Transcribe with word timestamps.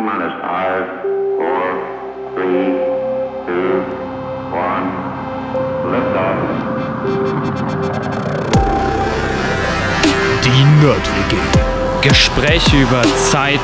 minus 0.00 0.32
five, 0.40 0.86
four, 1.36 1.64
three, 2.34 2.78
two, 3.46 3.82
one. 4.52 4.86
Liftoff. 5.92 6.38
Die 10.44 10.64
Nerd-WG. 10.84 11.36
Gespräche 12.02 12.76
über 12.76 13.02
Zeit, 13.30 13.60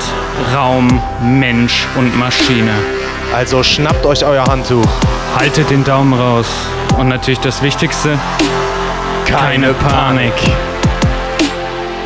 Raum, 0.55 1.01
Mensch 1.23 1.87
und 1.97 2.19
Maschine. 2.19 2.73
Also 3.35 3.63
schnappt 3.63 4.07
euch 4.07 4.25
euer 4.25 4.45
Handtuch. 4.45 4.87
Haltet 5.37 5.71
den 5.71 5.85
Daumen 5.85 6.15
raus. 6.15 6.47
Und 6.99 7.09
natürlich 7.09 7.41
das 7.41 7.63
Wichtigste, 7.63 8.19
keine 9.27 9.75
Panik. 9.75 10.33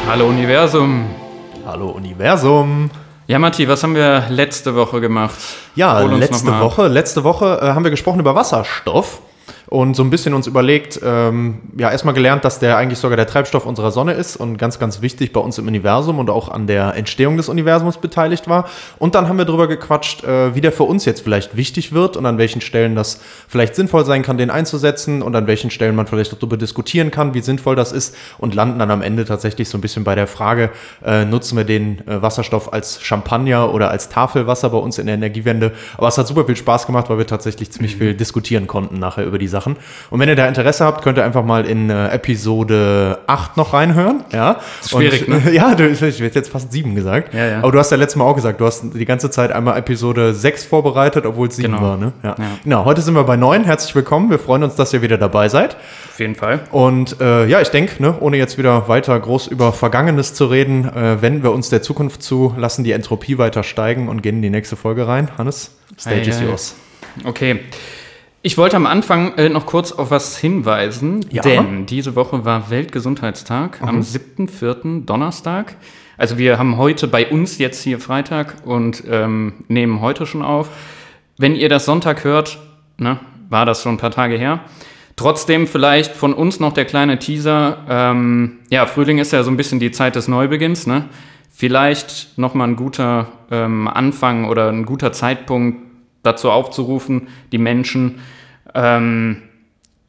Hallo 0.08 0.26
Universum. 0.26 1.04
Hallo 1.66 1.88
Universum. 1.90 2.90
Ja, 3.26 3.38
Matti, 3.38 3.66
was 3.66 3.82
haben 3.82 3.94
wir 3.94 4.24
letzte 4.28 4.74
Woche 4.74 5.00
gemacht? 5.00 5.34
Ja, 5.76 5.98
letzte. 6.00 6.60
Woche, 6.60 6.88
letzte 6.88 7.24
Woche 7.24 7.58
äh, 7.62 7.66
haben 7.68 7.82
wir 7.82 7.90
gesprochen 7.90 8.20
über 8.20 8.34
Wasserstoff 8.34 9.22
und 9.68 9.96
so 9.96 10.02
ein 10.02 10.10
bisschen 10.10 10.34
uns 10.34 10.46
überlegt, 10.46 11.00
ähm, 11.02 11.58
ja, 11.78 11.90
erstmal 11.90 12.14
gelernt, 12.14 12.44
dass 12.44 12.58
der 12.58 12.76
eigentlich 12.76 12.98
sogar 12.98 13.16
der 13.16 13.26
Treibstoff 13.26 13.64
unserer 13.64 13.90
Sonne 13.90 14.12
ist 14.12 14.36
und 14.36 14.58
ganz, 14.58 14.78
ganz 14.78 15.00
wichtig 15.00 15.32
bei 15.32 15.40
uns 15.40 15.58
im 15.58 15.66
Universum 15.66 16.18
und 16.18 16.30
auch 16.30 16.48
an 16.48 16.66
der 16.66 16.94
Entstehung 16.94 17.36
des 17.36 17.48
Universums 17.48 17.98
beteiligt 17.98 18.48
war. 18.48 18.68
Und 18.98 19.14
dann 19.14 19.28
haben 19.28 19.38
wir 19.38 19.44
darüber 19.44 19.66
gequatscht, 19.66 20.24
äh, 20.24 20.54
wie 20.54 20.60
der 20.60 20.72
für 20.72 20.84
uns 20.84 21.04
jetzt 21.04 21.22
vielleicht 21.22 21.56
wichtig 21.56 21.92
wird 21.92 22.16
und 22.16 22.26
an 22.26 22.36
welchen 22.36 22.60
Stellen 22.60 22.94
das 22.94 23.20
vielleicht 23.48 23.74
sinnvoll 23.74 24.04
sein 24.04 24.22
kann, 24.22 24.36
den 24.36 24.50
einzusetzen 24.50 25.22
und 25.22 25.34
an 25.34 25.46
welchen 25.46 25.70
Stellen 25.70 25.96
man 25.96 26.06
vielleicht 26.06 26.32
auch 26.34 26.38
darüber 26.38 26.56
diskutieren 26.56 27.10
kann, 27.10 27.32
wie 27.32 27.40
sinnvoll 27.40 27.76
das 27.76 27.92
ist 27.92 28.14
und 28.38 28.54
landen 28.54 28.78
dann 28.78 28.90
am 28.90 29.02
Ende 29.02 29.24
tatsächlich 29.24 29.68
so 29.68 29.78
ein 29.78 29.80
bisschen 29.80 30.04
bei 30.04 30.14
der 30.14 30.26
Frage, 30.26 30.70
äh, 31.04 31.24
nutzen 31.24 31.56
wir 31.56 31.64
den 31.64 32.06
äh, 32.06 32.20
Wasserstoff 32.20 32.72
als 32.72 33.02
Champagner 33.02 33.72
oder 33.72 33.90
als 33.90 34.08
Tafelwasser 34.08 34.70
bei 34.70 34.78
uns 34.78 34.98
in 34.98 35.06
der 35.06 35.14
Energiewende. 35.14 35.72
Aber 35.96 36.08
es 36.08 36.18
hat 36.18 36.26
super 36.26 36.44
viel 36.44 36.56
Spaß 36.56 36.86
gemacht, 36.86 37.08
weil 37.08 37.18
wir 37.18 37.26
tatsächlich 37.26 37.72
ziemlich 37.72 37.96
viel 37.96 38.14
diskutieren 38.14 38.66
konnten 38.66 38.98
nachher 38.98 39.24
über 39.24 39.38
die 39.38 39.48
Sachen. 39.54 39.76
Und 40.10 40.18
wenn 40.20 40.28
ihr 40.28 40.36
da 40.36 40.46
Interesse 40.48 40.84
habt, 40.84 41.02
könnt 41.02 41.16
ihr 41.18 41.24
einfach 41.24 41.44
mal 41.44 41.64
in 41.64 41.88
äh, 41.90 42.08
Episode 42.08 43.20
8 43.26 43.56
noch 43.56 43.72
reinhören. 43.72 44.24
Ja, 44.32 44.58
schwierig, 44.86 45.28
und, 45.28 45.44
ne? 45.44 45.52
Ja, 45.52 45.74
du, 45.74 45.88
ich 45.88 46.00
hätte 46.00 46.22
jetzt 46.34 46.50
fast 46.50 46.72
7 46.72 46.94
gesagt. 46.94 47.32
Ja, 47.32 47.46
ja. 47.46 47.58
Aber 47.58 47.72
du 47.72 47.78
hast 47.78 47.90
ja 47.90 47.96
letztes 47.96 48.16
Mal 48.16 48.24
auch 48.24 48.34
gesagt, 48.34 48.60
du 48.60 48.66
hast 48.66 48.82
die 48.94 49.04
ganze 49.04 49.30
Zeit 49.30 49.52
einmal 49.52 49.78
Episode 49.78 50.34
6 50.34 50.64
vorbereitet, 50.64 51.24
obwohl 51.26 51.48
es 51.48 51.56
7 51.56 51.70
Genau. 51.72 51.82
war. 51.82 51.96
Ne? 51.96 52.12
Ja. 52.22 52.34
Ja. 52.38 52.44
Genau, 52.64 52.84
heute 52.84 53.00
sind 53.00 53.14
wir 53.14 53.24
bei 53.24 53.36
9. 53.36 53.64
Herzlich 53.64 53.94
willkommen. 53.94 54.30
Wir 54.30 54.38
freuen 54.38 54.62
uns, 54.64 54.74
dass 54.74 54.92
ihr 54.92 55.02
wieder 55.02 55.18
dabei 55.18 55.48
seid. 55.48 55.76
Auf 56.12 56.18
jeden 56.20 56.34
Fall. 56.34 56.60
Und 56.70 57.20
äh, 57.20 57.46
ja, 57.46 57.60
ich 57.60 57.68
denke, 57.70 58.02
ne, 58.02 58.14
ohne 58.20 58.36
jetzt 58.36 58.58
wieder 58.58 58.88
weiter 58.88 59.18
groß 59.18 59.46
über 59.46 59.72
Vergangenes 59.72 60.34
zu 60.34 60.46
reden, 60.46 60.84
äh, 60.94 61.22
wenden 61.22 61.42
wir 61.42 61.52
uns 61.52 61.70
der 61.70 61.82
Zukunft 61.82 62.22
zu, 62.22 62.54
lassen 62.56 62.84
die 62.84 62.92
Entropie 62.92 63.38
weiter 63.38 63.62
steigen 63.62 64.08
und 64.08 64.22
gehen 64.22 64.36
in 64.36 64.42
die 64.42 64.50
nächste 64.50 64.76
Folge 64.76 65.06
rein. 65.08 65.28
Hannes, 65.38 65.72
Stage 65.98 66.16
Ei, 66.16 66.28
is 66.28 66.38
ei. 66.40 66.44
yours. 66.44 66.74
Okay. 67.24 67.60
Ich 68.46 68.58
wollte 68.58 68.76
am 68.76 68.84
Anfang 68.84 69.32
äh, 69.38 69.48
noch 69.48 69.64
kurz 69.64 69.90
auf 69.90 70.10
was 70.10 70.36
hinweisen, 70.36 71.24
Ja. 71.30 71.40
denn 71.40 71.86
diese 71.86 72.14
Woche 72.14 72.44
war 72.44 72.68
Weltgesundheitstag 72.68 73.80
am 73.80 74.00
7.4. 74.00 75.06
Donnerstag. 75.06 75.76
Also 76.18 76.36
wir 76.36 76.58
haben 76.58 76.76
heute 76.76 77.08
bei 77.08 77.26
uns 77.26 77.56
jetzt 77.56 77.82
hier 77.82 77.98
Freitag 77.98 78.56
und 78.66 79.02
ähm, 79.10 79.64
nehmen 79.68 80.02
heute 80.02 80.26
schon 80.26 80.42
auf. 80.42 80.68
Wenn 81.38 81.56
ihr 81.56 81.70
das 81.70 81.86
Sonntag 81.86 82.22
hört, 82.24 82.58
ne, 82.98 83.18
war 83.48 83.64
das 83.64 83.82
schon 83.82 83.94
ein 83.94 83.98
paar 83.98 84.10
Tage 84.10 84.36
her. 84.36 84.60
Trotzdem 85.16 85.66
vielleicht 85.66 86.14
von 86.14 86.34
uns 86.34 86.60
noch 86.60 86.74
der 86.74 86.84
kleine 86.84 87.18
Teaser. 87.18 87.78
Ähm, 87.88 88.58
ja, 88.68 88.84
Frühling 88.84 89.16
ist 89.16 89.32
ja 89.32 89.42
so 89.42 89.50
ein 89.50 89.56
bisschen 89.56 89.80
die 89.80 89.90
Zeit 89.90 90.16
des 90.16 90.28
Neubeginns. 90.28 90.86
Ne? 90.86 91.06
Vielleicht 91.50 92.36
nochmal 92.36 92.68
ein 92.68 92.76
guter 92.76 93.28
ähm, 93.50 93.88
Anfang 93.88 94.44
oder 94.50 94.68
ein 94.68 94.84
guter 94.84 95.12
Zeitpunkt 95.12 95.83
dazu 96.24 96.50
aufzurufen, 96.50 97.28
die 97.52 97.58
Menschen 97.58 98.20
ähm, 98.74 99.42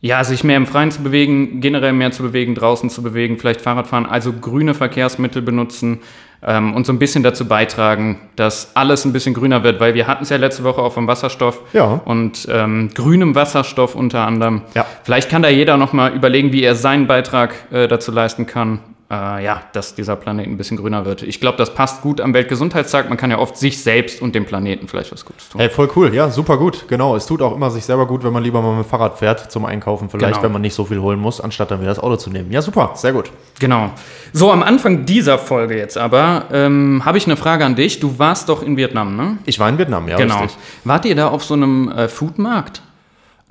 ja, 0.01 0.23
sich 0.23 0.43
mehr 0.43 0.57
im 0.57 0.67
Freien 0.67 0.91
zu 0.91 1.01
bewegen, 1.01 1.61
generell 1.61 1.93
mehr 1.93 2.11
zu 2.11 2.23
bewegen, 2.23 2.53
draußen 2.55 2.89
zu 2.89 3.01
bewegen, 3.01 3.37
vielleicht 3.39 3.61
Fahrrad 3.61 3.87
fahren, 3.87 4.05
also 4.05 4.33
grüne 4.33 4.73
Verkehrsmittel 4.75 5.41
benutzen 5.41 6.01
ähm, 6.43 6.75
und 6.75 6.85
so 6.85 6.93
ein 6.93 6.99
bisschen 6.99 7.23
dazu 7.23 7.47
beitragen, 7.47 8.19
dass 8.35 8.75
alles 8.75 9.03
ein 9.05 9.13
bisschen 9.13 9.33
grüner 9.33 9.63
wird, 9.63 9.79
weil 9.79 9.95
wir 9.95 10.05
hatten 10.05 10.21
es 10.23 10.29
ja 10.29 10.37
letzte 10.37 10.63
Woche 10.63 10.81
auch 10.81 10.93
vom 10.93 11.07
Wasserstoff 11.07 11.59
Ja. 11.73 11.85
und 12.05 12.47
ähm, 12.51 12.89
grünem 12.93 13.33
Wasserstoff 13.33 13.95
unter 13.95 14.27
anderem. 14.27 14.61
Ja. 14.75 14.85
Vielleicht 15.03 15.29
kann 15.29 15.41
da 15.41 15.49
jeder 15.49 15.77
noch 15.77 15.91
mal 15.91 16.13
überlegen, 16.13 16.51
wie 16.51 16.61
er 16.61 16.75
seinen 16.75 17.07
Beitrag 17.07 17.55
äh, 17.71 17.87
dazu 17.87 18.11
leisten 18.11 18.45
kann, 18.45 18.79
äh, 19.11 19.43
ja, 19.43 19.61
dass 19.73 19.93
dieser 19.93 20.15
Planet 20.15 20.47
ein 20.47 20.57
bisschen 20.57 20.77
grüner 20.77 21.05
wird. 21.05 21.21
Ich 21.21 21.39
glaube, 21.39 21.57
das 21.57 21.73
passt 21.75 22.01
gut 22.01 22.19
am 22.19 22.33
Weltgesundheitstag. 22.33 23.07
Man 23.09 23.17
kann 23.17 23.29
ja 23.29 23.37
oft 23.37 23.55
sich 23.57 23.81
selbst 23.83 24.21
und 24.21 24.33
dem 24.33 24.45
Planeten 24.45 24.87
vielleicht 24.87 25.11
was 25.11 25.25
Gutes 25.25 25.49
tun. 25.49 25.61
Ey, 25.61 25.69
voll 25.69 25.89
cool, 25.95 26.13
ja, 26.13 26.29
super 26.31 26.57
gut. 26.57 26.87
Genau, 26.87 27.15
es 27.15 27.25
tut 27.27 27.41
auch 27.41 27.55
immer 27.55 27.69
sich 27.69 27.85
selber 27.85 28.07
gut, 28.07 28.23
wenn 28.23 28.33
man 28.33 28.41
lieber 28.43 28.61
mal 28.61 28.75
mit 28.75 28.85
dem 28.85 28.89
Fahrrad 28.89 29.19
fährt 29.19 29.51
zum 29.51 29.65
Einkaufen, 29.65 30.09
vielleicht, 30.09 30.33
Genau. 30.33 30.43
wenn 30.43 30.51
man 30.51 30.61
nicht 30.61 30.73
so 30.73 30.85
viel 30.85 30.99
holen 30.99 31.19
muss, 31.19 31.39
anstatt 31.39 31.69
dann 31.71 31.81
wieder 31.81 31.89
das 31.89 31.99
Auto 31.99 32.15
zu 32.15 32.29
nehmen. 32.31 32.51
Ja, 32.51 32.61
super, 32.61 32.91
sehr 32.95 33.13
gut. 33.13 33.31
Genau. 33.59 33.91
So, 34.33 34.51
am 34.51 34.63
Anfang 34.63 35.05
dieser 35.05 35.37
Folge 35.37 35.77
jetzt 35.77 35.97
aber 35.97 36.45
ähm, 36.51 37.03
habe 37.05 37.17
ich 37.17 37.25
eine 37.25 37.37
Frage 37.37 37.63
an 37.65 37.75
dich. 37.75 37.99
Du 37.99 38.17
warst 38.17 38.49
doch 38.49 38.63
in 38.63 38.75
Vietnam, 38.75 39.15
ne? 39.15 39.37
Ich 39.45 39.59
war 39.59 39.69
in 39.69 39.77
Vietnam, 39.77 40.07
ja, 40.07 40.17
genau. 40.17 40.41
richtig. 40.41 40.57
Wart 40.83 41.05
ihr 41.05 41.15
da 41.15 41.27
auf 41.27 41.43
so 41.43 41.53
einem 41.53 41.89
äh, 41.91 42.07
Foodmarkt? 42.07 42.81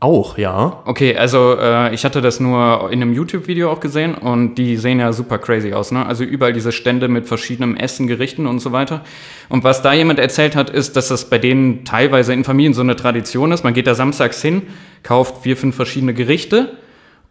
Auch, 0.04 0.36
ja. 0.36 0.82
Okay, 0.84 1.16
also 1.16 1.56
äh, 1.58 1.94
ich 1.94 2.04
hatte 2.04 2.20
das 2.20 2.38
nur 2.38 2.90
in 2.92 3.00
einem 3.00 3.14
YouTube-Video 3.14 3.70
auch 3.70 3.80
gesehen 3.80 4.14
und 4.14 4.56
die 4.56 4.76
sehen 4.76 5.00
ja 5.00 5.14
super 5.14 5.38
crazy 5.38 5.72
aus, 5.72 5.92
ne? 5.92 6.04
Also 6.04 6.24
überall 6.24 6.52
diese 6.52 6.72
Stände 6.72 7.08
mit 7.08 7.26
verschiedenem 7.26 7.74
Essen, 7.74 8.06
Gerichten 8.06 8.46
und 8.46 8.58
so 8.58 8.70
weiter. 8.70 9.02
Und 9.48 9.64
was 9.64 9.80
da 9.80 9.94
jemand 9.94 10.18
erzählt 10.18 10.56
hat, 10.56 10.68
ist, 10.68 10.96
dass 10.96 11.08
das 11.08 11.30
bei 11.30 11.38
denen 11.38 11.86
teilweise 11.86 12.34
in 12.34 12.44
Familien 12.44 12.74
so 12.74 12.82
eine 12.82 12.96
Tradition 12.96 13.50
ist. 13.50 13.64
Man 13.64 13.72
geht 13.72 13.86
da 13.86 13.94
samstags 13.94 14.42
hin, 14.42 14.64
kauft 15.02 15.42
vier, 15.42 15.56
fünf 15.56 15.74
verschiedene 15.74 16.12
Gerichte 16.12 16.76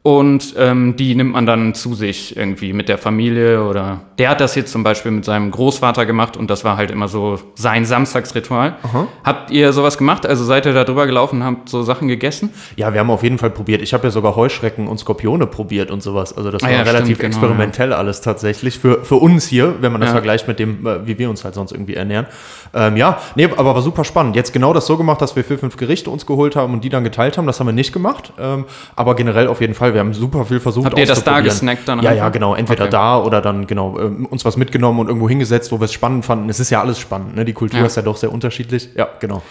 und 0.05 0.53
ähm, 0.57 0.97
die 0.97 1.15
nimmt 1.15 1.31
man 1.31 1.45
dann 1.45 1.73
zu 1.73 1.93
sich 1.95 2.35
irgendwie 2.35 2.73
mit 2.73 2.89
der 2.89 2.97
Familie 2.97 3.63
oder 3.63 4.01
der 4.17 4.29
hat 4.31 4.41
das 4.41 4.53
jetzt 4.53 4.69
zum 4.73 4.83
Beispiel 4.83 5.11
mit 5.11 5.23
seinem 5.23 5.49
Großvater 5.49 6.05
gemacht 6.05 6.35
und 6.35 6.49
das 6.49 6.65
war 6.65 6.75
halt 6.75 6.91
immer 6.91 7.07
so 7.07 7.39
sein 7.55 7.85
Samstagsritual. 7.85 8.75
Habt 9.23 9.49
ihr 9.51 9.71
sowas 9.71 9.97
gemacht? 9.97 10.25
Also 10.25 10.43
seid 10.43 10.65
ihr 10.65 10.73
da 10.73 10.83
drüber 10.83 11.05
gelaufen 11.05 11.37
und 11.41 11.45
habt 11.47 11.69
so 11.69 11.83
Sachen 11.83 12.09
gegessen? 12.09 12.49
Ja, 12.75 12.91
wir 12.91 12.99
haben 12.99 13.09
auf 13.11 13.23
jeden 13.23 13.37
Fall 13.37 13.49
probiert. 13.49 13.81
Ich 13.81 13.93
habe 13.93 14.03
ja 14.03 14.11
sogar 14.11 14.35
Heuschrecken 14.35 14.89
und 14.89 14.97
Skorpione 14.99 15.47
probiert 15.47 15.89
und 15.89 16.03
sowas. 16.03 16.35
Also 16.35 16.51
das 16.51 16.61
Ah 16.63 16.65
war 16.67 16.73
ja, 16.73 16.81
relativ 16.81 17.17
stimmt, 17.17 17.33
genau, 17.33 17.45
experimentell 17.45 17.93
alles 17.93 18.19
tatsächlich. 18.19 18.77
Für, 18.79 19.05
für 19.05 19.15
uns 19.15 19.47
hier, 19.47 19.75
wenn 19.79 19.93
man 19.93 20.01
das 20.01 20.09
Ja. 20.09 20.15
vergleicht 20.15 20.49
mit 20.49 20.59
dem, 20.59 20.85
äh, 20.85 21.07
wie 21.07 21.17
wir 21.17 21.29
uns 21.29 21.45
halt 21.45 21.55
sonst 21.55 21.71
irgendwie 21.71 21.93
ernähren. 21.93 22.27
Ähm, 22.73 22.97
ja, 22.97 23.19
nee, 23.35 23.47
aber 23.55 23.73
war 23.73 23.81
super 23.81 24.03
spannend. 24.03 24.35
Jetzt 24.35 24.51
genau 24.51 24.73
das 24.73 24.85
so 24.85 24.97
gemacht, 24.97 25.21
dass 25.21 25.37
wir 25.37 25.45
vier, 25.45 25.57
fünf 25.59 25.77
Gerichte 25.77 26.09
uns 26.09 26.25
geholt 26.25 26.57
haben 26.57 26.73
und 26.73 26.83
die 26.83 26.89
dann 26.89 27.05
geteilt 27.05 27.37
haben. 27.37 27.47
Das 27.47 27.61
haben 27.61 27.67
wir 27.67 27.73
nicht 27.73 27.93
gemacht. 27.93 28.33
Ähm, 28.37 28.65
aber 28.97 29.15
generell 29.15 29.47
auf 29.47 29.61
jeden 29.61 29.73
Fall. 29.73 29.92
Wir 29.93 29.99
haben 30.01 30.13
super 30.13 30.45
viel 30.45 30.59
versucht 30.59 30.85
Habt 30.85 30.97
ihr 30.99 31.05
das 31.05 31.23
da 31.23 31.41
gesnackt 31.41 31.87
dann 31.87 32.01
Ja, 32.01 32.11
ja, 32.13 32.29
genau. 32.29 32.55
Entweder 32.55 32.83
Okay. 32.83 32.91
da 32.91 33.17
oder 33.19 33.41
dann 33.41 33.67
genau 33.67 33.99
ähm, 33.99 34.25
uns 34.25 34.43
was 34.45 34.57
mitgenommen 34.57 34.99
und 34.99 35.07
irgendwo 35.07 35.29
hingesetzt, 35.29 35.71
wo 35.71 35.79
wir 35.79 35.85
es 35.85 35.93
spannend 35.93 36.25
fanden. 36.25 36.49
Es 36.49 36.59
ist 36.59 36.69
ja 36.69 36.81
alles 36.81 36.99
spannend. 36.99 37.35
Ne? 37.35 37.45
Die 37.45 37.53
Kultur 37.53 37.79
Ja. 37.79 37.85
ist 37.85 37.95
ja 37.95 38.01
doch 38.01 38.17
sehr 38.17 38.31
unterschiedlich. 38.31 38.89
Ja, 38.95 39.07
genau. 39.19 39.41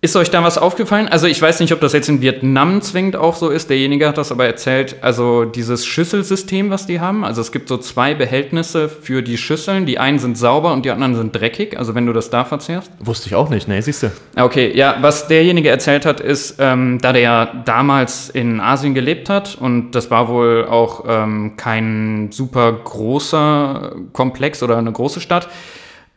Ist 0.00 0.14
euch 0.14 0.30
da 0.30 0.44
was 0.44 0.58
aufgefallen? 0.58 1.08
Also 1.08 1.26
ich 1.26 1.42
weiß 1.42 1.58
nicht, 1.58 1.72
ob 1.72 1.80
das 1.80 1.92
jetzt 1.92 2.08
in 2.08 2.22
Vietnam 2.22 2.80
zwingend 2.82 3.16
auch 3.16 3.34
so 3.34 3.48
ist. 3.48 3.68
Derjenige 3.68 4.06
hat 4.06 4.16
das 4.16 4.30
aber 4.30 4.46
erzählt. 4.46 4.94
Also 5.00 5.44
dieses 5.44 5.86
Schüsselsystem, 5.86 6.70
was 6.70 6.86
die 6.86 7.00
haben. 7.00 7.24
Also 7.24 7.40
es 7.40 7.50
gibt 7.50 7.68
so 7.68 7.78
zwei 7.78 8.14
Behältnisse 8.14 8.88
für 8.88 9.22
die 9.22 9.36
Schüsseln. 9.36 9.86
Die 9.86 9.98
einen 9.98 10.20
sind 10.20 10.38
sauber 10.38 10.72
und 10.72 10.84
die 10.84 10.92
anderen 10.92 11.16
sind 11.16 11.34
dreckig. 11.34 11.76
Also 11.76 11.96
wenn 11.96 12.06
du 12.06 12.12
das 12.12 12.30
da 12.30 12.44
verzehrst. 12.44 12.92
Wusste 13.00 13.26
ich 13.26 13.34
auch 13.34 13.50
nicht. 13.50 13.66
Ne, 13.66 13.82
siehst 13.82 14.04
du. 14.04 14.12
Okay, 14.36 14.70
ja, 14.72 14.98
was 15.00 15.26
derjenige 15.26 15.68
erzählt 15.68 16.06
hat, 16.06 16.20
ist, 16.20 16.58
ähm, 16.60 17.00
da 17.02 17.12
der 17.12 17.22
ja 17.22 17.46
damals 17.64 18.30
in 18.30 18.60
Asien 18.60 18.94
gelebt 18.94 19.28
hat 19.28 19.56
und 19.56 19.90
das 19.96 20.12
war 20.12 20.28
wohl 20.28 20.64
auch 20.70 21.06
ähm, 21.08 21.56
kein 21.56 22.28
super 22.30 22.72
großer 22.72 23.96
Komplex 24.12 24.62
oder 24.62 24.76
eine 24.76 24.92
große 24.92 25.20
Stadt, 25.20 25.48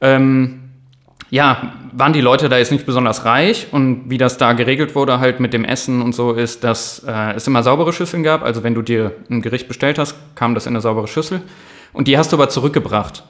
ähm, 0.02 0.61
ja, 1.32 1.72
waren 1.94 2.12
die 2.12 2.22
Leute 2.22 2.50
da 2.50 2.58
jetzt 2.58 2.74
nicht 2.74 2.86
besonders 2.86 3.24
reich 3.24 3.68
und 3.72 4.10
wie 4.10 4.18
das 4.18 4.38
da 4.38 4.52
geregelt 4.52 4.96
wurde, 4.96 5.20
halt 5.20 5.40
mit 5.40 5.54
dem 5.54 5.64
Essen 5.64 6.02
und 6.02 6.14
so, 6.14 6.34
ist, 6.34 6.64
dass 6.66 7.04
äh, 7.08 7.34
es 7.34 7.48
immer 7.48 7.64
saubere 7.64 7.94
Schüsseln 7.94 8.22
gab. 8.22 8.44
Also 8.44 8.64
wenn 8.64 8.76
du 8.76 8.82
dir 8.82 9.14
ein 9.30 9.42
Gericht 9.42 9.70
bestellt 9.70 9.98
hast, 9.98 10.16
kam 10.36 10.54
das 10.54 10.66
in 10.66 10.74
eine 10.74 10.82
saubere 10.82 11.08
Schüssel 11.08 11.42
und 11.94 12.10
die 12.10 12.18
hast 12.18 12.34
du 12.34 12.36
aber 12.36 12.50
zurückgebracht. 12.50 13.24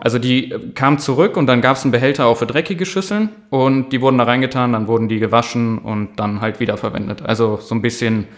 Also 0.00 0.20
die 0.20 0.52
äh, 0.52 0.60
kamen 0.74 1.00
zurück 1.00 1.36
und 1.36 1.46
dann 1.46 1.60
gab 1.60 1.76
es 1.76 1.82
einen 1.82 1.90
Behälter 1.90 2.26
auch 2.26 2.36
für 2.36 2.46
dreckige 2.46 2.86
Schüsseln 2.86 3.30
und 3.50 3.90
die 3.90 4.00
wurden 4.00 4.18
da 4.18 4.24
reingetan, 4.24 4.72
dann 4.72 4.86
wurden 4.86 5.08
die 5.08 5.18
gewaschen 5.18 5.78
und 5.78 6.10
dann 6.16 6.40
halt 6.40 6.60
wiederverwendet. 6.60 7.22
Also 7.22 7.58
so 7.60 7.74
ein 7.74 7.82
bisschen 7.82 8.28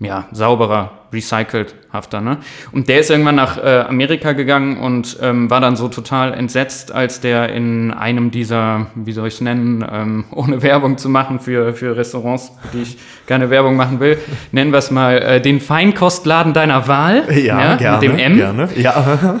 ja, 0.00 0.26
sauberer, 0.32 0.90
recycelthafter. 1.12 2.20
Ne? 2.20 2.38
Und 2.72 2.88
der 2.88 3.00
ist 3.00 3.10
irgendwann 3.10 3.36
nach 3.36 3.56
äh, 3.56 3.84
Amerika 3.88 4.32
gegangen 4.32 4.78
und 4.78 5.16
ähm, 5.22 5.48
war 5.50 5.60
dann 5.60 5.76
so 5.76 5.88
total 5.88 6.34
entsetzt, 6.34 6.92
als 6.92 7.20
der 7.20 7.50
in 7.50 7.92
einem 7.92 8.30
dieser, 8.30 8.88
wie 8.96 9.12
soll 9.12 9.28
ich 9.28 9.34
es 9.34 9.40
nennen, 9.40 9.84
ähm, 9.90 10.24
ohne 10.32 10.62
Werbung 10.62 10.98
zu 10.98 11.08
machen 11.08 11.38
für, 11.38 11.74
für 11.74 11.96
Restaurants, 11.96 12.52
die 12.72 12.82
ich 12.82 12.98
keine 13.26 13.50
Werbung 13.50 13.76
machen 13.76 14.00
will, 14.00 14.18
nennen 14.52 14.72
wir 14.72 14.78
es 14.78 14.90
mal 14.90 15.18
äh, 15.18 15.40
den 15.40 15.60
Feinkostladen 15.60 16.52
deiner 16.52 16.88
Wahl. 16.88 17.24
Ja, 17.32 17.76
gerne. 17.76 17.98
Mit 17.98 18.02
dem 18.10 18.18
M. 18.18 18.36
Gerne. 18.36 18.68
Ja. 18.76 19.40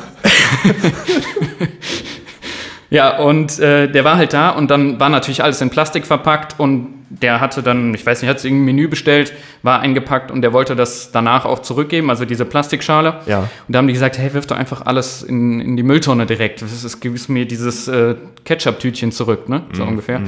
Ja, 2.94 3.18
und 3.18 3.58
äh, 3.58 3.90
der 3.90 4.04
war 4.04 4.16
halt 4.16 4.32
da 4.34 4.50
und 4.50 4.70
dann 4.70 5.00
war 5.00 5.08
natürlich 5.08 5.42
alles 5.42 5.60
in 5.60 5.68
Plastik 5.68 6.06
verpackt 6.06 6.60
und 6.60 6.93
der 7.10 7.40
hatte 7.40 7.62
dann, 7.62 7.94
ich 7.94 8.04
weiß 8.04 8.22
nicht, 8.22 8.30
hat 8.30 8.40
sich 8.40 8.50
irgendein 8.50 8.74
Menü 8.74 8.88
bestellt, 8.88 9.32
war 9.62 9.80
eingepackt 9.80 10.30
und 10.30 10.42
der 10.42 10.52
wollte 10.52 10.74
das 10.76 11.12
danach 11.12 11.44
auch 11.44 11.60
zurückgeben, 11.60 12.10
also 12.10 12.24
diese 12.24 12.44
Plastikschale. 12.44 13.20
Ja. 13.26 13.40
Und 13.40 13.50
da 13.68 13.78
haben 13.78 13.86
die 13.86 13.92
gesagt, 13.92 14.18
hey, 14.18 14.32
wirf 14.34 14.46
doch 14.46 14.56
einfach 14.56 14.86
alles 14.86 15.22
in, 15.22 15.60
in 15.60 15.76
die 15.76 15.82
Mülltonne 15.82 16.26
direkt. 16.26 16.62
Das 16.62 16.84
ist 16.84 17.00
gewiss 17.00 17.28
mir 17.28 17.46
dieses 17.46 17.88
äh, 17.88 18.16
Ketchup-Tütchen 18.44 19.12
zurück, 19.12 19.48
ne? 19.48 19.62
So 19.72 19.84
ungefähr. 19.84 20.22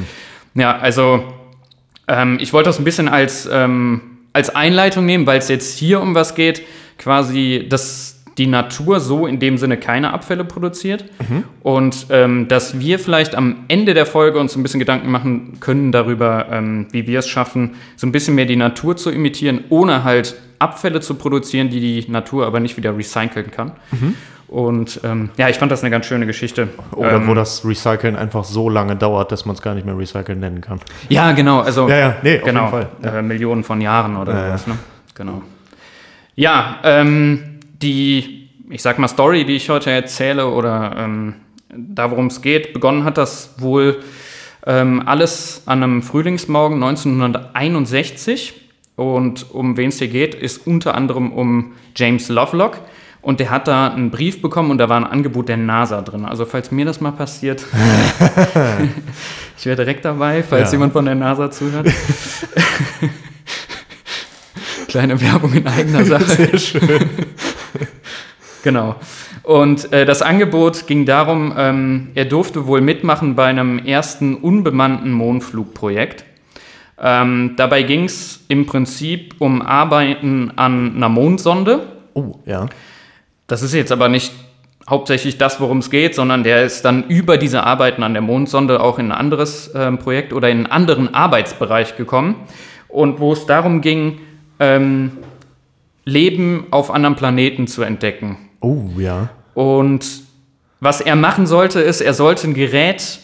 Ja, 0.54 0.76
also 0.78 1.24
ähm, 2.08 2.38
ich 2.40 2.52
wollte 2.52 2.68
das 2.68 2.78
ein 2.78 2.84
bisschen 2.84 3.08
als, 3.08 3.48
ähm, 3.50 4.00
als 4.32 4.54
Einleitung 4.54 5.06
nehmen, 5.06 5.26
weil 5.26 5.38
es 5.38 5.48
jetzt 5.48 5.78
hier 5.78 6.00
um 6.00 6.14
was 6.14 6.34
geht, 6.34 6.62
quasi, 6.98 7.66
dass 7.68 8.15
die 8.38 8.46
Natur 8.46 9.00
so 9.00 9.26
in 9.26 9.38
dem 9.38 9.56
Sinne 9.58 9.76
keine 9.78 10.12
Abfälle 10.12 10.44
produziert 10.44 11.04
und 11.62 12.06
ähm, 12.10 12.48
dass 12.48 12.78
wir 12.78 12.98
vielleicht 12.98 13.34
am 13.34 13.64
Ende 13.68 13.94
der 13.94 14.06
Folge 14.06 14.38
uns 14.38 14.56
ein 14.56 14.62
bisschen 14.62 14.80
Gedanken 14.80 15.10
machen 15.10 15.58
können 15.60 15.90
darüber, 15.92 16.46
ähm, 16.50 16.86
wie 16.90 17.06
wir 17.06 17.20
es 17.20 17.28
schaffen, 17.28 17.76
so 17.96 18.06
ein 18.06 18.12
bisschen 18.12 18.34
mehr 18.34 18.44
die 18.46 18.56
Natur 18.56 18.96
zu 18.96 19.10
imitieren, 19.10 19.64
ohne 19.70 20.04
halt 20.04 20.36
Abfälle 20.58 21.00
zu 21.00 21.14
produzieren, 21.14 21.70
die 21.70 21.80
die 21.80 22.10
Natur 22.10 22.46
aber 22.46 22.60
nicht 22.60 22.76
wieder 22.76 22.96
recyceln 22.96 23.50
kann. 23.50 23.72
Und 24.48 25.00
ähm, 25.02 25.30
ja, 25.36 25.48
ich 25.48 25.56
fand 25.56 25.72
das 25.72 25.82
eine 25.82 25.90
ganz 25.90 26.06
schöne 26.06 26.24
Geschichte. 26.26 26.68
Oder 26.92 27.14
ähm, 27.14 27.26
wo 27.26 27.34
das 27.34 27.64
Recyceln 27.64 28.16
einfach 28.16 28.44
so 28.44 28.68
lange 28.68 28.94
dauert, 28.96 29.32
dass 29.32 29.44
man 29.44 29.56
es 29.56 29.62
gar 29.62 29.74
nicht 29.74 29.84
mehr 29.86 29.98
Recyceln 29.98 30.38
nennen 30.38 30.60
kann. 30.60 30.80
Ja, 31.08 31.32
genau. 31.32 31.60
Also, 31.60 31.88
Ja, 31.88 31.96
ja, 31.96 32.16
nee, 32.22 32.38
auf 32.38 32.44
genau, 32.44 32.60
jeden 32.60 32.70
Fall, 32.70 32.88
ja. 33.02 33.18
Äh, 33.18 33.22
Millionen 33.22 33.64
von 33.64 33.80
Jahren 33.80 34.16
oder 34.16 34.34
Ja, 34.34 34.46
sowas. 34.46 34.66
Ne? 34.68 34.78
Genau. 35.14 35.42
Ja, 36.36 36.76
ähm, 36.84 37.55
die, 37.82 38.48
ich 38.70 38.82
sag 38.82 38.98
mal, 38.98 39.08
Story, 39.08 39.44
die 39.44 39.56
ich 39.56 39.68
heute 39.68 39.90
erzähle 39.90 40.46
oder 40.48 40.94
ähm, 40.98 41.34
da, 41.68 42.10
worum 42.10 42.26
es 42.26 42.40
geht, 42.42 42.72
begonnen 42.72 43.04
hat 43.04 43.18
das 43.18 43.54
wohl 43.58 44.00
ähm, 44.66 45.02
alles 45.06 45.62
an 45.66 45.82
einem 45.82 46.02
Frühlingsmorgen 46.02 46.82
1961. 46.82 48.54
Und 48.96 49.50
um 49.52 49.76
wen 49.76 49.88
es 49.90 49.98
hier 49.98 50.08
geht, 50.08 50.34
ist 50.34 50.66
unter 50.66 50.94
anderem 50.94 51.30
um 51.32 51.72
James 51.94 52.28
Lovelock. 52.30 52.78
Und 53.20 53.40
der 53.40 53.50
hat 53.50 53.66
da 53.68 53.88
einen 53.88 54.10
Brief 54.10 54.40
bekommen 54.40 54.70
und 54.70 54.78
da 54.78 54.88
war 54.88 54.96
ein 54.96 55.04
Angebot 55.04 55.48
der 55.48 55.56
NASA 55.56 56.00
drin. 56.00 56.24
Also 56.24 56.46
falls 56.46 56.70
mir 56.70 56.84
das 56.84 57.00
mal 57.00 57.10
passiert, 57.10 57.66
ich 59.58 59.66
wäre 59.66 59.76
direkt 59.76 60.04
dabei, 60.04 60.42
falls 60.44 60.70
Ja. 60.70 60.76
jemand 60.78 60.92
von 60.92 61.04
der 61.04 61.16
NASA 61.16 61.50
zuhört. 61.50 61.88
Kleine 64.88 65.20
Werbung 65.20 65.52
in 65.52 65.66
eigener 65.66 66.04
Sache. 66.04 66.24
Sehr 66.24 66.58
schön. 66.58 67.08
Genau. 68.66 68.96
Und 69.44 69.92
äh, 69.92 70.04
das 70.04 70.22
Angebot 70.22 70.88
ging 70.88 71.06
darum, 71.06 71.54
ähm, 71.56 72.08
er 72.16 72.24
durfte 72.24 72.66
wohl 72.66 72.80
mitmachen 72.80 73.36
bei 73.36 73.44
einem 73.44 73.78
ersten 73.78 74.34
unbemannten 74.34 75.12
Mondflugprojekt. 75.12 76.24
Ähm, 77.00 77.54
dabei 77.56 77.84
ging 77.84 78.06
es 78.06 78.44
im 78.48 78.66
Prinzip 78.66 79.36
um 79.38 79.62
Arbeiten 79.62 80.50
an 80.56 80.96
einer 80.96 81.08
Mondsonde. 81.08 81.86
Oh, 82.14 82.40
ja. 82.44 82.66
Das 83.46 83.62
ist 83.62 83.72
jetzt 83.72 83.92
aber 83.92 84.08
nicht 84.08 84.32
hauptsächlich 84.90 85.38
das, 85.38 85.60
worum 85.60 85.78
es 85.78 85.88
geht, 85.88 86.16
sondern 86.16 86.42
der 86.42 86.64
ist 86.64 86.84
dann 86.84 87.04
über 87.04 87.38
diese 87.38 87.62
Arbeiten 87.62 88.02
an 88.02 88.14
der 88.14 88.22
Mondsonde 88.22 88.80
auch 88.80 88.98
in 88.98 89.12
ein 89.12 89.16
anderes 89.16 89.70
ähm, 89.76 89.98
Projekt 89.98 90.32
oder 90.32 90.50
in 90.50 90.56
einen 90.56 90.66
anderen 90.66 91.14
Arbeitsbereich 91.14 91.96
gekommen. 91.96 92.34
Und 92.88 93.20
wo 93.20 93.32
es 93.32 93.46
darum 93.46 93.80
ging, 93.80 94.18
ähm, 94.58 95.18
Leben 96.04 96.66
auf 96.72 96.90
anderen 96.90 97.14
Planeten 97.14 97.68
zu 97.68 97.82
entdecken. 97.82 98.45
Oh, 98.66 98.88
ja. 98.98 99.28
Und 99.54 100.04
was 100.80 101.00
er 101.00 101.14
machen 101.14 101.46
sollte, 101.46 101.80
ist, 101.80 102.00
er 102.00 102.14
sollte 102.14 102.48
ein 102.48 102.54
Gerät 102.54 103.20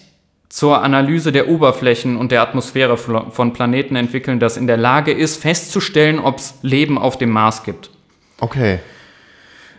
zur 0.49 0.83
Analyse 0.83 1.33
der 1.33 1.49
Oberflächen 1.49 2.17
und 2.17 2.31
der 2.31 2.43
Atmosphäre 2.43 2.97
von 2.97 3.53
Planeten 3.53 3.97
entwickeln, 3.97 4.39
das 4.39 4.57
in 4.57 4.67
der 4.67 4.77
Lage 4.77 5.11
ist, 5.11 5.43
festzustellen, 5.43 6.19
ob 6.21 6.39
es 6.39 6.55
Leben 6.63 6.97
auf 6.97 7.19
dem 7.19 7.31
Mars 7.31 7.65
gibt. 7.65 7.91
Okay. 8.39 8.79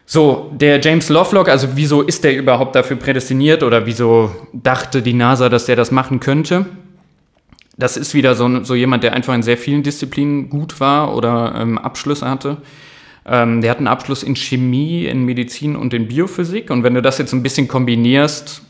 So, 0.06 0.52
der 0.54 0.82
James 0.82 1.08
Lovelock, 1.08 1.48
also 1.48 1.70
wieso 1.76 2.02
ist 2.02 2.24
der 2.26 2.36
überhaupt 2.36 2.76
dafür 2.76 2.98
prädestiniert 2.98 3.64
oder 3.64 3.86
wieso 3.86 4.36
dachte 4.52 5.02
die 5.02 5.14
NASA, 5.14 5.48
dass 5.48 5.66
der 5.66 5.78
das 5.78 5.92
machen 5.92 6.20
könnte? 6.20 6.66
Das 7.78 7.96
ist 7.96 8.14
wieder 8.14 8.36
so, 8.36 8.64
so 8.64 8.76
jemand, 8.76 9.04
der 9.04 9.14
einfach 9.14 9.34
in 9.34 9.44
sehr 9.44 9.58
vielen 9.58 9.82
Disziplinen 9.82 10.50
gut 10.50 10.80
war 10.80 11.16
oder 11.16 11.56
ähm, 11.58 11.78
Abschlüsse 11.78 12.30
hatte. 12.30 12.58
Ähm, 13.26 13.62
der 13.62 13.72
hat 13.72 13.78
einen 13.78 13.88
Abschluss 13.88 14.24
in 14.24 14.36
Chemie, 14.36 15.06
in 15.06 15.24
Medizin 15.24 15.76
und 15.76 15.94
in 15.94 16.08
Biophysik. 16.08 16.70
Und 16.70 16.84
wenn 16.84 16.94
du 16.94 17.02
das 17.02 17.18
jetzt 17.18 17.34
ein 17.34 17.44
bisschen 17.44 17.68
kombinierst, 17.68 18.62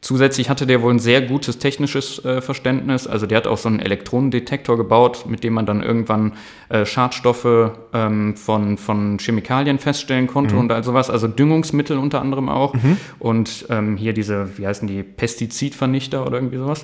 zusätzlich 0.00 0.48
hatte 0.50 0.66
der 0.66 0.82
wohl 0.82 0.94
ein 0.94 0.98
sehr 0.98 1.22
gutes 1.22 1.58
technisches 1.58 2.24
äh, 2.24 2.40
Verständnis. 2.40 3.06
Also 3.06 3.26
der 3.26 3.38
hat 3.38 3.46
auch 3.46 3.58
so 3.58 3.68
einen 3.68 3.80
Elektronendetektor 3.80 4.76
gebaut, 4.76 5.26
mit 5.28 5.44
dem 5.44 5.52
man 5.52 5.66
dann 5.66 5.82
irgendwann 5.82 6.32
äh, 6.68 6.84
Schadstoffe 6.84 7.72
ähm, 7.92 8.36
von, 8.36 8.76
von 8.76 9.18
Chemikalien 9.18 9.78
feststellen 9.78 10.26
konnte 10.26 10.56
und 10.56 10.72
all 10.72 10.82
sowas. 10.82 11.10
Also 11.10 11.28
Düngungsmittel 11.28 11.96
unter 11.98 12.20
anderem 12.20 12.48
auch. 12.48 12.74
Und 13.18 13.66
ähm, 13.68 13.96
hier 13.96 14.12
diese, 14.12 14.58
wie 14.58 14.66
heißen 14.66 14.88
die, 14.88 15.02
Pestizidvernichter 15.02 16.26
oder 16.26 16.38
irgendwie 16.38 16.56
sowas. 16.56 16.82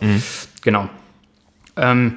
Genau. 0.62 0.88
Ähm, 1.76 2.16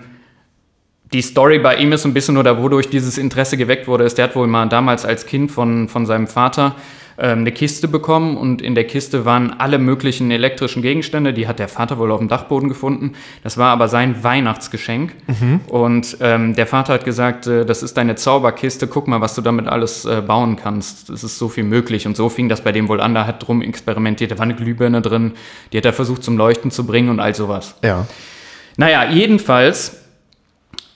die 1.14 1.22
Story 1.22 1.60
bei 1.60 1.78
ihm 1.78 1.92
ist 1.92 2.06
ein 2.06 2.14
bisschen 2.14 2.38
oder 2.38 2.62
wodurch 2.62 2.90
dieses 2.90 3.18
Interesse 3.18 3.58
geweckt 3.58 3.88
wurde, 3.88 4.04
ist, 4.04 4.18
der 4.18 4.26
hat 4.26 4.36
wohl 4.36 4.48
mal 4.48 4.68
damals 4.68 5.06
als 5.06 5.26
Kind 5.26 5.52
von, 5.52 5.88
von 5.88 6.06
seinem 6.06 6.28
Vater 6.28 6.76
ähm, 7.18 7.40
eine 7.40 7.52
Kiste 7.52 7.88
bekommen 7.88 8.38
und 8.38 8.62
in 8.62 8.76
der 8.76 8.86
Kiste 8.86 9.26
waren 9.26 9.60
alle 9.60 9.78
möglichen 9.78 10.30
elektrischen 10.32 10.82
Gegenstände. 10.82 11.34
Die 11.34 11.48
hat 11.48 11.60
der 11.60 11.68
Vater 11.68 11.98
wohl 11.98 12.12
auf 12.12 12.20
dem 12.20 12.28
Dachboden 12.30 12.70
gefunden. 12.70 13.14
Das 13.44 13.58
war 13.58 13.72
aber 13.72 13.88
sein 13.88 14.24
Weihnachtsgeschenk. 14.24 15.14
Und 15.68 16.18
ähm, 16.22 16.56
der 16.56 16.68
Vater 16.68 16.94
hat 16.94 17.06
gesagt, 17.06 17.48
äh, 17.48 17.66
das 17.66 17.84
ist 17.84 17.98
deine 17.98 18.16
Zauberkiste, 18.16 18.88
guck 18.88 19.08
mal, 19.08 19.20
was 19.20 19.36
du 19.36 19.42
damit 19.42 19.68
alles 19.68 20.06
äh, 20.06 20.22
bauen 20.22 20.56
kannst. 20.56 21.10
Es 21.10 21.24
ist 21.24 21.38
so 21.40 21.50
viel 21.50 21.66
möglich. 21.66 22.08
Und 22.08 22.16
so 22.16 22.30
fing 22.30 22.48
das 22.48 22.62
bei 22.62 22.72
dem 22.72 22.88
wohl 22.88 23.02
an. 23.02 23.16
Da 23.16 23.26
hat 23.26 23.46
drum 23.46 23.62
experimentiert. 23.62 24.32
Da 24.32 24.38
war 24.38 24.44
eine 24.44 24.56
Glühbirne 24.56 25.02
drin, 25.02 25.34
die 25.74 25.78
hat 25.78 25.86
er 25.86 25.94
versucht 25.94 26.24
zum 26.24 26.38
Leuchten 26.38 26.72
zu 26.72 26.86
bringen 26.86 27.10
und 27.10 27.20
all 27.20 27.36
sowas. 27.36 27.76
Ja. 27.84 28.06
Naja, 28.78 29.12
jedenfalls 29.12 29.98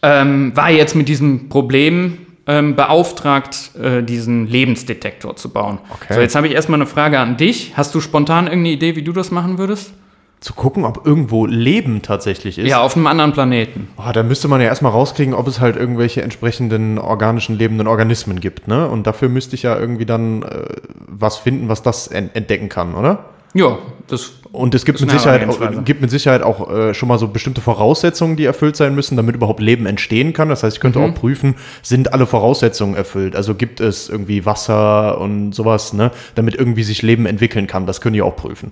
ähm, 0.03 0.55
war 0.55 0.69
er 0.69 0.75
jetzt 0.75 0.95
mit 0.95 1.07
diesem 1.07 1.49
Problem 1.49 2.19
ähm, 2.45 2.75
beauftragt, 2.75 3.71
äh, 3.81 4.03
diesen 4.03 4.47
Lebensdetektor 4.47 5.35
zu 5.35 5.49
bauen. 5.49 5.79
Okay. 5.89 6.13
So, 6.15 6.19
jetzt 6.19 6.35
habe 6.35 6.45
ich 6.45 6.53
erstmal 6.53 6.77
eine 6.77 6.87
Frage 6.87 7.17
an 7.19 7.37
dich. 7.37 7.73
Hast 7.75 7.95
du 7.95 8.01
spontan 8.01 8.45
irgendeine 8.45 8.75
Idee, 8.75 8.95
wie 8.95 9.01
du 9.01 9.13
das 9.13 9.31
machen 9.31 9.57
würdest? 9.57 9.93
Zu 10.41 10.53
gucken, 10.53 10.83
ob 10.83 11.07
irgendwo 11.07 11.45
Leben 11.45 12.01
tatsächlich 12.01 12.59
ist. 12.59 12.67
Ja, 12.67 12.81
auf 12.81 12.97
einem 12.97 13.07
anderen 13.07 13.31
Planeten. 13.31 13.87
Oh, 13.95 14.11
da 14.11 14.23
müsste 14.23 14.49
man 14.49 14.59
ja 14.59 14.67
erstmal 14.67 14.91
rauskriegen, 14.91 15.33
ob 15.33 15.47
es 15.47 15.61
halt 15.61 15.77
irgendwelche 15.77 16.21
entsprechenden 16.21 16.97
organischen 16.97 17.57
lebenden 17.57 17.87
Organismen 17.87 18.41
gibt, 18.41 18.67
ne? 18.67 18.89
Und 18.89 19.07
dafür 19.07 19.29
müsste 19.29 19.55
ich 19.55 19.63
ja 19.63 19.79
irgendwie 19.79 20.05
dann 20.05 20.43
äh, 20.43 20.65
was 21.07 21.37
finden, 21.37 21.69
was 21.69 21.81
das 21.81 22.07
en 22.07 22.29
entdecken 22.33 22.67
kann, 22.67 22.93
oder? 22.93 23.29
Ja, 23.53 23.77
das. 24.07 24.33
Und 24.51 24.75
es 24.75 24.85
gibt 24.85 25.01
mit, 25.01 25.09
Sicherheit 25.09 25.47
auch, 25.49 25.59
gibt 25.83 26.01
mit 26.01 26.11
Sicherheit 26.11 26.43
auch 26.43 26.69
äh, 26.71 26.93
schon 26.93 27.09
mal 27.09 27.17
so 27.17 27.27
bestimmte 27.27 27.59
Voraussetzungen, 27.61 28.35
die 28.35 28.45
erfüllt 28.45 28.75
sein 28.75 28.93
müssen, 28.93 29.15
damit 29.15 29.35
überhaupt 29.35 29.59
Leben 29.59 29.87
entstehen 29.87 30.33
kann. 30.33 30.49
Das 30.49 30.61
heißt, 30.63 30.75
ich 30.77 30.79
könnte 30.81 30.99
Mhm. 30.99 31.05
auch 31.05 31.13
prüfen, 31.15 31.55
sind 31.81 32.13
alle 32.13 32.27
Voraussetzungen 32.27 32.95
erfüllt? 32.95 33.35
Also 33.35 33.55
gibt 33.55 33.79
es 33.79 34.09
irgendwie 34.09 34.45
Wasser 34.45 35.19
und 35.19 35.53
sowas, 35.53 35.93
ne? 35.93 36.11
Damit 36.35 36.53
irgendwie 36.55 36.83
sich 36.83 37.01
Leben 37.01 37.25
entwickeln 37.25 37.65
kann. 37.65 37.87
Das 37.87 37.99
können 38.01 38.13
die 38.13 38.21
auch 38.21 38.35
prüfen. 38.35 38.71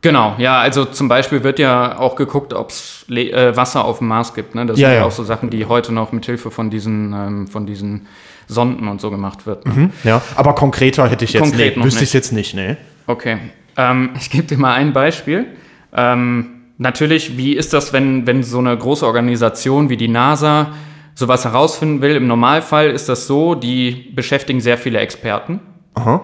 Genau, 0.00 0.36
ja, 0.38 0.60
also 0.60 0.84
zum 0.84 1.08
Beispiel 1.08 1.42
wird 1.42 1.58
ja 1.58 1.98
auch 1.98 2.14
geguckt, 2.14 2.54
ob 2.54 2.70
es 2.70 3.04
äh, 3.10 3.56
Wasser 3.56 3.84
auf 3.84 3.98
dem 3.98 4.06
Mars 4.06 4.32
gibt. 4.34 4.54
Ne? 4.54 4.64
Das 4.66 4.78
Ja, 4.78 4.90
sind 4.90 4.98
ja 4.98 5.04
auch 5.04 5.10
so 5.10 5.24
Sachen, 5.24 5.50
die 5.50 5.66
heute 5.66 5.92
noch 5.92 6.12
mit 6.12 6.24
Hilfe 6.24 6.52
von 6.52 6.70
diesen, 6.70 7.12
ähm, 7.12 7.48
von 7.48 7.66
diesen 7.66 8.06
Sonden 8.46 8.86
und 8.86 9.00
so 9.00 9.10
gemacht 9.10 9.44
wird. 9.46 9.66
Ne? 9.66 9.90
Ja, 10.04 10.22
aber 10.36 10.54
konkreter 10.54 11.08
hätte 11.10 11.24
ich 11.24 11.32
jetzt 11.32 11.42
Konkret 11.42 11.76
noch 11.76 11.84
wüsste 11.84 11.98
ich 12.04 12.10
nicht. 12.10 12.14
jetzt 12.14 12.32
nicht, 12.32 12.54
ne? 12.54 12.76
Okay, 13.08 13.38
ähm, 13.78 14.10
ich 14.20 14.28
gebe 14.28 14.44
dir 14.44 14.58
mal 14.58 14.74
ein 14.74 14.92
Beispiel. 14.92 15.46
Ähm, 15.94 16.64
natürlich, 16.76 17.38
wie 17.38 17.54
ist 17.54 17.72
das, 17.72 17.94
wenn, 17.94 18.26
wenn 18.26 18.42
so 18.42 18.58
eine 18.58 18.76
große 18.76 19.06
Organisation 19.06 19.88
wie 19.88 19.96
die 19.96 20.08
NASA 20.08 20.72
sowas 21.14 21.46
herausfinden 21.46 22.02
will? 22.02 22.16
Im 22.16 22.26
Normalfall 22.26 22.90
ist 22.90 23.08
das 23.08 23.26
so, 23.26 23.54
die 23.54 24.12
beschäftigen 24.14 24.60
sehr 24.60 24.76
viele 24.76 24.98
Experten. 24.98 25.60
Aha. 25.94 26.22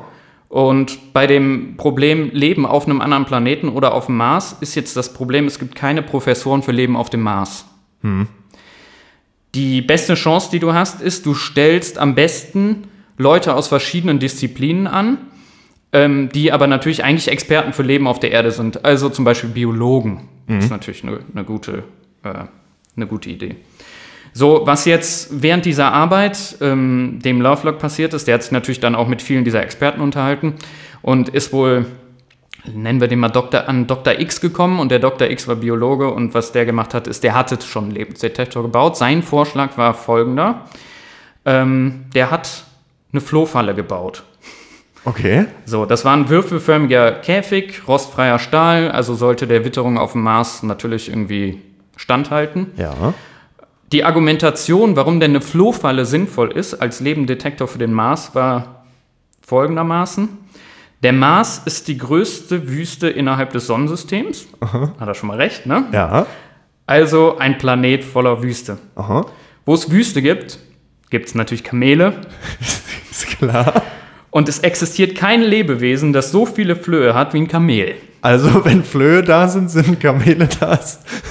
Und 0.48 1.12
bei 1.12 1.26
dem 1.26 1.76
Problem 1.76 2.30
Leben 2.32 2.64
auf 2.64 2.86
einem 2.86 3.00
anderen 3.00 3.24
Planeten 3.24 3.68
oder 3.68 3.92
auf 3.92 4.06
dem 4.06 4.16
Mars 4.16 4.56
ist 4.60 4.76
jetzt 4.76 4.96
das 4.96 5.12
Problem, 5.12 5.46
es 5.46 5.58
gibt 5.58 5.74
keine 5.74 6.02
Professoren 6.02 6.62
für 6.62 6.70
Leben 6.70 6.96
auf 6.96 7.10
dem 7.10 7.22
Mars. 7.22 7.64
Die 9.54 9.82
beste 9.82 10.14
Chance, 10.14 10.50
die 10.52 10.60
du 10.60 10.72
hast, 10.72 11.00
ist, 11.00 11.26
du 11.26 11.34
stellst 11.34 11.98
am 11.98 12.14
besten 12.14 12.84
Leute 13.16 13.54
aus 13.54 13.66
verschiedenen 13.66 14.18
Disziplinen 14.18 14.86
an, 14.86 15.18
ähm, 15.94 16.28
die 16.34 16.52
aber 16.52 16.66
natürlich 16.66 17.04
eigentlich 17.04 17.28
Experten 17.28 17.72
für 17.72 17.84
Leben 17.84 18.06
auf 18.06 18.18
der 18.18 18.32
Erde 18.32 18.50
sind. 18.50 18.84
Also 18.84 19.08
zum 19.08 19.24
Beispiel 19.24 19.48
Biologen. 19.48 20.28
Das 20.48 20.64
ist 20.64 20.70
natürlich 20.70 21.04
eine, 21.04 21.20
eine, 21.32 21.44
gute, 21.44 21.84
äh, 22.24 22.34
eine 22.96 23.06
gute 23.06 23.30
Idee. 23.30 23.56
So, 24.32 24.62
was 24.64 24.84
jetzt 24.84 25.40
während 25.42 25.64
dieser 25.64 25.92
Arbeit 25.92 26.56
ähm, 26.60 27.20
dem 27.24 27.40
Lovelock 27.40 27.78
passiert 27.78 28.12
ist, 28.12 28.26
der 28.26 28.34
hat 28.34 28.42
sich 28.42 28.50
natürlich 28.50 28.80
dann 28.80 28.96
auch 28.96 29.06
mit 29.06 29.22
vielen 29.22 29.44
dieser 29.44 29.62
Experten 29.62 30.00
unterhalten 30.00 30.54
und 31.00 31.28
ist 31.28 31.52
wohl 31.52 31.86
nennen 32.72 33.00
wir 33.00 33.08
den 33.08 33.20
mal 33.20 33.28
Dr. 33.28 33.68
an 33.68 33.86
Dr. 33.86 34.18
X 34.18 34.40
gekommen 34.40 34.80
und 34.80 34.90
der 34.90 34.98
Dr. 34.98 35.30
X 35.30 35.46
war 35.46 35.56
Biologe 35.56 36.10
und 36.10 36.34
was 36.34 36.50
der 36.50 36.64
gemacht 36.64 36.94
hat, 36.94 37.06
ist, 37.06 37.22
der 37.22 37.34
hatte 37.34 37.58
schon 37.60 37.84
einen 37.84 37.92
Lebensdetektor 37.92 38.62
gebaut. 38.62 38.96
Sein 38.96 39.22
Vorschlag 39.22 39.76
war 39.76 39.94
folgender. 39.94 40.64
Ähm, 41.44 42.06
der 42.14 42.30
hat 42.30 42.64
eine 43.12 43.20
Flohfalle 43.20 43.74
gebaut. 43.74 44.24
Okay. 45.04 45.46
So, 45.66 45.84
das 45.84 46.04
war 46.04 46.16
ein 46.16 46.28
würfelförmiger 46.28 47.12
Käfig, 47.12 47.86
rostfreier 47.86 48.38
Stahl, 48.38 48.90
also 48.90 49.14
sollte 49.14 49.46
der 49.46 49.64
Witterung 49.64 49.98
auf 49.98 50.12
dem 50.12 50.22
Mars 50.22 50.62
natürlich 50.62 51.08
irgendwie 51.08 51.60
standhalten. 51.96 52.72
Ja. 52.76 53.14
Die 53.92 54.04
Argumentation, 54.04 54.96
warum 54.96 55.20
denn 55.20 55.32
eine 55.32 55.40
Flohfalle 55.40 56.06
sinnvoll 56.06 56.50
ist 56.52 56.74
als 56.74 57.00
Lebendetektor 57.00 57.68
für 57.68 57.78
den 57.78 57.92
Mars, 57.92 58.34
war 58.34 58.86
folgendermaßen. 59.46 60.28
Der 61.02 61.12
Mars 61.12 61.60
ist 61.66 61.86
die 61.88 61.98
größte 61.98 62.68
Wüste 62.68 63.10
innerhalb 63.10 63.52
des 63.52 63.66
Sonnensystems. 63.66 64.46
Hat 64.62 65.06
er 65.06 65.14
schon 65.14 65.28
mal 65.28 65.36
recht, 65.36 65.66
ne? 65.66 65.84
Ja. 65.92 66.26
Also 66.86 67.36
ein 67.38 67.58
Planet 67.58 68.04
voller 68.04 68.42
Wüste. 68.42 68.78
Aha. 68.96 69.26
Wo 69.66 69.74
es 69.74 69.90
Wüste 69.90 70.22
gibt, 70.22 70.58
gibt 71.10 71.28
es 71.28 71.34
natürlich 71.34 71.62
Kamele. 71.62 72.22
Ist 73.10 73.38
klar. 73.38 73.82
Und 74.34 74.48
es 74.48 74.58
existiert 74.58 75.14
kein 75.14 75.42
Lebewesen, 75.42 76.12
das 76.12 76.32
so 76.32 76.44
viele 76.44 76.74
Flöhe 76.74 77.14
hat 77.14 77.34
wie 77.34 77.38
ein 77.38 77.46
Kamel. 77.46 77.94
Also, 78.20 78.64
wenn 78.64 78.82
Flöhe 78.82 79.22
da 79.22 79.46
sind, 79.46 79.70
sind 79.70 80.00
Kamele 80.00 80.48
da. 80.58 80.76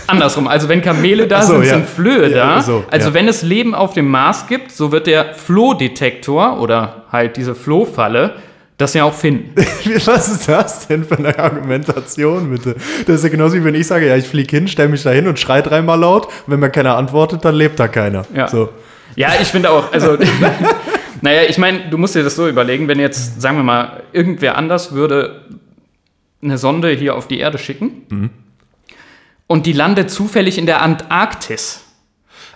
Andersrum, 0.07 0.47
also 0.47 0.69
wenn 0.69 0.81
Kamele 0.81 1.27
da 1.27 1.41
so, 1.41 1.55
sind, 1.55 1.65
ja. 1.65 1.73
sind 1.73 1.89
Flöhe 1.89 2.29
Ja, 2.29 2.55
da. 2.55 2.61
so, 2.61 2.85
also 2.89 3.09
ja. 3.09 3.13
wenn 3.13 3.27
es 3.27 3.41
Leben 3.41 3.75
auf 3.75 3.93
dem 3.93 4.09
Mars 4.09 4.47
gibt, 4.47 4.71
so 4.71 4.93
wird 4.93 5.07
der 5.07 5.33
Flohdetektor 5.33 6.61
oder 6.61 7.03
halt 7.11 7.35
diese 7.35 7.55
Flohfalle 7.55 8.35
das 8.77 8.93
ja 8.93 9.03
auch 9.03 9.13
finden. 9.13 9.53
Was 10.05 10.29
ist 10.29 10.47
das 10.47 10.87
denn 10.87 11.03
für 11.03 11.17
eine 11.17 11.37
Argumentation, 11.37 12.51
bitte? 12.51 12.77
Das 13.05 13.17
ist 13.17 13.23
ja 13.23 13.29
genauso 13.29 13.55
wie 13.55 13.65
wenn 13.65 13.75
ich 13.75 13.85
sage, 13.85 14.07
ja, 14.07 14.15
ich 14.15 14.29
fliege 14.29 14.55
hin, 14.55 14.69
stelle 14.69 14.87
mich 14.87 15.03
da 15.03 15.09
hin 15.09 15.27
und 15.27 15.37
schrei 15.37 15.61
dreimal 15.61 15.99
laut. 15.99 16.29
Wenn 16.47 16.61
mir 16.61 16.69
keiner 16.69 16.95
antwortet, 16.95 17.43
dann 17.43 17.55
lebt 17.55 17.81
da 17.81 17.89
keiner. 17.89 18.23
Ja. 18.33 18.47
So. 18.47 18.69
Ja, 19.17 19.31
ich 19.41 19.49
finde 19.49 19.71
auch, 19.71 19.91
also, 19.91 20.17
naja, 21.23 21.43
ich 21.49 21.57
meine, 21.57 21.89
du 21.89 21.97
musst 21.97 22.15
dir 22.15 22.23
das 22.23 22.35
so 22.35 22.49
überlegen, 22.49 22.87
wenn 22.89 22.99
jetzt, 22.99 23.41
sagen 23.41 23.55
wir 23.57 23.63
mal, 23.63 24.03
irgendwer 24.11 24.57
anders 24.57 24.91
würde 24.91 25.45
eine 26.41 26.57
Sonde 26.57 26.89
hier 26.91 27.15
auf 27.15 27.27
die 27.29 27.39
Erde 27.39 27.57
schicken 27.57 28.03
Mhm. 28.09 28.29
und 29.47 29.65
die 29.65 29.71
landet 29.71 30.11
zufällig 30.11 30.57
in 30.57 30.65
der 30.65 30.81
Antarktis. 30.81 31.82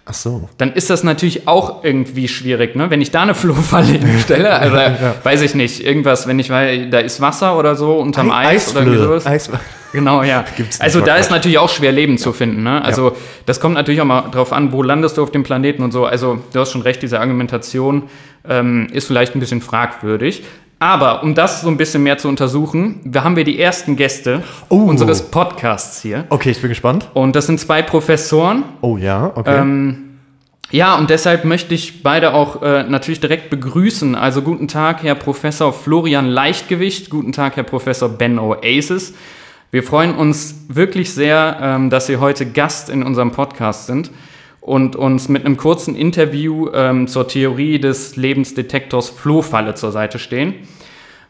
Ach 0.09 0.13
so. 0.13 0.47
dann 0.57 0.71
ist 0.71 0.89
das 0.89 1.03
natürlich 1.03 1.47
auch 1.47 1.83
irgendwie 1.83 2.29
schwierig, 2.29 2.75
ne? 2.75 2.89
Wenn 2.89 3.01
ich 3.01 3.11
da 3.11 3.23
eine 3.23 3.35
Flohfalle 3.35 3.87
hinstelle, 3.87 4.53
also 4.53 4.77
weiß 5.23 5.41
ich 5.41 5.53
nicht, 5.53 5.83
irgendwas, 5.83 6.27
wenn 6.27 6.39
ich 6.39 6.49
weil 6.49 6.89
da 6.89 6.99
ist 6.99 7.19
Wasser 7.19 7.57
oder 7.57 7.75
so 7.75 7.97
unterm 7.97 8.31
Eis 8.31 8.71
oder 8.71 8.81
irgendwie 8.81 8.99
sowas. 8.99 9.25
Eis 9.25 9.49
Genau, 9.93 10.23
ja. 10.23 10.45
Also 10.79 11.01
da 11.01 11.15
ist 11.15 11.31
natürlich 11.31 11.57
auch 11.57 11.69
schwer 11.69 11.91
Leben 11.91 12.17
zu 12.17 12.33
finden, 12.33 12.63
ne? 12.63 12.83
Also 12.83 13.15
das 13.45 13.59
kommt 13.59 13.75
natürlich 13.75 14.01
auch 14.01 14.05
mal 14.05 14.29
drauf 14.29 14.53
an, 14.53 14.71
wo 14.71 14.83
landest 14.83 15.17
du 15.17 15.23
auf 15.23 15.31
dem 15.31 15.43
Planeten 15.43 15.83
und 15.83 15.91
so. 15.91 16.05
Also 16.05 16.39
du 16.53 16.59
hast 16.59 16.71
schon 16.71 16.81
recht, 16.81 17.01
diese 17.01 17.19
Argumentation 17.19 18.03
ähm, 18.47 18.87
ist 18.91 19.07
vielleicht 19.07 19.35
ein 19.35 19.39
bisschen 19.39 19.61
fragwürdig. 19.61 20.43
Aber 20.79 21.23
um 21.23 21.33
das 21.33 21.61
so 21.61 21.69
ein 21.69 21.77
bisschen 21.77 22.03
mehr 22.03 22.17
zu 22.19 22.27
untersuchen, 22.27 22.99
da 23.03 23.23
haben 23.23 23.35
wir 23.35 23.43
die 23.43 23.59
ersten 23.59 23.95
Gäste 23.95 24.43
Oh. 24.69 24.75
unseres 24.83 25.23
Podcasts 25.31 26.01
hier. 26.01 26.25
Okay, 26.29 26.51
ich 26.51 26.61
bin 26.61 26.69
gespannt. 26.69 27.09
Und 27.15 27.35
das 27.35 27.47
sind 27.47 27.59
zwei 27.59 27.81
Professoren, 27.81 28.63
Oh 28.81 28.95
ja, 28.97 29.31
okay. 29.33 29.57
Ähm, 29.59 30.03
ja, 30.69 30.95
und 30.97 31.09
deshalb 31.09 31.45
möchte 31.45 31.73
ich 31.73 32.03
beide 32.03 32.33
auch 32.33 32.61
äh, 32.61 32.83
natürlich 32.83 33.19
direkt 33.21 33.49
begrüßen. 33.49 34.15
Also 34.15 34.41
guten 34.41 34.67
Tag, 34.67 35.01
Herr 35.01 35.15
Professor 35.15 35.73
Florian 35.73 36.27
Leichtgewicht, 36.27 37.09
guten 37.09 37.31
Tag, 37.31 37.55
Herr 37.55 37.63
Professor 37.63 38.09
Ben 38.09 38.37
Oasis. 38.37 39.13
Wir 39.71 39.81
freuen 39.81 40.13
uns 40.13 40.65
wirklich 40.67 41.11
sehr, 41.13 41.57
ähm, 41.61 41.89
dass 41.89 42.05
Sie 42.07 42.17
heute 42.17 42.45
Gast 42.45 42.89
in 42.89 43.01
unserem 43.03 43.31
Podcast 43.31 43.87
sind 43.87 44.11
und 44.67 44.97
uns 44.97 45.29
mit 45.29 45.45
einem 45.45 45.55
kurzen 45.55 45.95
Interview 45.95 46.69
ähm, 46.73 47.07
zur 47.07 47.27
Theorie 47.27 47.79
des 47.79 48.17
Lebensdetektors 48.17 49.09
Flohfalle 49.09 49.75
zur 49.75 49.93
Seite 49.93 50.19
stehen. 50.19 50.55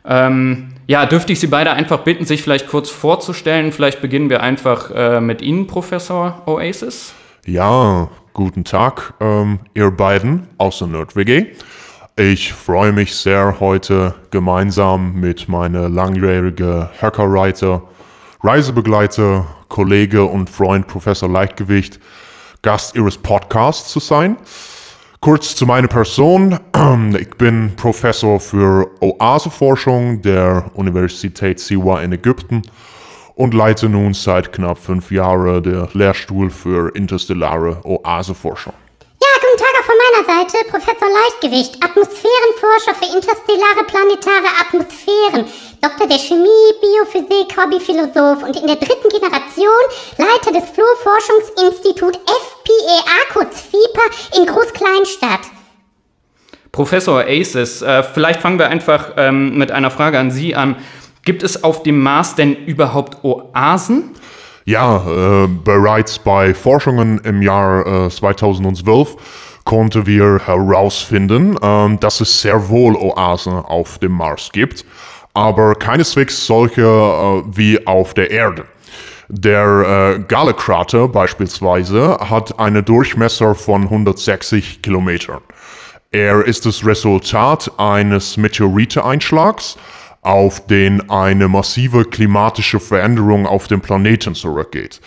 Ähm, 0.05 0.69
ja, 0.87 1.05
dürfte 1.05 1.33
ich 1.33 1.39
Sie 1.39 1.47
beide 1.47 1.71
einfach 1.71 1.99
bitten, 1.99 2.25
sich 2.25 2.41
vielleicht 2.41 2.67
kurz 2.67 2.89
vorzustellen. 2.89 3.71
Vielleicht 3.71 4.01
beginnen 4.01 4.31
wir 4.31 4.41
einfach 4.41 4.89
äh, 4.89 5.21
mit 5.21 5.43
Ihnen, 5.43 5.67
Professor 5.67 6.41
Oasis. 6.47 7.13
Ja, 7.45 8.09
guten 8.33 8.63
Tag, 8.63 9.13
ähm, 9.19 9.59
ihr 9.75 9.91
beiden 9.91 10.47
aus 10.57 10.79
der 10.79 10.87
NerdWG. 10.87 11.45
Ich 12.15 12.53
freue 12.53 12.91
mich 12.91 13.15
sehr, 13.15 13.59
heute 13.59 14.15
gemeinsam 14.31 15.13
mit 15.13 15.47
meiner 15.47 15.89
langjährige 15.89 16.89
Hackerwriter, 16.99 17.83
Reisebegleiter, 18.41 19.45
Kollege 19.67 20.23
und 20.23 20.49
Freund 20.49 20.87
Professor 20.87 21.29
Leichtgewicht 21.29 21.99
Gast 22.61 22.95
ihres 22.95 23.17
Podcasts 23.17 23.91
zu 23.91 23.99
sein. 23.99 24.37
Kurz 25.19 25.55
zu 25.55 25.65
meiner 25.65 25.87
Person. 25.87 26.59
Ich 27.19 27.29
bin 27.31 27.75
Professor 27.75 28.39
für 28.39 28.89
Oaseforschung 29.01 30.21
der 30.21 30.69
Universität 30.73 31.59
Siwa 31.59 32.01
in 32.01 32.11
Ägypten 32.11 32.61
und 33.35 33.53
leite 33.53 33.87
nun 33.87 34.13
seit 34.13 34.51
knapp 34.51 34.77
fünf 34.77 35.11
Jahren 35.11 35.63
der 35.63 35.89
Lehrstuhl 35.93 36.49
für 36.49 36.93
interstellare 36.95 37.79
Oaseforschung. 37.83 38.73
Ja, 39.21 39.27
guten 39.41 39.57
Tag 39.57 39.73
auch 39.79 39.85
von 39.85 39.95
meiner 40.17 40.25
Seite, 40.25 40.57
Professor 40.69 41.07
Leichtgewicht, 41.09 41.83
Atmosphärenforscher 41.83 42.95
für 42.95 43.15
interstellare 43.15 43.83
planetare 43.85 44.49
Atmosphären, 44.61 45.45
Doktor 45.81 46.07
der 46.07 46.17
Chemie, 46.17 46.47
Biophysik, 46.81 47.57
Hobbyphilosoph 47.57 48.43
und 48.43 48.55
in 48.55 48.67
der 48.67 48.77
dritten 48.77 49.09
Generation 49.09 49.67
Leiter 50.17 50.51
des 50.51 50.69
Flohforschungsinstitut 50.71 52.17
FPEA, 52.17 53.33
kurz 53.33 53.61
FIPA, 53.61 54.39
in 54.39 54.45
Groß-Kleinstadt. 54.45 55.41
Professor 56.71 57.23
Aces, 57.27 57.81
äh, 57.81 58.03
vielleicht 58.03 58.41
fangen 58.41 58.59
wir 58.59 58.69
einfach 58.69 59.13
ähm, 59.17 59.57
mit 59.57 59.71
einer 59.71 59.91
Frage 59.91 60.19
an 60.19 60.31
Sie 60.31 60.55
an. 60.55 60.75
Gibt 61.23 61.43
es 61.43 61.63
auf 61.63 61.83
dem 61.83 62.01
Mars 62.01 62.35
denn 62.35 62.55
überhaupt 62.65 63.23
Oasen? 63.23 64.15
Ja, 64.65 64.97
äh, 64.97 65.47
bereits 65.47 66.19
bei 66.19 66.53
Forschungen 66.53 67.19
im 67.19 67.41
Jahr 67.41 68.07
äh, 68.07 68.09
2012 68.09 69.15
konnten 69.67 70.05
wir 70.05 70.39
herausfinden, 70.45 71.57
ähm, 71.61 71.99
dass 71.99 72.21
es 72.21 72.41
sehr 72.41 72.69
wohl 72.69 72.95
Oasen 72.95 73.53
auf 73.53 73.99
dem 73.99 74.13
Mars 74.13 74.49
gibt, 74.53 74.85
aber 75.33 75.75
keineswegs 75.75 76.45
solche 76.45 76.83
äh, 76.83 77.43
wie 77.51 77.85
auf 77.85 78.13
der 78.13 78.31
Erde. 78.31 78.63
Der 79.27 80.15
äh, 80.15 80.19
Gale-Krater 80.25 81.09
beispielsweise 81.09 82.17
hat 82.29 82.57
einen 82.57 82.85
Durchmesser 82.85 83.55
von 83.55 83.83
160 83.83 84.81
Kilometern. 84.81 85.41
Er 86.11 86.45
ist 86.45 86.65
das 86.65 86.85
Resultat 86.85 87.69
eines 87.77 88.37
Meteoriteneinschlags, 88.37 89.77
auf 90.21 90.65
den 90.67 91.09
eine 91.09 91.49
massive 91.49 92.05
klimatische 92.05 92.79
Veränderung 92.79 93.45
auf 93.45 93.67
dem 93.67 93.81
Planeten 93.81 94.33
zurückgeht. 94.33 95.01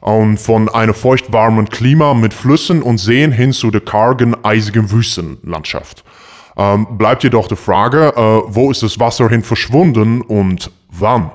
Und 0.00 0.38
von 0.38 0.68
einem 0.68 0.94
feuchtwarmen 0.94 1.68
Klima 1.68 2.14
mit 2.14 2.32
Flüssen 2.32 2.82
und 2.82 2.98
Seen 2.98 3.32
hin 3.32 3.52
zu 3.52 3.70
der 3.70 3.80
kargen, 3.80 4.36
eisigen 4.44 4.90
Wüstenlandschaft. 4.90 6.04
Ähm, 6.56 6.86
bleibt 6.98 7.22
jedoch 7.22 7.48
die 7.48 7.56
Frage, 7.56 8.12
äh, 8.16 8.42
wo 8.46 8.70
ist 8.70 8.82
das 8.82 8.98
Wasser 8.98 9.28
hin 9.28 9.42
verschwunden 9.42 10.20
und 10.20 10.70
wann? 10.90 11.30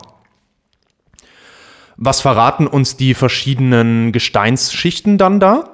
Was 1.98 2.22
verraten 2.22 2.68
uns 2.68 2.98
die 2.98 3.14
verschiedenen 3.14 4.12
Gesteinsschichten 4.12 5.18
dann 5.18 5.40
da? 5.40 5.70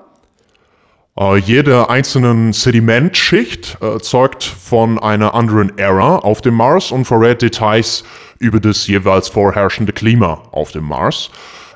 Äh, 1.19 1.37
jede 1.37 1.89
einzelne 1.89 2.53
Sedimentschicht 2.53 3.77
äh, 3.81 3.99
zeugt 3.99 4.43
von 4.43 4.99
einer 4.99 5.33
anderen 5.33 5.77
Ära 5.77 6.17
auf 6.17 6.41
dem 6.41 6.53
Mars 6.53 6.91
und 6.91 7.05
verrät 7.05 7.41
Details 7.41 8.03
über 8.37 8.59
das 8.59 8.87
jeweils 8.87 9.29
vorherrschende 9.29 9.93
Klima 9.93 10.43
auf 10.51 10.71
dem 10.71 10.85
Mars. 10.85 11.31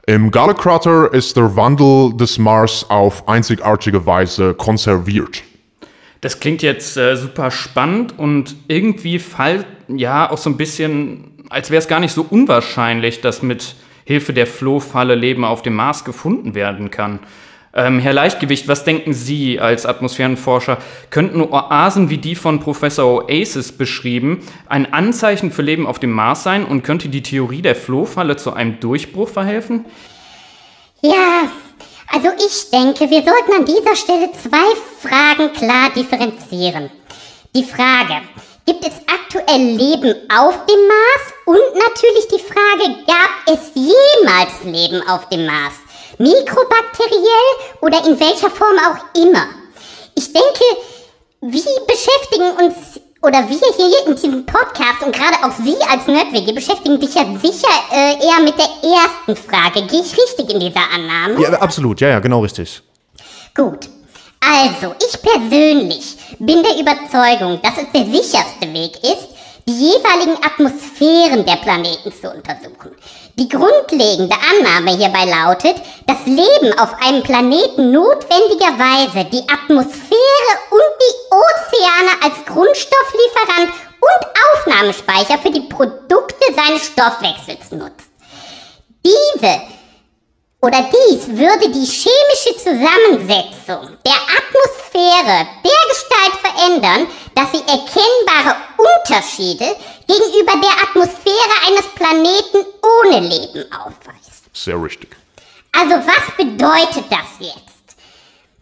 Im 0.06 0.32
Gale-Krater 0.32 1.14
ist 1.14 1.38
der 1.38 1.56
Wandel 1.56 2.14
des 2.18 2.38
Mars 2.38 2.86
auf 2.90 3.26
einzigartige 3.30 4.06
Weise 4.06 4.54
konserviert. 4.54 5.44
Das 6.20 6.42
klingt 6.42 6.62
jetzt 6.62 6.98
äh, 6.98 7.16
super 7.16 7.52
spannend 7.52 8.20
und 8.20 8.54
irgendwie 8.68 9.18
fall 9.18 9.66
ja 9.88 10.30
auch 10.30 10.38
so 10.38 10.50
ein 10.50 10.58
bisschen, 10.58 11.46
als 11.50 11.70
wäre 11.70 11.80
es 11.80 11.88
gar 11.88 12.02
nicht 12.02 12.12
so 12.12 12.26
unwahrscheinlich, 12.30 13.22
dass 13.22 13.42
mit 13.44 13.76
Hilfe 14.04 14.34
der 14.34 14.46
Flohfalle 14.46 15.16
Leben 15.16 15.46
auf 15.46 15.62
dem 15.62 15.76
Mars 15.76 16.04
gefunden 16.04 16.54
werden 16.54 16.92
kann. 16.92 17.20
Ähm, 17.76 18.00
Herr 18.00 18.14
Leichtgewicht, 18.14 18.68
was 18.68 18.84
denken 18.84 19.14
Sie 19.14 19.60
als 19.60 19.88
Atmosphärenforscher? 19.88 20.78
Könnten 21.10 21.42
Oasen 21.42 22.12
wie 22.12 22.20
die 22.20 22.36
von 22.36 22.60
Professor 22.60 23.24
Oasis 23.26 23.72
beschrieben 23.72 24.46
ein 24.68 24.94
Anzeichen 24.94 25.52
für 25.52 25.64
Leben 25.64 25.88
auf 25.88 25.98
dem 25.98 26.12
Mars 26.12 26.44
sein 26.44 26.66
und 26.66 26.84
könnte 26.84 27.10
die 27.10 27.24
Theorie 27.24 27.64
der 27.64 27.76
Flohfalle 27.76 28.36
zu 28.36 28.54
einem 28.54 28.80
Durchbruch 28.80 29.28
verhelfen? 29.28 29.86
Ja, 31.02 31.50
also 32.14 32.28
ich 32.38 32.70
denke, 32.70 33.10
wir 33.10 33.24
sollten 33.24 33.54
an 33.58 33.66
dieser 33.66 33.96
Stelle 33.96 34.30
zwei 34.34 34.76
Fragen 35.02 35.52
klar 35.54 35.90
differenzieren. 35.96 36.92
Die 37.56 37.64
Frage, 37.64 38.22
gibt 38.68 38.86
es 38.86 38.94
aktuell 39.08 39.62
Leben 39.62 40.14
auf 40.30 40.66
dem 40.68 40.88
Mars? 40.88 41.34
Und 41.46 41.60
natürlich 41.74 42.28
die 42.32 42.40
Frage, 42.40 42.98
gab 43.08 43.56
es 43.56 43.72
jemals 43.74 44.64
Leben 44.64 45.02
auf 45.08 45.28
dem 45.30 45.48
Mars? 45.48 45.83
Mikrobakteriell 46.18 47.50
oder 47.82 48.06
in 48.06 48.20
welcher 48.20 48.50
Form 48.50 48.78
auch 48.78 49.20
immer? 49.20 49.46
Ich 50.16 50.32
denke, 50.32 50.64
wir 51.42 51.64
beschäftigen 51.88 52.66
uns, 52.66 53.00
oder 53.22 53.48
wir 53.50 53.58
hier 53.76 54.08
in 54.08 54.16
diesem 54.16 54.46
Podcast 54.46 55.02
und 55.06 55.16
gerade 55.16 55.38
auch 55.44 55.52
Sie 55.64 55.76
als 55.90 56.08
Nerdwege 56.08 56.54
beschäftigen 56.54 57.00
sich 57.00 57.16
ja 57.16 57.24
sicher 57.42 57.74
äh, 57.92 58.16
eher 58.26 58.44
mit 58.44 58.56
der 58.58 58.70
ersten 58.84 59.36
Frage. 59.36 59.88
Gehe 59.88 60.02
ich 60.02 60.18
richtig 60.18 60.54
in 60.54 60.60
dieser 60.60 60.82
Annahme? 60.94 61.42
Ja, 61.42 61.54
absolut, 61.54 62.02
ja, 62.02 62.10
ja, 62.10 62.20
genau 62.20 62.42
richtig. 62.42 62.82
Gut. 63.56 63.90
Also, 64.46 64.94
ich 65.00 65.22
persönlich 65.22 66.18
bin 66.38 66.64
der 66.64 66.78
Überzeugung, 66.78 67.62
dass 67.62 67.78
es 67.78 67.92
der 67.94 68.06
sicherste 68.06 68.74
Weg 68.74 68.98
ist, 69.02 69.30
die 69.68 69.72
jeweiligen 69.72 70.38
Atmosphären 70.44 71.46
der 71.46 71.56
Planeten 71.58 72.12
zu 72.12 72.30
untersuchen. 72.30 72.96
Die 73.38 73.48
grundlegende 73.48 74.36
Annahme 74.36 74.98
hierbei 74.98 75.26
lautet, 75.26 75.76
dass 76.06 76.26
Leben 76.26 76.78
auf 76.78 76.94
einem 77.02 77.24
Planeten 77.24 77.92
notwendigerweise 77.92 79.26
die 79.32 79.44
Atmosphäre 79.50 80.54
und 80.70 80.92
die 81.02 81.16
Ozeane 81.32 82.24
als 82.24 82.46
Grundstofflieferant 82.46 83.74
und 84.00 84.28
Aufnahmespeicher 84.54 85.40
für 85.40 85.52
die 85.52 85.62
Produkte 85.62 86.54
seines 86.54 86.86
Stoffwechsels 86.88 87.72
nutzt. 87.72 88.10
Diese 89.06 89.62
oder 90.64 90.90
dies 91.10 91.28
würde 91.28 91.70
die 91.70 91.86
chemische 91.86 92.56
Zusammensetzung 92.56 93.98
der 94.06 94.20
Atmosphäre 94.40 95.46
dergestalt 95.62 96.36
verändern, 96.42 97.08
dass 97.36 97.52
sie 97.52 97.60
erkennbare 97.68 98.56
Unterschiede 98.78 99.76
gegenüber 100.08 100.54
der 100.62 100.88
Atmosphäre 100.88 101.56
eines 101.68 101.86
Planeten 101.96 102.66
ohne 102.82 103.20
Leben 103.20 103.70
aufweist. 103.74 104.46
Sehr 104.54 104.82
richtig. 104.82 105.18
Also 105.74 105.96
was 105.96 106.38
bedeutet 106.38 107.12
das 107.12 107.28
jetzt? 107.40 107.98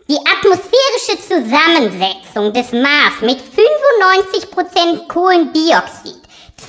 Die 0.10 0.17
atmosphärische 0.17 1.22
Zusammensetzung 1.22 2.51
des 2.51 2.72
Mars 2.72 3.22
mit 3.22 3.38
95% 3.38 5.08
Kohlendioxid, 5.08 6.17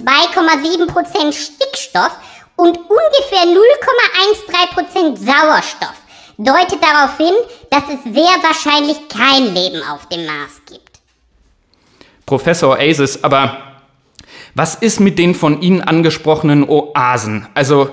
2,7% 0.04 1.32
Stickstoff 1.32 2.18
und 2.56 2.78
ungefähr 2.78 3.46
0,13% 3.46 5.16
Sauerstoff 5.16 5.94
deutet 6.38 6.78
darauf 6.82 7.16
hin, 7.16 7.34
dass 7.70 7.84
es 7.84 8.02
sehr 8.04 8.36
wahrscheinlich 8.42 8.96
kein 9.08 9.54
Leben 9.54 9.82
auf 9.88 10.06
dem 10.08 10.26
Mars 10.26 10.60
gibt. 10.68 11.00
Professor 12.26 12.78
Aces, 12.78 13.22
aber 13.22 13.58
was 14.54 14.74
ist 14.74 15.00
mit 15.00 15.18
den 15.18 15.34
von 15.34 15.60
Ihnen 15.62 15.80
angesprochenen 15.80 16.68
Oasen? 16.68 17.46
Also 17.54 17.90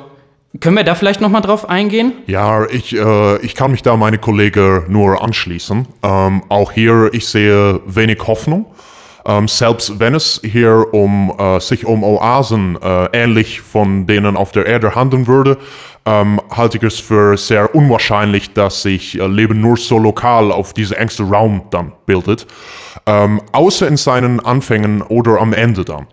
können 0.59 0.77
wir 0.77 0.83
da 0.83 0.95
vielleicht 0.95 1.21
noch 1.21 1.29
mal 1.29 1.41
drauf 1.41 1.69
eingehen? 1.69 2.13
Ja, 2.25 2.65
ich, 2.65 2.95
äh, 2.95 3.37
ich 3.41 3.55
kann 3.55 3.71
mich 3.71 3.83
da 3.83 3.95
meine 3.95 4.17
Kollegen 4.17 4.85
nur 4.87 5.21
anschließen. 5.21 5.87
Ähm, 6.03 6.43
auch 6.49 6.71
hier, 6.71 7.09
ich 7.13 7.27
sehe 7.27 7.81
wenig 7.85 8.25
Hoffnung. 8.25 8.65
Ähm, 9.29 9.47
selbst 9.47 9.99
wenn 9.99 10.15
es 10.15 10.41
hier 10.43 10.87
um, 10.91 11.31
äh, 11.37 11.59
sich 11.59 11.85
um 11.85 12.03
Oasen 12.03 12.79
äh, 12.81 13.05
ähnlich 13.13 13.61
von 13.61 14.07
denen 14.07 14.35
auf 14.35 14.51
der 14.51 14.65
Erde 14.65 14.95
handeln 14.95 15.27
würde, 15.27 15.59
ähm, 16.07 16.41
halte 16.49 16.77
ich 16.77 16.83
es 16.83 16.99
für 16.99 17.37
sehr 17.37 17.75
unwahrscheinlich, 17.75 18.53
dass 18.53 18.81
sich 18.81 19.19
äh, 19.19 19.27
Leben 19.27 19.61
nur 19.61 19.77
so 19.77 19.99
lokal 19.99 20.51
auf 20.51 20.73
diese 20.73 20.97
engste 20.97 21.23
Raum 21.23 21.61
dann 21.69 21.91
bildet, 22.07 22.47
ähm, 23.05 23.39
außer 23.51 23.87
in 23.87 23.97
seinen 23.97 24.39
Anfängen 24.39 25.03
oder 25.03 25.39
am 25.39 25.53
Ende 25.53 25.85
dann. 25.85 26.07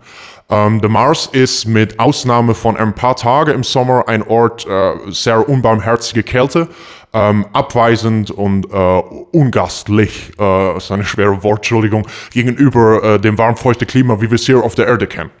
Ähm, 0.49 0.79
der 0.79 0.89
Mars 0.89 1.27
ist 1.31 1.65
mit 1.65 1.99
Ausnahme 1.99 2.55
von 2.55 2.77
ein 2.77 2.95
paar 2.95 3.15
Tagen 3.15 3.51
im 3.51 3.63
Sommer 3.63 4.07
ein 4.07 4.23
Ort 4.23 4.65
äh, 4.65 4.93
sehr 5.11 5.47
unbarmherziger 5.49 6.23
Kälte, 6.23 6.69
ähm, 7.13 7.45
abweisend 7.51 8.31
und 8.31 8.65
äh, 8.71 9.01
ungastlich, 9.31 10.31
äh, 10.39 10.77
ist 10.77 10.91
eine 10.91 11.03
schwere 11.03 11.43
Wort, 11.43 11.59
Entschuldigung, 11.59 12.07
gegenüber 12.31 13.03
äh, 13.03 13.19
dem 13.19 13.37
warmfeuchten 13.37 13.87
Klima, 13.87 14.21
wie 14.21 14.29
wir 14.29 14.35
es 14.35 14.45
hier 14.45 14.63
auf 14.63 14.75
der 14.75 14.87
Erde 14.87 15.07
kennen. 15.07 15.31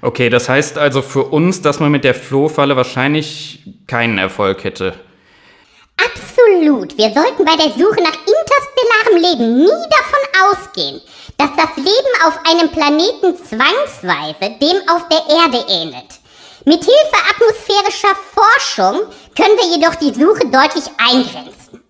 Okay, 0.00 0.28
das 0.28 0.48
heißt 0.48 0.78
also 0.78 1.02
für 1.02 1.24
uns, 1.24 1.62
dass 1.62 1.80
man 1.80 1.90
mit 1.90 2.04
der 2.04 2.14
Flohfalle 2.14 2.76
wahrscheinlich 2.76 3.62
keinen 3.86 4.18
Erfolg 4.18 4.64
hätte. 4.64 4.94
Absolut. 5.96 6.96
Wir 6.96 7.10
sollten 7.12 7.44
bei 7.44 7.56
der 7.56 7.72
Suche 7.72 8.02
nach 8.02 8.16
interstellarem 8.16 9.22
Leben 9.22 9.56
nie 9.58 9.88
davon 9.90 10.52
ausgehen, 10.52 11.00
dass 11.38 11.50
das 11.56 11.76
Leben 11.76 12.14
auf 12.26 12.38
einem 12.44 12.70
Planeten 12.70 13.36
zwangsweise 13.36 14.58
dem 14.60 14.76
auf 14.92 15.08
der 15.08 15.22
Erde 15.34 15.64
ähnelt. 15.68 16.20
Mithilfe 16.64 17.16
atmosphärischer 17.30 18.14
Forschung 18.34 19.08
können 19.36 19.56
wir 19.56 19.76
jedoch 19.76 19.94
die 19.94 20.12
Suche 20.12 20.50
deutlich 20.50 20.84
eingrenzen. 20.98 21.80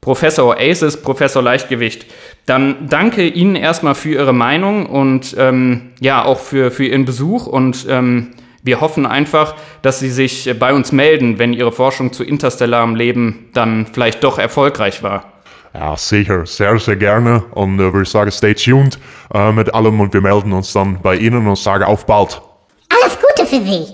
Professor 0.00 0.56
Aces, 0.58 1.00
Professor 1.00 1.42
Leichtgewicht, 1.42 2.06
dann 2.46 2.88
danke 2.88 3.26
Ihnen 3.26 3.56
erstmal 3.56 3.94
für 3.94 4.10
Ihre 4.10 4.32
Meinung 4.32 4.86
und 4.86 5.34
ähm, 5.38 5.92
ja 6.00 6.24
auch 6.24 6.38
für, 6.38 6.70
für 6.70 6.86
Ihren 6.86 7.04
Besuch 7.04 7.46
und 7.46 7.86
ähm, 7.88 8.34
wir 8.62 8.80
hoffen 8.80 9.06
einfach, 9.06 9.54
dass 9.82 10.00
Sie 10.00 10.10
sich 10.10 10.52
bei 10.58 10.74
uns 10.74 10.92
melden, 10.92 11.38
wenn 11.38 11.52
Ihre 11.52 11.72
Forschung 11.72 12.12
zu 12.12 12.24
interstellarem 12.24 12.96
Leben 12.96 13.50
dann 13.54 13.86
vielleicht 13.86 14.24
doch 14.24 14.38
erfolgreich 14.38 15.02
war. 15.02 15.37
Ja, 15.74 15.96
sicher, 15.96 16.46
sehr, 16.46 16.78
sehr 16.78 16.96
gerne. 16.96 17.42
Und 17.52 17.78
äh, 17.78 17.92
würde 17.92 18.08
sagen, 18.08 18.30
stay 18.30 18.54
tuned 18.54 18.98
äh, 19.34 19.52
mit 19.52 19.72
allem 19.74 20.00
und 20.00 20.12
wir 20.14 20.20
melden 20.20 20.52
uns 20.52 20.72
dann 20.72 21.00
bei 21.02 21.16
Ihnen 21.16 21.46
und 21.46 21.56
sagen 21.56 21.84
auf 21.84 22.06
bald. 22.06 22.40
Alles 22.88 23.18
Gute 23.20 23.46
für 23.46 23.62
Sie. 23.62 23.86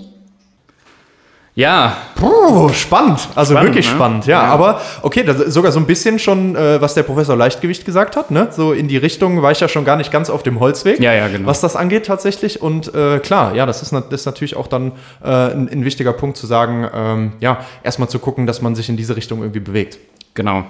Ja, 1.57 1.95
Puh, 2.15 2.67
spannend. 2.73 3.29
Also 3.33 3.53
Spannend, 3.53 3.69
wirklich 3.73 3.87
ne? 3.89 3.95
spannend, 3.95 4.25
ja. 4.25 4.43
Ja. 4.43 4.49
Aber 4.49 4.81
okay, 5.03 5.23
das 5.23 5.39
ist 5.39 5.53
sogar 5.53 5.71
so 5.71 5.79
ein 5.79 5.85
bisschen 5.85 6.19
schon, 6.19 6.53
äh, 6.53 6.81
was 6.81 6.95
der 6.95 7.03
Professor 7.03 7.37
Leichtgewicht 7.37 7.85
gesagt 7.85 8.17
hat, 8.17 8.29
ne? 8.29 8.49
So 8.51 8.73
in 8.73 8.89
die 8.89 8.97
Richtung 8.97 9.41
war 9.41 9.51
ich 9.53 9.61
ja 9.61 9.69
schon 9.69 9.85
gar 9.85 9.95
nicht 9.95 10.11
ganz 10.11 10.29
auf 10.29 10.43
dem 10.43 10.59
Holzweg, 10.59 10.99
Ja, 10.99 11.13
ja, 11.13 11.29
genau. 11.29 11.47
was 11.47 11.61
das 11.61 11.77
angeht 11.77 12.07
tatsächlich. 12.07 12.61
Und 12.61 12.93
äh, 12.93 13.19
klar, 13.19 13.55
ja, 13.55 13.65
das 13.65 13.81
ist, 13.81 13.93
na- 13.93 14.01
das 14.01 14.21
ist 14.21 14.25
natürlich 14.25 14.57
auch 14.57 14.67
dann 14.67 14.91
äh, 15.23 15.29
ein, 15.29 15.69
ein 15.69 15.85
wichtiger 15.85 16.11
Punkt 16.11 16.35
zu 16.35 16.45
sagen, 16.45 16.89
ähm, 16.93 17.33
ja, 17.39 17.59
erstmal 17.83 18.09
zu 18.09 18.19
gucken, 18.19 18.47
dass 18.47 18.61
man 18.61 18.75
sich 18.75 18.89
in 18.89 18.97
diese 18.97 19.15
Richtung 19.15 19.39
irgendwie 19.39 19.61
bewegt. 19.61 19.97
Genau. 20.33 20.65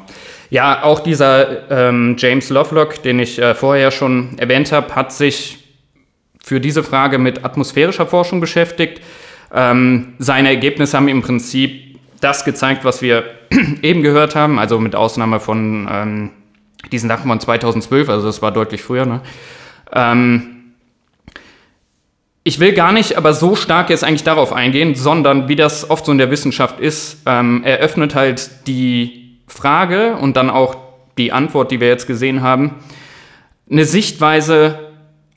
Ja, 0.49 0.83
auch 0.83 0.99
dieser 0.99 1.69
ähm, 1.71 2.15
James 2.17 2.49
Lovelock, 2.49 3.01
den 3.03 3.19
ich 3.19 3.39
äh, 3.39 3.55
vorher 3.55 3.91
schon 3.91 4.37
erwähnt 4.37 4.71
habe, 4.71 4.95
hat 4.95 5.11
sich 5.11 5.63
für 6.43 6.59
diese 6.59 6.83
Frage 6.83 7.17
mit 7.17 7.43
atmosphärischer 7.43 8.05
Forschung 8.05 8.39
beschäftigt. 8.39 9.01
Ähm, 9.53 10.13
seine 10.19 10.49
Ergebnisse 10.49 10.97
haben 10.97 11.07
im 11.07 11.21
Prinzip 11.21 11.99
das 12.21 12.45
gezeigt, 12.45 12.85
was 12.85 13.01
wir 13.01 13.23
eben 13.81 14.03
gehört 14.03 14.35
haben, 14.35 14.59
also 14.59 14.79
mit 14.79 14.95
Ausnahme 14.95 15.39
von 15.39 15.87
ähm, 15.91 16.31
diesen 16.91 17.09
Sachen 17.09 17.29
von 17.29 17.39
2012, 17.39 18.09
also 18.09 18.27
das 18.27 18.41
war 18.41 18.51
deutlich 18.51 18.81
früher. 18.81 19.05
Ne? 19.05 19.21
Ähm, 19.91 20.73
ich 22.43 22.59
will 22.59 22.73
gar 22.73 22.91
nicht 22.91 23.17
aber 23.17 23.33
so 23.33 23.55
stark 23.55 23.89
jetzt 23.89 24.03
eigentlich 24.03 24.23
darauf 24.23 24.53
eingehen, 24.53 24.93
sondern 24.93 25.47
wie 25.47 25.55
das 25.55 25.89
oft 25.89 26.05
so 26.05 26.11
in 26.11 26.19
der 26.19 26.29
Wissenschaft 26.29 26.79
ist, 26.79 27.23
ähm, 27.25 27.63
eröffnet 27.63 28.13
halt 28.13 28.67
die 28.67 29.24
Frage 29.47 30.17
und 30.17 30.37
dann 30.37 30.49
auch 30.49 30.75
die 31.17 31.31
Antwort, 31.31 31.71
die 31.71 31.79
wir 31.79 31.87
jetzt 31.87 32.07
gesehen 32.07 32.41
haben, 32.41 32.75
eine 33.69 33.85
Sichtweise 33.85 34.79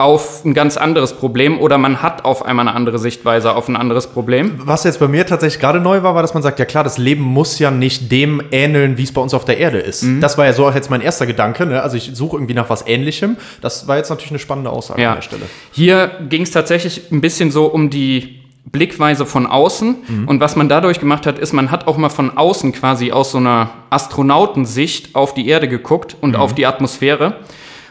auf 0.01 0.45
ein 0.45 0.55
ganz 0.55 0.77
anderes 0.77 1.15
Problem 1.15 1.59
oder 1.59 1.77
man 1.77 2.03
hat 2.03 2.25
auf 2.25 2.45
einmal 2.45 2.69
eine 2.69 2.77
andere 2.77 3.01
Sichtweise 3.01 3.57
auf 3.57 3.69
ein 3.69 3.75
anderes 3.75 4.07
Problem. 4.07 4.55
Was 4.59 4.85
jetzt 4.85 5.01
bei 5.01 5.09
mir 5.09 5.27
tatsächlich 5.27 5.61
gerade 5.61 5.81
neu 5.81 6.05
war, 6.05 6.15
war, 6.15 6.23
dass 6.23 6.35
man 6.35 6.43
sagt, 6.45 6.61
ja 6.61 6.65
klar, 6.65 6.85
das 6.85 6.99
Leben 6.99 7.23
muss 7.23 7.59
ja 7.59 7.73
nicht 7.73 8.13
dem 8.13 8.41
ähneln, 8.53 8.97
wie 8.97 9.03
es 9.03 9.13
bei 9.13 9.21
uns 9.21 9.35
auf 9.35 9.45
der 9.45 9.59
Erde 9.59 9.79
ist. 9.79 10.07
Das 10.21 10.39
war 10.39 10.47
ja 10.47 10.53
so 10.53 10.69
auch 10.69 10.75
jetzt 10.75 10.89
mein 10.89 11.01
erster 11.01 11.27
Gedanke. 11.27 11.67
Ne? 11.67 11.83
Also 11.83 11.97
ich 11.97 12.13
suche 12.15 12.37
irgendwie 12.37 12.55
nach 12.55 12.71
was 12.71 12.87
Ähnlichem. 12.87 13.37
Das 13.61 13.89
war 13.89 13.97
jetzt 13.97 14.09
natürlich 14.09 14.31
eine 14.31 14.39
spannende 14.39 14.71
Aussage 14.71 15.07
an 15.09 15.17
der 15.17 15.23
Stelle. 15.23 15.43
Hier 15.73 16.13
ging 16.29 16.43
es 16.43 16.53
tatsächlich 16.53 17.11
ein 17.11 17.21
bisschen 17.21 17.51
so 17.51 17.67
um 17.67 17.91
die 17.91 18.38
Blickweise 18.71 19.27
von 19.27 19.47
außen. 19.47 19.97
Mhm. 20.07 20.29
Und 20.29 20.41
was 20.41 20.57
man 20.57 20.69
dadurch 20.69 21.01
gemacht 21.01 21.27
hat, 21.27 21.39
ist, 21.39 21.53
man 21.53 21.71
hat 21.71 21.87
auch 21.87 21.97
mal 21.97 22.09
von 22.09 22.37
außen 22.37 22.73
quasi 22.73 23.13
aus 23.13 23.33
so 23.33 23.39
einer 23.39 23.71
Astronautensicht 23.91 25.15
auf 25.15 25.35
die 25.35 25.49
Erde 25.49 25.69
geguckt 25.69 26.17
und 26.21 26.31
Mhm. 26.31 26.37
auf 26.37 26.55
die 26.55 26.67
Atmosphäre 26.67 27.41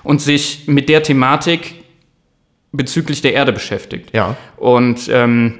und 0.04 0.22
sich 0.22 0.68
mit 0.68 0.90
der 0.90 1.04
Thematik 1.04 1.84
bezüglich 2.72 3.22
der 3.22 3.34
Erde 3.34 3.54
beschäftigt. 3.54 4.10
Ja. 4.14 4.36
Und 4.58 5.10
ähm, 5.12 5.56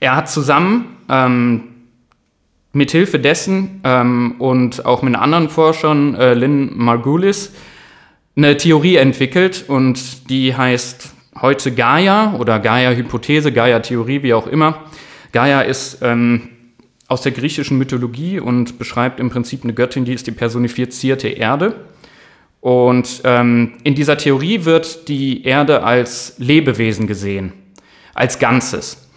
er 0.00 0.16
hat 0.16 0.30
zusammen 0.30 0.96
ähm, 1.08 1.64
mithilfe 2.72 3.18
dessen 3.18 3.80
ähm, 3.84 4.36
und 4.38 4.86
auch 4.86 5.02
mit 5.02 5.16
anderen 5.16 5.48
Forschern, 5.48 6.14
äh, 6.14 6.34
Lynn 6.34 6.72
Margulis, 6.76 7.52
eine 8.36 8.56
Theorie 8.56 8.96
entwickelt 8.96 9.64
und 9.66 10.30
die 10.30 10.54
heißt 10.56 11.12
heute 11.42 11.72
Gaia 11.72 12.34
oder 12.38 12.58
Gaia-Hypothese, 12.58 13.52
Gaia-Theorie, 13.52 14.22
wie 14.22 14.34
auch 14.34 14.46
immer. 14.46 14.84
Gaia 15.32 15.62
ist 15.62 15.98
ähm, 16.02 16.50
aus 17.06 17.22
der 17.22 17.32
griechischen 17.32 17.78
Mythologie 17.78 18.40
und 18.40 18.78
beschreibt 18.78 19.20
im 19.20 19.30
Prinzip 19.30 19.64
eine 19.64 19.74
Göttin, 19.74 20.04
die 20.04 20.14
ist 20.14 20.26
die 20.26 20.32
personifizierte 20.32 21.28
Erde. 21.28 21.74
Und 22.60 23.22
ähm, 23.24 23.74
in 23.84 23.94
dieser 23.94 24.18
Theorie 24.18 24.64
wird 24.64 25.08
die 25.08 25.44
Erde 25.44 25.82
als 25.84 26.34
Lebewesen 26.38 27.06
gesehen, 27.06 27.52
als 28.14 28.38
Ganzes. 28.38 29.08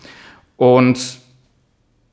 Und 0.58 1.21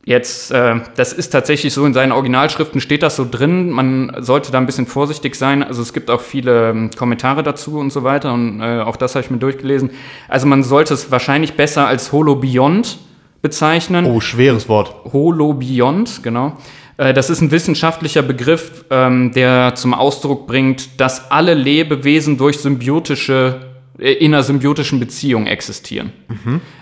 jetzt, 0.09 0.51
äh, 0.53 0.77
das 0.97 1.13
ist 1.13 1.29
tatsächlich 1.31 1.75
so, 1.75 1.85
in 1.85 1.93
seinen 1.93 2.13
Originalschriften 2.13 2.81
steht 2.81 3.03
das 3.03 3.17
so 3.17 3.27
drin, 3.31 3.69
man 3.69 4.17
sollte 4.21 4.51
da 4.51 4.57
ein 4.57 4.65
bisschen 4.65 4.87
vorsichtig 4.87 5.35
sein. 5.35 5.63
Also 5.63 5.83
es 5.83 5.93
gibt 5.93 6.11
auch 6.11 6.23
viele 6.23 6.71
ähm, 6.71 6.91
Kommentare 6.97 7.43
dazu 7.43 7.79
und 7.79 7.93
so 7.93 8.05
weiter 8.05 8.33
und 8.33 8.63
äh, 8.63 8.81
auch 8.81 8.97
das 8.97 9.15
habe 9.15 9.25
ich 9.25 9.31
mir 9.31 9.37
durchgelesen. 9.37 9.91
Also 10.27 10.47
man 10.47 10.63
sollte 10.63 10.95
es 10.95 11.11
wahrscheinlich 11.11 11.55
besser 11.55 11.87
als 11.87 12.11
Holobiont 12.11 12.99
bezeichnen. 13.43 14.07
Oh, 14.07 14.21
schweres 14.21 14.67
Wort. 14.67 14.95
Holobiont, 15.13 16.23
genau. 16.23 16.57
Äh, 16.97 17.13
Das 17.13 17.29
ist 17.29 17.43
ein 17.43 17.51
wissenschaftlicher 17.51 18.23
Begriff, 18.23 18.87
ähm, 18.89 19.33
der 19.35 19.75
zum 19.75 19.93
Ausdruck 19.93 20.47
bringt, 20.47 20.99
dass 21.03 21.31
alle 21.31 21.53
Lebewesen 21.53 22.39
durch 22.39 22.61
symbiotische, 22.61 23.61
in 23.99 24.33
einer 24.33 24.43
symbiotischen 24.43 25.01
Beziehung 25.01 25.47
existieren. 25.47 26.13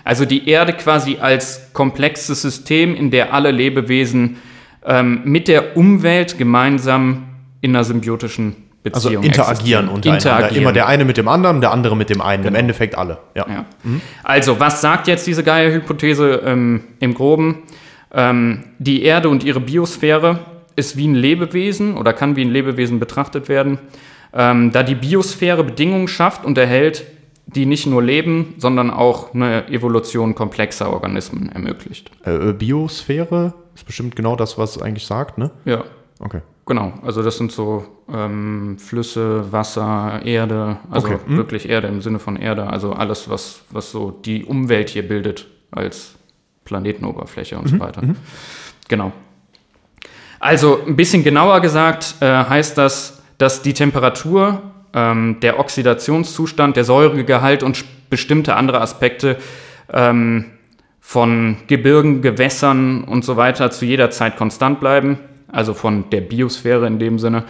Also 0.03 0.25
die 0.25 0.47
Erde 0.47 0.73
quasi 0.73 1.17
als 1.19 1.73
komplexes 1.73 2.41
System, 2.41 2.95
in 2.95 3.09
der 3.11 3.33
alle 3.33 3.51
Lebewesen 3.51 4.37
ähm, 4.85 5.21
mit 5.25 5.47
der 5.47 5.75
Umwelt 5.75 6.37
gemeinsam 6.37 7.23
in 7.61 7.75
einer 7.75 7.83
symbiotischen 7.83 8.55
Also 8.91 9.09
Beziehung 9.09 9.23
interagieren 9.23 9.51
existieren. 9.51 9.89
untereinander. 9.89 10.29
Interagieren. 10.29 10.61
Immer 10.63 10.73
der 10.73 10.87
eine 10.87 11.05
mit 11.05 11.17
dem 11.17 11.27
anderen, 11.27 11.59
der 11.59 11.71
andere 11.71 11.97
mit 11.97 12.09
dem 12.09 12.21
einen. 12.21 12.45
Im 12.45 12.55
Endeffekt 12.55 12.95
alle. 12.97 13.17
Ja. 13.35 13.45
Ja. 13.49 13.65
Also, 14.23 14.59
was 14.59 14.81
sagt 14.81 15.07
jetzt 15.07 15.25
diese 15.25 15.43
Gaia-Hypothese 15.43 16.41
ähm, 16.45 16.81
im 16.99 17.13
Groben? 17.15 17.63
Ähm, 18.13 18.63
die 18.79 19.03
Erde 19.03 19.27
und 19.29 19.43
ihre 19.43 19.59
Biosphäre 19.59 20.39
ist 20.75 20.95
wie 20.95 21.07
ein 21.07 21.15
Lebewesen 21.15 21.97
oder 21.97 22.13
kann 22.13 22.35
wie 22.35 22.45
ein 22.45 22.51
Lebewesen 22.51 22.99
betrachtet 22.99 23.49
werden, 23.49 23.79
ähm, 24.37 24.71
da 24.71 24.83
die 24.83 24.95
Biosphäre 24.95 25.63
Bedingungen 25.63 26.07
schafft 26.07 26.45
und 26.45 26.57
erhält, 26.57 27.03
die 27.47 27.65
nicht 27.65 27.87
nur 27.87 28.03
Leben, 28.03 28.53
sondern 28.57 28.91
auch 28.91 29.33
eine 29.33 29.67
Evolution 29.69 30.35
komplexer 30.35 30.91
Organismen 30.93 31.49
ermöglicht. 31.49 32.11
Äh, 32.23 32.53
Biosphäre 32.53 33.53
ist 33.73 33.85
bestimmt 33.85 34.15
genau 34.15 34.35
das, 34.35 34.57
was 34.57 34.75
es 34.75 34.81
eigentlich 34.81 35.05
sagt, 35.05 35.37
ne? 35.37 35.51
Ja, 35.65 35.83
Okay. 36.19 36.41
genau. 36.65 36.93
Also 37.03 37.21
das 37.21 37.37
sind 37.37 37.51
so 37.51 37.85
ähm, 38.11 38.77
Flüsse, 38.79 39.51
Wasser, 39.51 40.21
Erde, 40.25 40.77
also 40.89 41.07
Okay, 41.07 41.17
hm. 41.25 41.37
wirklich 41.37 41.69
Erde 41.69 41.87
im 41.87 42.01
Sinne 42.01 42.19
von 42.19 42.35
Erde, 42.37 42.67
also 42.67 42.93
alles, 42.93 43.29
was, 43.29 43.61
was 43.69 43.91
so 43.91 44.11
die 44.11 44.43
Umwelt 44.43 44.89
hier 44.89 45.07
bildet 45.07 45.47
als 45.71 46.15
Planetenoberfläche 46.65 47.57
und 47.57 47.69
so 47.69 47.79
weiter. 47.79 48.01
Genau. 48.89 49.11
Also 50.39 50.79
ein 50.85 50.95
bisschen 50.95 51.23
genauer 51.23 51.61
gesagt 51.61 52.15
äh, 52.19 52.25
heißt 52.25 52.77
das, 52.77 53.16
dass 53.37 53.61
die 53.61 53.73
Temperatur, 53.73 54.61
ähm, 54.93 55.37
der 55.41 55.59
Oxidationszustand, 55.59 56.75
der 56.75 56.83
Säuregehalt 56.83 57.63
und 57.63 57.83
bestimmte 58.09 58.55
andere 58.55 58.81
Aspekte 58.81 59.37
ähm, 59.91 60.45
von 60.99 61.57
Gebirgen, 61.67 62.21
Gewässern 62.21 63.03
und 63.03 63.23
so 63.23 63.37
weiter 63.37 63.71
zu 63.71 63.85
jeder 63.85 64.09
Zeit 64.09 64.37
konstant 64.37 64.79
bleiben, 64.79 65.19
also 65.49 65.73
von 65.73 66.09
der 66.09 66.21
Biosphäre 66.21 66.87
in 66.87 66.99
dem 66.99 67.19
Sinne. 67.19 67.43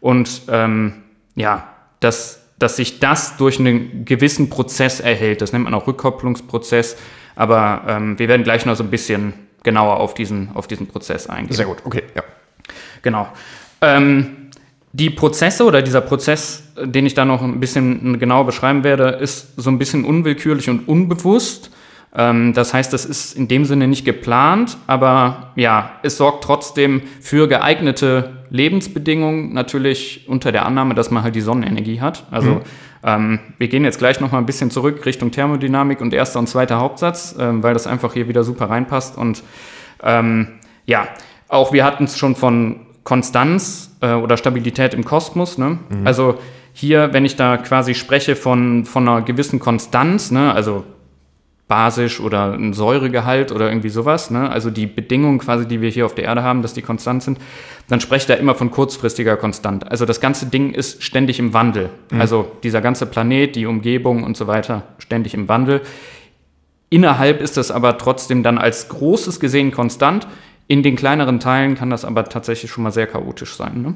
Und 0.00 0.42
ähm, 0.48 0.94
ja, 1.34 1.68
dass, 2.00 2.46
dass 2.58 2.76
sich 2.76 3.00
das 3.00 3.36
durch 3.36 3.58
einen 3.58 4.04
gewissen 4.04 4.50
Prozess 4.50 5.00
erhält. 5.00 5.42
Das 5.42 5.52
nennt 5.52 5.64
man 5.64 5.74
auch 5.74 5.86
Rückkopplungsprozess. 5.86 6.96
Aber 7.36 7.82
ähm, 7.88 8.18
wir 8.18 8.28
werden 8.28 8.42
gleich 8.44 8.66
noch 8.66 8.76
so 8.76 8.84
ein 8.84 8.90
bisschen 8.90 9.32
genauer 9.62 9.98
auf 9.98 10.14
diesen, 10.14 10.50
auf 10.54 10.66
diesen 10.66 10.86
Prozess 10.86 11.26
eingehen. 11.26 11.54
Sehr 11.54 11.66
gut, 11.66 11.78
okay, 11.84 12.02
ja. 12.14 12.22
Genau. 13.02 13.28
Ähm, 13.80 14.39
die 14.92 15.10
Prozesse 15.10 15.64
oder 15.64 15.82
dieser 15.82 16.00
Prozess, 16.00 16.64
den 16.82 17.06
ich 17.06 17.14
da 17.14 17.24
noch 17.24 17.42
ein 17.42 17.60
bisschen 17.60 18.18
genauer 18.18 18.46
beschreiben 18.46 18.82
werde, 18.82 19.10
ist 19.10 19.54
so 19.56 19.70
ein 19.70 19.78
bisschen 19.78 20.04
unwillkürlich 20.04 20.68
und 20.68 20.88
unbewusst. 20.88 21.70
Ähm, 22.14 22.52
das 22.54 22.74
heißt, 22.74 22.92
das 22.92 23.04
ist 23.04 23.36
in 23.36 23.46
dem 23.46 23.64
Sinne 23.64 23.86
nicht 23.86 24.04
geplant, 24.04 24.76
aber 24.88 25.52
ja, 25.54 25.92
es 26.02 26.16
sorgt 26.16 26.42
trotzdem 26.42 27.02
für 27.20 27.46
geeignete 27.46 28.32
Lebensbedingungen, 28.50 29.52
natürlich 29.52 30.24
unter 30.28 30.50
der 30.50 30.66
Annahme, 30.66 30.94
dass 30.94 31.12
man 31.12 31.22
halt 31.22 31.36
die 31.36 31.40
Sonnenenergie 31.40 32.00
hat. 32.00 32.24
Also 32.32 32.62
ähm, 33.04 33.38
wir 33.58 33.68
gehen 33.68 33.84
jetzt 33.84 33.98
gleich 33.98 34.18
noch 34.18 34.32
mal 34.32 34.38
ein 34.38 34.46
bisschen 34.46 34.72
zurück 34.72 35.06
Richtung 35.06 35.30
Thermodynamik 35.30 36.00
und 36.00 36.12
erster 36.12 36.40
und 36.40 36.48
zweiter 36.48 36.80
Hauptsatz, 36.80 37.36
ähm, 37.38 37.62
weil 37.62 37.74
das 37.74 37.86
einfach 37.86 38.12
hier 38.12 38.26
wieder 38.26 38.42
super 38.42 38.68
reinpasst 38.68 39.16
und 39.16 39.44
ähm, 40.02 40.48
ja, 40.86 41.06
auch 41.48 41.72
wir 41.72 41.84
hatten 41.84 42.04
es 42.04 42.18
schon 42.18 42.34
von 42.34 42.80
Konstanz 43.10 43.90
äh, 44.02 44.12
oder 44.12 44.36
Stabilität 44.36 44.94
im 44.94 45.04
Kosmos. 45.04 45.58
Ne? 45.58 45.78
Also 46.04 46.38
hier, 46.72 47.12
wenn 47.12 47.24
ich 47.24 47.34
da 47.34 47.56
quasi 47.56 47.94
spreche 47.94 48.36
von, 48.36 48.84
von 48.84 49.08
einer 49.08 49.22
gewissen 49.22 49.58
Konstanz, 49.58 50.30
ne? 50.30 50.54
also 50.54 50.84
basisch 51.66 52.20
oder 52.20 52.52
ein 52.52 52.72
Säuregehalt 52.72 53.50
oder 53.50 53.68
irgendwie 53.68 53.88
sowas, 53.88 54.30
ne? 54.30 54.48
also 54.48 54.70
die 54.70 54.86
Bedingungen 54.86 55.40
quasi, 55.40 55.66
die 55.66 55.80
wir 55.80 55.90
hier 55.90 56.06
auf 56.06 56.14
der 56.14 56.22
Erde 56.22 56.44
haben, 56.44 56.62
dass 56.62 56.72
die 56.72 56.82
konstant 56.82 57.24
sind, 57.24 57.38
dann 57.88 58.00
spreche 58.00 58.22
ich 58.22 58.26
da 58.28 58.34
immer 58.34 58.54
von 58.54 58.70
kurzfristiger 58.70 59.36
Konstant. 59.36 59.90
Also 59.90 60.06
das 60.06 60.20
ganze 60.20 60.46
Ding 60.46 60.72
ist 60.72 61.02
ständig 61.02 61.40
im 61.40 61.52
Wandel. 61.52 61.90
Also 62.16 62.52
dieser 62.62 62.80
ganze 62.80 63.06
Planet, 63.06 63.56
die 63.56 63.66
Umgebung 63.66 64.22
und 64.22 64.36
so 64.36 64.46
weiter, 64.46 64.84
ständig 64.98 65.34
im 65.34 65.48
Wandel. 65.48 65.80
Innerhalb 66.90 67.40
ist 67.40 67.56
das 67.56 67.72
aber 67.72 67.98
trotzdem 67.98 68.44
dann 68.44 68.56
als 68.56 68.88
Großes 68.88 69.40
gesehen 69.40 69.72
konstant. 69.72 70.28
In 70.70 70.84
den 70.84 70.94
kleineren 70.94 71.40
Teilen 71.40 71.74
kann 71.74 71.90
das 71.90 72.04
aber 72.04 72.26
tatsächlich 72.26 72.70
schon 72.70 72.84
mal 72.84 72.92
sehr 72.92 73.08
chaotisch 73.08 73.56
sein. 73.56 73.82
Ne? 73.82 73.94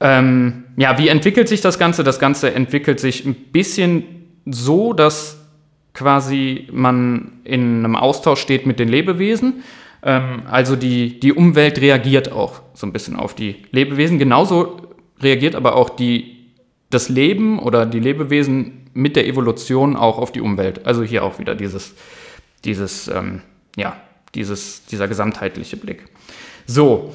Ähm, 0.00 0.64
ja, 0.78 0.96
wie 0.96 1.08
entwickelt 1.08 1.48
sich 1.48 1.60
das 1.60 1.78
Ganze? 1.78 2.02
Das 2.02 2.18
Ganze 2.18 2.54
entwickelt 2.54 2.98
sich 2.98 3.26
ein 3.26 3.34
bisschen 3.34 4.04
so, 4.46 4.94
dass 4.94 5.36
quasi 5.92 6.66
man 6.72 7.40
in 7.44 7.84
einem 7.84 7.94
Austausch 7.94 8.40
steht 8.40 8.64
mit 8.64 8.78
den 8.78 8.88
Lebewesen. 8.88 9.64
Ähm, 10.02 10.44
also 10.50 10.76
die, 10.76 11.20
die 11.20 11.34
Umwelt 11.34 11.78
reagiert 11.78 12.32
auch 12.32 12.62
so 12.72 12.86
ein 12.86 12.94
bisschen 12.94 13.16
auf 13.16 13.34
die 13.34 13.56
Lebewesen. 13.70 14.18
Genauso 14.18 14.80
reagiert 15.20 15.56
aber 15.56 15.76
auch 15.76 15.90
die, 15.90 16.48
das 16.88 17.10
Leben 17.10 17.58
oder 17.58 17.84
die 17.84 18.00
Lebewesen 18.00 18.88
mit 18.94 19.16
der 19.16 19.26
Evolution 19.26 19.94
auch 19.94 20.16
auf 20.16 20.32
die 20.32 20.40
Umwelt. 20.40 20.86
Also 20.86 21.02
hier 21.02 21.22
auch 21.22 21.38
wieder 21.38 21.54
dieses, 21.54 21.94
dieses, 22.64 23.08
ähm, 23.08 23.42
ja, 23.76 23.94
dieses, 24.34 24.84
dieser 24.86 25.08
gesamtheitliche 25.08 25.76
Blick. 25.76 26.04
So, 26.66 27.12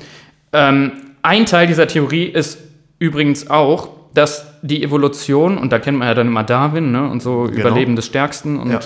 ähm, 0.54 0.92
ein 1.22 1.46
Teil 1.46 1.68
dieser 1.68 1.88
Theorie 1.88 2.26
ist 2.26 2.60
übrigens 3.00 3.50
auch, 3.50 3.90
dass 4.14 4.48
die 4.62 4.84
Evolution, 4.84 5.58
und 5.58 5.72
da 5.72 5.80
kennt 5.80 5.98
man 5.98 6.08
ja 6.08 6.14
dann 6.14 6.28
immer 6.28 6.44
Darwin 6.44 6.92
ne, 6.92 7.10
und 7.10 7.22
so 7.22 7.48
Überleben 7.48 7.96
des 7.96 8.06
Stärksten 8.06 8.58
und, 8.58 8.72
Ja. 8.72 8.80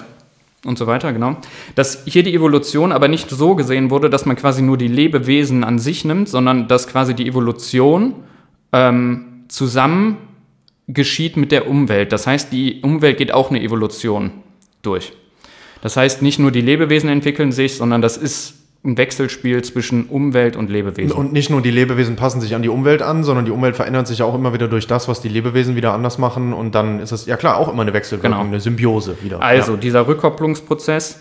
und 0.66 0.78
so 0.78 0.88
weiter, 0.88 1.14
genau, 1.14 1.38
dass 1.76 2.04
hier 2.06 2.24
die 2.24 2.34
Evolution 2.34 2.92
aber 2.92 3.08
nicht 3.08 3.30
so 3.30 3.56
gesehen 3.56 3.90
wurde, 3.90 4.10
dass 4.10 4.26
man 4.26 4.36
quasi 4.36 4.62
nur 4.62 4.78
die 4.78 4.90
Lebewesen 4.90 5.64
an 5.64 5.80
sich 5.80 6.04
nimmt, 6.04 6.28
sondern 6.28 6.68
dass 6.68 6.88
quasi 6.88 7.14
die 7.14 7.28
Evolution 7.28 8.16
ähm, 8.74 9.46
zusammen 9.48 10.18
geschieht 10.88 11.38
mit 11.38 11.52
der 11.52 11.70
Umwelt. 11.70 12.12
Das 12.12 12.28
heißt, 12.28 12.52
die 12.52 12.82
Umwelt 12.82 13.18
geht 13.18 13.34
auch 13.34 13.50
eine 13.50 13.62
Evolution 13.62 14.32
durch. 14.82 15.14
Das 15.82 15.98
heißt, 15.98 16.22
nicht 16.22 16.40
nur 16.40 16.52
die 16.52 16.62
Lebewesen 16.62 17.10
entwickeln 17.10 17.52
sich, 17.52 17.76
sondern 17.78 18.02
das 18.02 18.18
ist 18.18 18.56
ein 18.84 18.98
Wechselspiel 18.98 19.64
zwischen 19.64 20.06
Umwelt 20.06 20.56
und 20.56 20.70
Lebewesen. 20.72 21.12
Und 21.12 21.34
nicht 21.34 21.52
nur 21.52 21.62
die 21.62 21.70
Lebewesen 21.70 22.16
passen 22.16 22.42
sich 22.42 22.56
an 22.56 22.64
die 22.64 22.70
Umwelt 22.70 23.04
an, 23.04 23.24
sondern 23.24 23.46
die 23.46 23.52
Umwelt 23.52 23.76
verändert 23.76 24.08
sich 24.08 24.20
ja 24.20 24.26
auch 24.26 24.34
immer 24.34 24.54
wieder 24.54 24.68
durch 24.68 24.88
das, 24.88 25.08
was 25.08 25.22
die 25.22 25.30
Lebewesen 25.30 25.76
wieder 25.76 25.94
anders 25.94 26.18
machen. 26.18 26.52
Und 26.52 26.74
dann 26.74 27.00
ist 27.00 27.12
es, 27.12 27.28
ja 27.28 27.38
klar, 27.38 27.58
auch 27.58 27.72
immer 27.72 27.84
eine 27.84 27.94
Wechselwirkung, 27.94 28.32
Genau. 28.32 28.44
eine 28.44 28.60
Symbiose 28.60 29.18
wieder. 29.22 29.42
Also 29.42 29.76
dieser 29.76 30.08
Rückkopplungsprozess, 30.08 31.20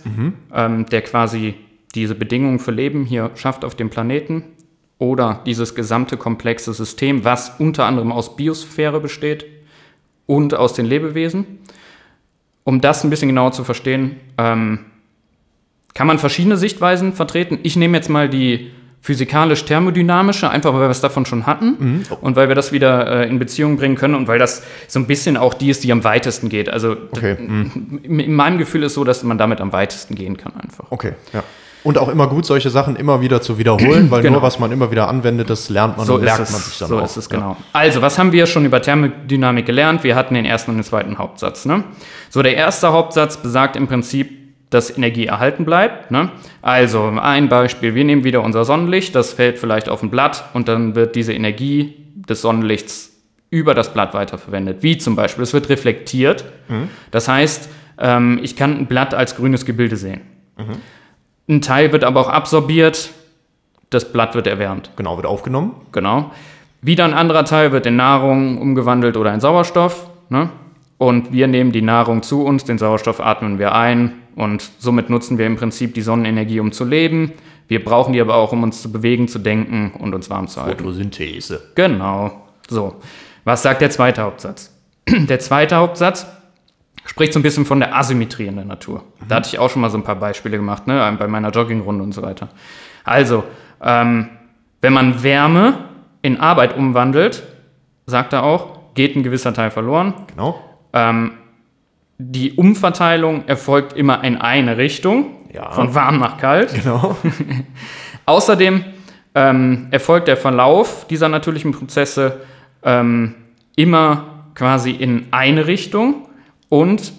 ähm, 0.54 0.86
der 0.86 1.02
quasi 1.02 1.54
diese 1.94 2.14
Bedingungen 2.14 2.60
für 2.60 2.70
Leben 2.70 3.04
hier 3.04 3.30
schafft 3.34 3.64
auf 3.64 3.74
dem 3.74 3.90
Planeten 3.90 4.44
oder 4.98 5.40
dieses 5.44 5.74
gesamte 5.74 6.16
komplexe 6.16 6.72
System, 6.72 7.24
was 7.24 7.52
unter 7.58 7.84
anderem 7.84 8.10
aus 8.12 8.36
Biosphäre 8.36 9.00
besteht 9.00 9.44
und 10.26 10.54
aus 10.54 10.72
den 10.72 10.86
Lebewesen. 10.86 11.58
Um 12.64 12.80
das 12.80 13.02
ein 13.04 13.10
bisschen 13.10 13.28
genauer 13.28 13.52
zu 13.52 13.64
verstehen, 13.64 14.16
ähm, 14.38 14.80
kann 15.94 16.06
man 16.06 16.18
verschiedene 16.18 16.56
Sichtweisen 16.56 17.12
vertreten. 17.12 17.58
Ich 17.62 17.74
nehme 17.76 17.96
jetzt 17.96 18.08
mal 18.08 18.28
die 18.28 18.70
physikalisch-thermodynamische, 19.02 20.50
einfach 20.50 20.72
weil 20.74 20.80
wir 20.82 20.88
es 20.90 21.00
davon 21.00 21.24
schon 21.26 21.46
hatten 21.46 22.04
und 22.20 22.36
weil 22.36 22.48
wir 22.48 22.54
das 22.54 22.70
wieder 22.70 23.22
äh, 23.24 23.28
in 23.28 23.38
Beziehung 23.38 23.76
bringen 23.76 23.96
können 23.96 24.14
und 24.14 24.28
weil 24.28 24.38
das 24.38 24.62
so 24.88 24.98
ein 25.00 25.06
bisschen 25.06 25.36
auch 25.36 25.54
die 25.54 25.70
ist, 25.70 25.84
die 25.84 25.92
am 25.92 26.04
weitesten 26.04 26.48
geht. 26.48 26.68
Also 26.68 26.96
Okay, 27.12 27.36
in 27.38 28.20
in 28.20 28.34
meinem 28.34 28.58
Gefühl 28.58 28.82
ist 28.82 28.94
so, 28.94 29.04
dass 29.04 29.22
man 29.22 29.38
damit 29.38 29.60
am 29.60 29.72
weitesten 29.72 30.14
gehen 30.14 30.36
kann 30.36 30.52
einfach. 30.60 30.84
Okay, 30.90 31.12
ja. 31.32 31.42
Und 31.82 31.96
auch 31.96 32.10
immer 32.10 32.26
gut, 32.26 32.44
solche 32.44 32.68
Sachen 32.68 32.94
immer 32.94 33.22
wieder 33.22 33.40
zu 33.40 33.56
wiederholen, 33.56 34.10
weil 34.10 34.20
Genau. 34.20 34.34
nur 34.34 34.42
was 34.42 34.58
man 34.58 34.70
immer 34.70 34.90
wieder 34.90 35.08
anwendet, 35.08 35.48
das 35.48 35.70
lernt 35.70 35.96
man 35.96 36.04
So 36.06 36.16
und 36.16 36.24
merkt 36.24 36.40
es, 36.40 36.52
man 36.52 36.60
sich 36.60 36.76
dann 36.78 36.88
so 36.90 36.98
auch. 36.98 37.04
ist 37.04 37.16
es 37.16 37.30
genau. 37.30 37.56
Also, 37.72 38.02
was 38.02 38.18
haben 38.18 38.32
wir 38.32 38.44
schon 38.44 38.66
über 38.66 38.82
Thermodynamik 38.82 39.64
gelernt? 39.64 40.04
Wir 40.04 40.14
hatten 40.14 40.34
den 40.34 40.44
ersten 40.44 40.72
und 40.72 40.76
den 40.76 40.84
zweiten 40.84 41.16
Hauptsatz. 41.16 41.64
Ne? 41.64 41.84
So, 42.30 42.42
der 42.42 42.56
erste 42.56 42.92
Hauptsatz 42.92 43.42
besagt 43.42 43.76
im 43.76 43.86
Prinzip, 43.86 44.38
dass 44.70 44.96
Energie 44.96 45.26
erhalten 45.26 45.64
bleibt. 45.64 46.10
Ne? 46.10 46.30
Also, 46.62 47.02
ein 47.20 47.48
Beispiel, 47.48 47.94
wir 47.94 48.04
nehmen 48.04 48.24
wieder 48.24 48.42
unser 48.42 48.64
Sonnenlicht, 48.64 49.14
das 49.14 49.32
fällt 49.32 49.58
vielleicht 49.58 49.88
auf 49.88 50.02
ein 50.02 50.10
Blatt 50.10 50.44
und 50.54 50.68
dann 50.68 50.94
wird 50.94 51.16
diese 51.16 51.34
Energie 51.34 51.94
des 52.14 52.40
Sonnenlichts 52.40 53.10
über 53.50 53.74
das 53.74 53.92
Blatt 53.92 54.14
weiterverwendet. 54.14 54.82
Wie 54.82 54.96
zum 54.96 55.16
Beispiel, 55.16 55.42
es 55.42 55.52
wird 55.52 55.68
reflektiert. 55.68 56.44
Das 57.10 57.28
heißt, 57.28 57.68
ähm, 57.98 58.38
ich 58.42 58.54
kann 58.54 58.78
ein 58.78 58.86
Blatt 58.86 59.12
als 59.12 59.34
grünes 59.36 59.66
Gebilde 59.66 59.96
sehen. 59.96 60.20
Ein 61.48 61.60
Teil 61.62 61.90
wird 61.92 62.04
aber 62.04 62.20
auch 62.20 62.28
absorbiert, 62.28 63.10
das 63.90 64.12
Blatt 64.12 64.36
wird 64.36 64.46
erwärmt. 64.46 64.92
Genau, 64.94 65.16
wird 65.16 65.26
aufgenommen. 65.26 65.74
Genau. 65.90 66.30
Wieder 66.80 67.04
ein 67.04 67.12
anderer 67.12 67.44
Teil 67.44 67.72
wird 67.72 67.86
in 67.86 67.96
Nahrung 67.96 68.58
umgewandelt 68.58 69.16
oder 69.16 69.34
in 69.34 69.40
Sauerstoff. 69.40 70.08
Ne? 70.28 70.48
Und 71.00 71.32
wir 71.32 71.46
nehmen 71.46 71.72
die 71.72 71.80
Nahrung 71.80 72.22
zu 72.22 72.44
uns, 72.44 72.64
den 72.64 72.76
Sauerstoff 72.76 73.20
atmen 73.20 73.58
wir 73.58 73.74
ein 73.74 74.20
und 74.36 74.70
somit 74.78 75.08
nutzen 75.08 75.38
wir 75.38 75.46
im 75.46 75.56
Prinzip 75.56 75.94
die 75.94 76.02
Sonnenenergie, 76.02 76.60
um 76.60 76.72
zu 76.72 76.84
leben. 76.84 77.32
Wir 77.68 77.82
brauchen 77.82 78.12
die 78.12 78.20
aber 78.20 78.34
auch, 78.34 78.52
um 78.52 78.62
uns 78.62 78.82
zu 78.82 78.92
bewegen, 78.92 79.26
zu 79.26 79.38
denken 79.38 79.92
und 79.98 80.14
uns 80.14 80.28
warm 80.28 80.46
zu 80.46 80.60
halten. 80.60 80.84
Photosynthese. 80.84 81.70
Genau. 81.74 82.46
So. 82.68 82.96
Was 83.44 83.62
sagt 83.62 83.80
der 83.80 83.88
zweite 83.88 84.20
Hauptsatz? 84.20 84.76
Der 85.08 85.38
zweite 85.38 85.76
Hauptsatz 85.76 86.26
spricht 87.06 87.32
so 87.32 87.38
ein 87.38 87.42
bisschen 87.42 87.64
von 87.64 87.80
der 87.80 87.96
Asymmetrie 87.96 88.48
in 88.48 88.56
der 88.56 88.66
Natur. 88.66 89.02
Da 89.26 89.36
hatte 89.36 89.48
ich 89.48 89.58
auch 89.58 89.70
schon 89.70 89.80
mal 89.80 89.88
so 89.88 89.96
ein 89.96 90.04
paar 90.04 90.16
Beispiele 90.16 90.58
gemacht, 90.58 90.86
ne? 90.86 91.16
bei 91.18 91.28
meiner 91.28 91.48
Joggingrunde 91.48 92.04
und 92.04 92.12
so 92.12 92.20
weiter. 92.20 92.50
Also, 93.04 93.44
ähm, 93.82 94.28
wenn 94.82 94.92
man 94.92 95.22
Wärme 95.22 95.86
in 96.20 96.38
Arbeit 96.38 96.76
umwandelt, 96.76 97.42
sagt 98.04 98.34
er 98.34 98.42
auch, 98.42 98.92
geht 98.92 99.16
ein 99.16 99.22
gewisser 99.22 99.54
Teil 99.54 99.70
verloren. 99.70 100.12
Genau. 100.26 100.62
Ähm, 100.92 101.32
die 102.18 102.52
Umverteilung 102.52 103.44
erfolgt 103.46 103.94
immer 103.94 104.22
in 104.24 104.36
eine 104.36 104.76
Richtung, 104.76 105.26
Ja. 105.54 105.70
von 105.72 105.94
warm 105.94 106.18
nach 106.18 106.36
kalt. 106.36 106.74
Genau. 106.74 107.16
Außerdem 108.26 108.84
ähm, 109.34 109.88
erfolgt 109.90 110.28
der 110.28 110.36
Verlauf 110.36 111.06
dieser 111.08 111.28
natürlichen 111.28 111.72
Prozesse 111.72 112.40
ähm, 112.82 113.34
immer 113.76 114.44
quasi 114.54 114.90
in 114.90 115.26
eine 115.30 115.66
Richtung 115.66 116.26
und 116.68 117.12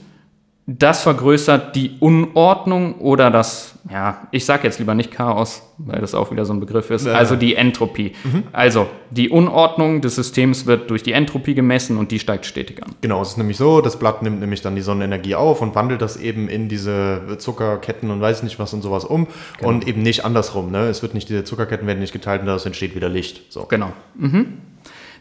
das 0.68 1.02
vergrößert 1.02 1.76
die 1.76 1.98
Unordnung 2.00 2.96
oder 3.00 3.32
das, 3.32 3.80
ja, 3.90 4.28
ich 4.32 4.46
sage 4.46 4.64
jetzt 4.64 4.78
lieber 4.78 4.94
nicht 4.94 5.12
Chaos, 5.12 5.64
weil 5.80 6.00
das 6.00 6.14
auch 6.14 6.32
wieder 6.32 6.46
so 6.46 6.54
ein 6.54 6.60
Begriff 6.60 6.92
ist, 6.92 7.08
also 7.08 7.36
die 7.36 7.56
Entropie. 7.56 8.14
Also 8.52 8.88
die 9.10 9.30
Unordnung 9.30 10.02
des 10.02 10.16
Systems 10.16 10.68
wird 10.68 10.90
durch 10.90 11.02
die 11.02 11.14
Entropie 11.14 11.56
gemessen 11.56 11.98
und 11.98 12.12
die 12.12 12.20
steigt 12.20 12.46
stetig 12.46 12.84
an. 12.84 12.92
Genau, 13.02 13.22
es 13.22 13.30
ist 13.30 13.38
nämlich 13.38 13.58
so, 13.58 13.82
das 13.82 13.98
Blatt 13.98 14.22
nimmt 14.22 14.40
nämlich 14.40 14.62
dann 14.62 14.76
die 14.76 14.82
Sonnenenergie 14.82 15.36
auf 15.36 15.62
und 15.62 15.74
wandelt 15.74 16.02
das 16.02 16.16
eben 16.18 16.48
in 16.48 16.70
diese 16.70 17.38
Zuckerketten 17.40 18.12
und 18.12 18.22
weiß 18.22 18.44
nicht 18.44 18.60
was 18.60 18.74
und 18.74 18.84
sowas 18.84 19.04
um 19.04 19.28
und 19.62 19.88
eben 19.88 20.04
nicht 20.04 20.26
andersrum. 20.26 20.72
Ne? 20.72 20.88
Es 20.88 21.02
wird 21.02 21.16
nicht, 21.16 21.28
diese 21.28 21.44
Zuckerketten 21.44 21.88
werden 21.88 22.00
nicht 22.00 22.14
geteilt 22.14 22.42
und 22.42 22.48
daraus 22.48 22.66
entsteht 22.66 22.96
wieder 22.96 23.10
Licht. 23.10 23.52
So. 23.52 23.66
Genau. 23.66 23.92
Mhm. 24.16 24.60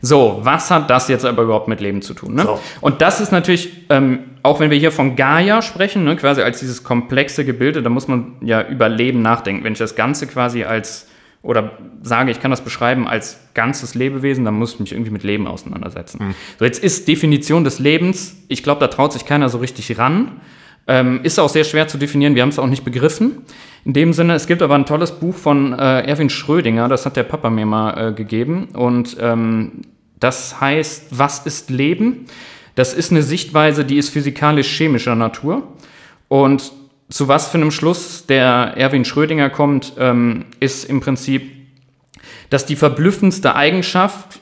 So, 0.02 0.40
was 0.42 0.70
hat 0.70 0.88
das 0.88 1.08
jetzt 1.08 1.24
aber 1.24 1.42
überhaupt 1.42 1.68
mit 1.68 1.80
Leben 1.80 2.00
zu 2.00 2.14
tun? 2.14 2.34
Ne? 2.34 2.42
So. 2.42 2.58
Und 2.80 3.02
das 3.02 3.20
ist 3.20 3.32
natürlich, 3.32 3.84
ähm, 3.90 4.20
auch 4.42 4.60
wenn 4.60 4.70
wir 4.70 4.78
hier 4.78 4.92
von 4.92 5.14
Gaia 5.14 5.60
sprechen, 5.60 6.04
ne, 6.04 6.16
quasi 6.16 6.40
als 6.40 6.60
dieses 6.60 6.82
komplexe 6.82 7.44
Gebilde, 7.44 7.82
da 7.82 7.90
muss 7.90 8.08
man 8.08 8.32
ja 8.40 8.66
über 8.66 8.88
Leben 8.88 9.20
nachdenken. 9.20 9.64
Wenn 9.64 9.74
ich 9.74 9.78
das 9.78 9.96
Ganze 9.96 10.26
quasi 10.26 10.64
als, 10.64 11.08
oder 11.42 11.72
sage, 12.02 12.30
ich 12.30 12.40
kann 12.40 12.50
das 12.50 12.62
beschreiben 12.62 13.06
als 13.06 13.38
ganzes 13.52 13.94
Lebewesen, 13.94 14.44
dann 14.44 14.54
muss 14.54 14.74
ich 14.74 14.80
mich 14.80 14.92
irgendwie 14.92 15.10
mit 15.10 15.22
Leben 15.22 15.46
auseinandersetzen. 15.46 16.34
So, 16.58 16.64
jetzt 16.64 16.82
ist 16.82 17.06
Definition 17.06 17.64
des 17.64 17.78
Lebens, 17.78 18.36
ich 18.48 18.62
glaube, 18.62 18.80
da 18.80 18.86
traut 18.86 19.12
sich 19.12 19.26
keiner 19.26 19.50
so 19.50 19.58
richtig 19.58 19.98
ran. 19.98 20.40
Ähm, 20.86 21.20
ist 21.22 21.38
auch 21.38 21.50
sehr 21.50 21.64
schwer 21.64 21.88
zu 21.88 21.98
definieren, 21.98 22.34
wir 22.34 22.42
haben 22.42 22.48
es 22.48 22.58
auch 22.58 22.66
nicht 22.66 22.84
begriffen. 22.84 23.42
In 23.84 23.92
dem 23.92 24.12
Sinne, 24.12 24.34
es 24.34 24.46
gibt 24.46 24.60
aber 24.60 24.74
ein 24.74 24.86
tolles 24.86 25.12
Buch 25.12 25.34
von 25.34 25.72
äh, 25.72 26.00
Erwin 26.02 26.30
Schrödinger, 26.30 26.88
das 26.88 27.06
hat 27.06 27.16
der 27.16 27.22
Papa 27.22 27.48
mir 27.48 27.66
mal 27.66 28.08
äh, 28.08 28.12
gegeben. 28.12 28.68
Und 28.72 29.16
ähm, 29.20 29.82
das 30.20 30.60
heißt, 30.60 31.06
was 31.10 31.46
ist 31.46 31.70
Leben? 31.70 32.26
Das 32.74 32.94
ist 32.94 33.10
eine 33.10 33.22
Sichtweise, 33.22 33.84
die 33.84 33.96
ist 33.96 34.10
physikalisch-chemischer 34.10 35.14
Natur. 35.14 35.66
Und 36.28 36.72
zu 37.08 37.26
was 37.26 37.48
für 37.48 37.58
einem 37.58 37.72
Schluss 37.72 38.26
der 38.26 38.74
Erwin 38.76 39.04
Schrödinger 39.04 39.50
kommt, 39.50 39.94
ähm, 39.98 40.44
ist 40.60 40.84
im 40.84 41.00
Prinzip, 41.00 41.50
dass 42.50 42.66
die 42.66 42.76
verblüffendste 42.76 43.56
Eigenschaft 43.56 44.40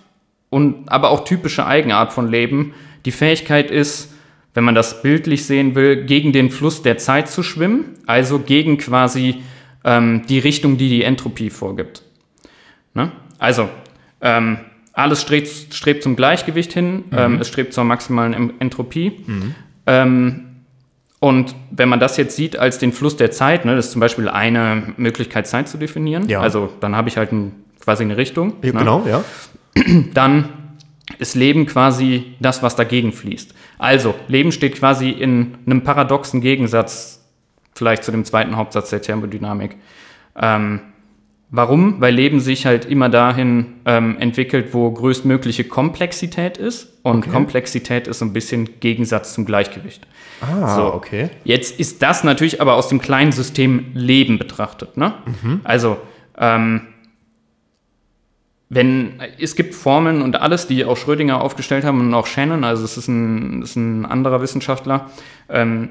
und 0.51 0.91
aber 0.91 1.11
auch 1.11 1.25
typische 1.25 1.67
Eigenart 1.67 2.13
von 2.13 2.31
Leben 2.31 2.75
die 3.05 3.13
Fähigkeit 3.13 3.71
ist, 3.71 4.13
wenn 4.55 4.65
man 4.65 4.75
das 4.75 5.03
bildlich 5.03 5.47
sehen 5.47 5.75
will, 5.75 6.05
gegen 6.05 6.33
den 6.33 6.51
Fluss 6.51 6.83
der 6.83 6.99
Zeit 6.99 7.29
zu 7.29 7.43
schwimmen, 7.43 7.95
also 8.07 8.39
gegen 8.41 8.77
quasi 8.79 9.43
ähm, 9.85 10.23
die 10.29 10.39
Richtung, 10.39 10.77
die 10.77 10.89
die 10.89 11.05
Entropie 11.05 11.51
vorgibt. 11.51 12.03
Ne? 12.95 13.13
Also, 13.39 13.69
ähm, 14.21 14.59
alles 14.99 15.23
strebt, 15.23 15.73
strebt 15.73 16.03
zum 16.03 16.17
Gleichgewicht 16.17 16.73
hin, 16.73 17.05
ähm, 17.13 17.39
es 17.41 17.49
strebt 17.49 17.73
zur 17.73 17.85
maximalen 17.85 18.59
Entropie. 18.61 19.25
Ähm, 19.87 20.45
und 21.21 21.55
wenn 21.71 21.89
man 21.89 22.01
das 22.01 22.17
jetzt 22.17 22.37
sieht 22.37 22.59
als 22.59 22.79
den 22.79 22.93
Fluss 22.93 23.17
der 23.17 23.31
Zeit, 23.31 23.65
ne, 23.65 23.75
das 23.75 23.87
ist 23.87 23.93
zum 23.93 24.01
Beispiel 24.01 24.29
eine 24.29 24.95
Möglichkeit, 24.97 25.47
Zeit 25.47 25.69
zu 25.69 25.79
definieren. 25.79 26.29
Ja. 26.29 26.41
Also 26.41 26.71
dann 26.81 26.95
habe 26.95 27.09
ich 27.09 27.17
halt 27.17 27.33
ein, 27.33 27.53
quasi 27.81 28.05
eine 28.05 28.17
Richtung. 28.17 28.55
Ja, 28.63 28.73
ne? 28.73 28.79
Genau, 28.79 29.07
ja. 29.07 29.25
dann 30.15 30.49
ist 31.19 31.35
Leben 31.35 31.67
quasi 31.67 32.35
das, 32.39 32.63
was 32.63 32.77
dagegen 32.77 33.13
fließt. 33.13 33.55
Also, 33.79 34.15
Leben 34.29 34.53
steht 34.53 34.77
quasi 34.77 35.11
in 35.11 35.55
einem 35.65 35.83
paradoxen 35.83 36.41
Gegensatz 36.41 37.25
vielleicht 37.75 38.05
zu 38.05 38.11
dem 38.11 38.25
zweiten 38.25 38.57
Hauptsatz 38.57 38.91
der 38.91 39.01
Thermodynamik. 39.01 39.77
Ähm, 40.37 40.81
warum? 41.51 42.01
Weil 42.01 42.15
Leben 42.15 42.41
sich 42.41 42.67
halt 42.67 42.85
immer 42.85 43.09
dahin 43.09 43.75
ähm, 43.85 44.17
entwickelt, 44.19 44.75
wo 44.75 44.91
größtmögliche 44.91 45.65
Komplexität 45.65 46.59
ist. 46.59 46.89
Und 47.03 47.31
Komplexität 47.31 48.07
ist 48.07 48.19
so 48.19 48.25
ein 48.27 48.33
bisschen 48.33 48.81
Gegensatz 48.81 49.33
zum 49.35 49.45
Gleichgewicht. 49.47 50.07
Ah, 50.41 50.77
So. 50.77 50.93
okay. 50.93 51.31
Jetzt 51.45 51.81
ist 51.81 52.03
das 52.03 52.23
natürlich 52.23 52.61
aber 52.61 52.75
aus 52.75 52.89
dem 52.89 53.01
kleinen 53.01 53.33
System 53.33 53.87
Leben 53.95 54.39
betrachtet. 54.39 54.97
Ne? 54.97 55.15
Also, 55.65 55.97
ähm, 56.37 56.83
wenn 58.71 59.15
es 59.41 59.57
gibt 59.57 59.75
Formeln 59.75 60.21
und 60.21 60.37
alles, 60.37 60.67
die 60.67 60.85
auch 60.85 60.99
Schrödinger 60.99 61.41
aufgestellt 61.41 61.85
haben 61.85 62.01
und 62.01 62.13
auch 62.13 62.27
Shannon, 62.27 62.65
also 62.65 62.85
es 62.85 62.99
ist 62.99 63.09
ein, 63.09 63.63
ist 63.63 63.77
ein 63.77 64.05
anderer 64.05 64.43
Wissenschaftler, 64.43 65.11
ähm, 65.49 65.89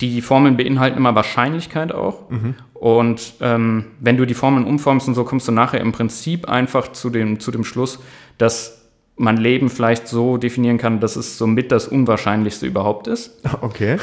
die 0.00 0.20
Formeln 0.20 0.56
beinhalten 0.56 0.98
immer 0.98 1.14
Wahrscheinlichkeit 1.14 1.92
auch. 1.92 2.28
Und 2.74 3.34
ähm, 3.40 3.86
wenn 4.00 4.16
du 4.16 4.26
die 4.26 4.34
Formeln 4.34 4.66
umformst 4.66 5.08
und 5.08 5.14
so, 5.14 5.24
kommst 5.24 5.48
du 5.48 5.52
nachher 5.52 5.80
im 5.80 5.92
Prinzip 5.92 6.48
einfach 6.48 6.92
zu 6.92 7.10
dem, 7.10 7.40
zu 7.40 7.50
dem 7.50 7.64
Schluss, 7.64 7.98
dass 8.38 8.82
man 9.16 9.38
Leben 9.38 9.70
vielleicht 9.70 10.08
so 10.08 10.36
definieren 10.36 10.76
kann, 10.76 11.00
dass 11.00 11.16
es 11.16 11.38
somit 11.38 11.72
das 11.72 11.88
Unwahrscheinlichste 11.88 12.66
überhaupt 12.66 13.06
ist. 13.06 13.40
Okay. 13.62 13.98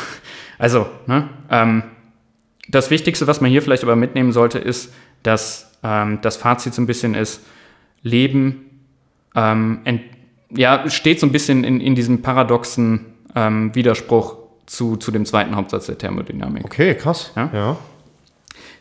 Also, 0.58 0.88
ne, 1.08 1.30
ähm, 1.50 1.84
das 2.68 2.90
Wichtigste, 2.90 3.28
was 3.28 3.42
man 3.42 3.52
hier 3.52 3.62
vielleicht 3.62 3.84
aber 3.84 3.96
mitnehmen 3.96 4.32
sollte, 4.32 4.58
ist, 4.58 4.94
dass 5.22 5.72
ähm, 5.84 6.20
das 6.22 6.38
Fazit 6.38 6.74
so 6.74 6.82
ein 6.82 6.88
bisschen 6.88 7.14
ist, 7.14 7.46
Leben 8.02 8.70
ähm, 9.36 9.82
ent, 9.84 10.02
ja, 10.50 10.90
steht 10.90 11.20
so 11.20 11.28
ein 11.28 11.32
bisschen 11.32 11.64
in, 11.64 11.82
in 11.82 11.96
diesem 11.96 12.22
paradoxen 12.22 13.06
ähm, 13.36 13.74
Widerspruch 13.76 14.38
zu, 14.66 14.96
zu 14.96 15.12
dem 15.12 15.26
zweiten 15.26 15.56
Hauptsatz 15.56 15.88
der 15.88 15.98
Thermodynamik. 15.98 16.66
Okay, 16.66 16.96
krass. 16.96 17.32
Ja? 17.36 17.50
ja. 17.54 17.78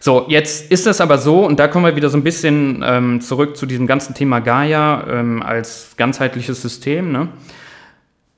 So, 0.01 0.27
jetzt 0.29 0.71
ist 0.73 0.87
es 0.87 1.01
aber 1.01 1.19
so, 1.19 1.47
und 1.47 1.61
da 1.61 1.69
kommen 1.69 1.85
wir 1.85 1.95
wieder 1.95 2.11
so 2.11 2.19
ein 2.19 2.25
bisschen 2.25 2.83
ähm, 2.85 3.21
zurück 3.21 3.57
zu 3.57 3.67
diesem 3.67 3.87
ganzen 3.87 4.15
Thema 4.15 4.41
Gaia 4.41 5.07
ähm, 5.09 5.43
als 5.43 5.95
ganzheitliches 5.97 6.61
System. 6.61 7.13
Ne? 7.13 7.29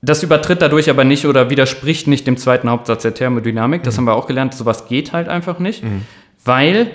Das 0.02 0.22
übertritt 0.22 0.60
dadurch 0.60 0.90
aber 0.90 1.04
nicht 1.04 1.24
oder 1.24 1.48
widerspricht 1.48 2.06
nicht 2.06 2.26
dem 2.26 2.36
zweiten 2.36 2.68
Hauptsatz 2.68 3.02
der 3.02 3.14
Thermodynamik. 3.14 3.82
Das 3.82 3.96
haben 3.96 4.04
wir 4.04 4.14
auch 4.14 4.26
gelernt, 4.26 4.52
sowas 4.52 4.88
geht 4.88 5.14
halt 5.14 5.28
einfach 5.28 5.58
nicht, 5.58 5.82
weil 6.44 6.90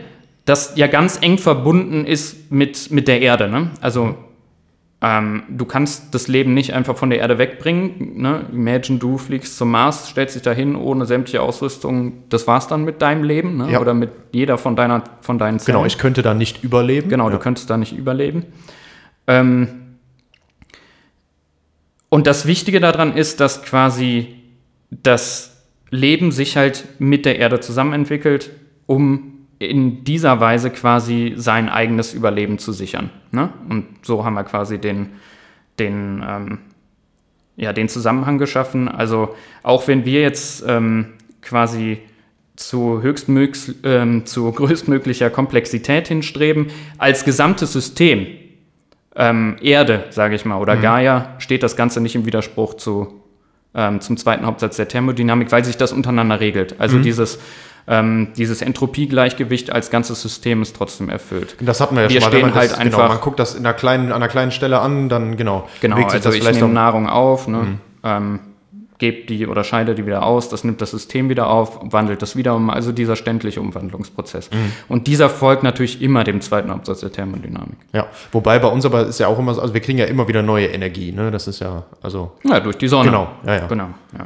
das 0.45 0.73
ja 0.75 0.85
ganz 0.85 1.17
eng 1.21 1.39
verbunden 1.39 2.05
ist 2.05 2.51
mit, 2.51 2.91
mit 2.91 3.07
der 3.07 3.21
Erde. 3.21 3.49
Ne? 3.49 3.71
Also 3.81 4.15
ähm, 5.01 5.43
du 5.47 5.63
kannst 5.63 6.13
das 6.13 6.27
Leben 6.27 6.53
nicht 6.53 6.73
einfach 6.73 6.97
von 6.97 7.09
der 7.09 7.19
Erde 7.19 7.37
wegbringen. 7.37 8.21
Ne? 8.21 8.45
Imagine, 8.51 8.99
du 8.99 9.17
fliegst 9.17 9.57
zum 9.57 9.71
Mars, 9.71 10.09
stellst 10.09 10.35
dich 10.35 10.41
dahin 10.41 10.75
ohne 10.75 11.05
sämtliche 11.05 11.41
Ausrüstung. 11.41 12.23
Das 12.27 12.47
war's 12.47 12.67
dann 12.67 12.83
mit 12.83 13.01
deinem 13.01 13.23
Leben 13.23 13.57
ne? 13.57 13.71
Ja. 13.71 13.79
oder 13.79 13.93
mit 13.93 14.11
jeder 14.33 14.57
von, 14.57 14.75
deiner, 14.75 15.03
von 15.21 15.37
deinen 15.37 15.59
Zellen. 15.59 15.77
Genau, 15.77 15.85
ich 15.85 15.97
könnte 15.97 16.21
da 16.21 16.33
nicht 16.33 16.65
überleben. 16.65 17.09
Genau, 17.09 17.29
ja. 17.29 17.31
du 17.31 17.39
könntest 17.39 17.69
da 17.69 17.77
nicht 17.77 17.97
überleben. 17.97 18.45
Ähm, 19.27 19.67
und 22.09 22.27
das 22.27 22.45
Wichtige 22.45 22.81
daran 22.81 23.15
ist, 23.15 23.39
dass 23.39 23.63
quasi 23.63 24.35
das 24.89 25.63
Leben 25.91 26.31
sich 26.31 26.57
halt 26.57 26.85
mit 26.99 27.25
der 27.25 27.39
Erde 27.39 27.61
zusammenentwickelt, 27.61 28.49
um 28.85 29.38
in 29.59 30.05
dieser 30.05 30.39
Weise 30.39 30.69
quasi 30.69 31.33
sein 31.35 31.67
eigenes 31.69 32.13
Überleben 32.13 32.57
zu 32.59 32.71
sichern. 32.71 33.09
Ne? 33.31 33.49
Und 33.67 33.85
so 34.03 34.23
haben 34.23 34.33
wir 34.35 34.45
quasi 34.45 34.79
den, 34.79 35.09
den, 35.77 36.23
ähm, 36.27 36.57
ja, 37.57 37.73
den 37.73 37.89
Zusammenhang 37.89 38.37
geschaffen. 38.37 38.87
Also 38.87 39.35
auch 39.61 39.87
wenn 39.87 40.05
wir 40.05 40.21
jetzt 40.21 40.63
ähm, 40.65 41.07
quasi 41.41 41.99
zu, 42.55 43.01
höchstmöglich, 43.01 43.75
ähm, 43.83 44.25
zu 44.25 44.49
größtmöglicher 44.51 45.29
Komplexität 45.29 46.07
hinstreben, 46.07 46.67
als 46.97 47.25
gesamtes 47.25 47.73
System 47.73 48.27
ähm, 49.15 49.57
Erde, 49.61 50.05
sage 50.11 50.35
ich 50.35 50.45
mal, 50.45 50.57
oder 50.59 50.75
Mhm. 50.75 50.81
Gaia, 50.81 51.35
steht 51.39 51.63
das 51.63 51.75
Ganze 51.75 51.99
nicht 51.99 52.15
im 52.15 52.25
Widerspruch 52.25 52.75
zu, 52.75 53.21
ähm, 53.75 53.99
zum 53.99 54.15
zweiten 54.15 54.45
Hauptsatz 54.45 54.77
der 54.77 54.87
Thermodynamik, 54.87 55.51
weil 55.51 55.65
sich 55.65 55.75
das 55.77 55.91
untereinander 55.91 56.39
regelt. 56.39 56.79
Also 56.79 56.97
Mhm. 56.97 57.03
dieses, 57.03 57.39
ähm, 57.89 58.27
dieses 58.37 58.61
Entropiegleichgewicht 58.61 59.71
als 59.71 59.89
ganzes 59.89 60.21
System 60.21 60.61
ist 60.61 60.75
trotzdem 60.75 61.09
erfüllt. 61.09 61.55
Das 61.59 61.81
hatten 61.81 61.95
wir 61.95 62.03
ja 62.03 62.09
Wir 62.09 62.21
schon 62.21 62.29
mal. 62.31 62.37
stehen 62.37 62.41
man 62.41 62.49
das, 62.53 62.57
halt 62.77 62.83
genau, 62.83 62.97
einfach- 62.97 63.09
man 63.15 63.19
guckt 63.21 63.39
das 63.39 63.55
in 63.55 63.65
einer 63.65 63.73
kleinen, 63.73 64.07
an 64.07 64.13
einer 64.13 64.27
kleinen 64.27 64.51
Stelle 64.51 64.79
an, 64.79 65.09
dann 65.09 65.35
genau. 65.37 65.67
Genau, 65.81 65.95
also 65.97 66.19
das 66.19 66.35
ich 66.35 66.41
vielleicht 66.41 66.61
nehme 66.61 66.67
noch- 66.67 66.73
Nahrung 66.81 67.09
auf, 67.09 67.47
ne, 67.47 67.79
ähm, 68.03 68.39
gebe 68.99 69.25
die 69.27 69.47
oder 69.47 69.63
scheide 69.63 69.95
die 69.95 70.05
wieder 70.05 70.23
aus, 70.23 70.49
das 70.49 70.65
nimmt 70.65 70.81
das 70.81 70.91
System 70.91 71.29
wieder 71.29 71.49
auf, 71.49 71.79
wandelt 71.83 72.21
das 72.21 72.35
wieder 72.35 72.53
um, 72.53 72.69
also 72.69 72.91
dieser 72.91 73.15
ständliche 73.15 73.61
Umwandlungsprozess. 73.61 74.49
Und 74.89 75.07
dieser 75.07 75.29
folgt 75.29 75.63
natürlich 75.63 76.01
immer 76.01 76.25
dem 76.25 76.41
zweiten 76.41 76.69
Hauptsatz 76.69 76.99
der 76.99 77.09
Thermodynamik. 77.11 77.77
Ja, 77.93 78.07
wobei 78.33 78.59
bei 78.59 78.67
uns 78.67 78.85
aber 78.85 79.07
ist 79.07 79.19
ja 79.19 79.27
auch 79.27 79.39
immer 79.39 79.53
so, 79.53 79.61
also 79.61 79.73
wir 79.73 79.79
kriegen 79.81 79.97
ja 79.99 80.05
immer 80.05 80.27
wieder 80.27 80.41
neue 80.43 80.65
Energie, 80.67 81.13
ne? 81.13 81.31
Das 81.31 81.47
ist 81.47 81.59
ja, 81.61 81.83
also. 82.03 82.33
Ja, 82.43 82.59
durch 82.59 82.77
die 82.77 82.89
Sonne. 82.89 83.05
Genau, 83.09 83.29
ja, 83.45 83.55
ja. 83.55 83.67
Genau, 83.67 83.87
ja. 84.17 84.25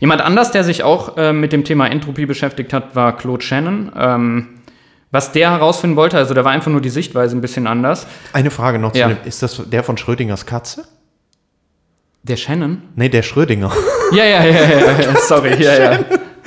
Jemand 0.00 0.20
anders, 0.22 0.50
der 0.50 0.64
sich 0.64 0.82
auch 0.82 1.16
äh, 1.16 1.32
mit 1.32 1.52
dem 1.52 1.64
Thema 1.64 1.86
Entropie 1.86 2.26
beschäftigt 2.26 2.72
hat, 2.72 2.94
war 2.96 3.16
Claude 3.16 3.42
Shannon. 3.44 3.92
Ähm, 3.96 4.48
was 5.10 5.30
der 5.30 5.52
herausfinden 5.52 5.96
wollte, 5.96 6.16
also 6.18 6.34
da 6.34 6.44
war 6.44 6.50
einfach 6.52 6.72
nur 6.72 6.80
die 6.80 6.90
Sichtweise 6.90 7.36
ein 7.36 7.40
bisschen 7.40 7.66
anders. 7.68 8.06
Eine 8.32 8.50
Frage 8.50 8.78
noch 8.80 8.94
Ja. 8.94 9.08
zu 9.08 9.14
dem, 9.14 9.26
ist 9.26 9.42
das 9.42 9.62
der 9.66 9.84
von 9.84 9.96
Schrödingers 9.96 10.44
Katze? 10.44 10.84
Der 12.24 12.36
Shannon? 12.36 12.82
Nee, 12.96 13.08
der 13.10 13.22
Schrödinger. 13.22 13.70
Ja, 14.12 14.24
ja, 14.24 14.44
ja, 14.44 14.50
ja, 14.64 15.00
ja 15.00 15.16
sorry, 15.26 15.54
ja, 15.62 15.92
ja. 15.92 15.98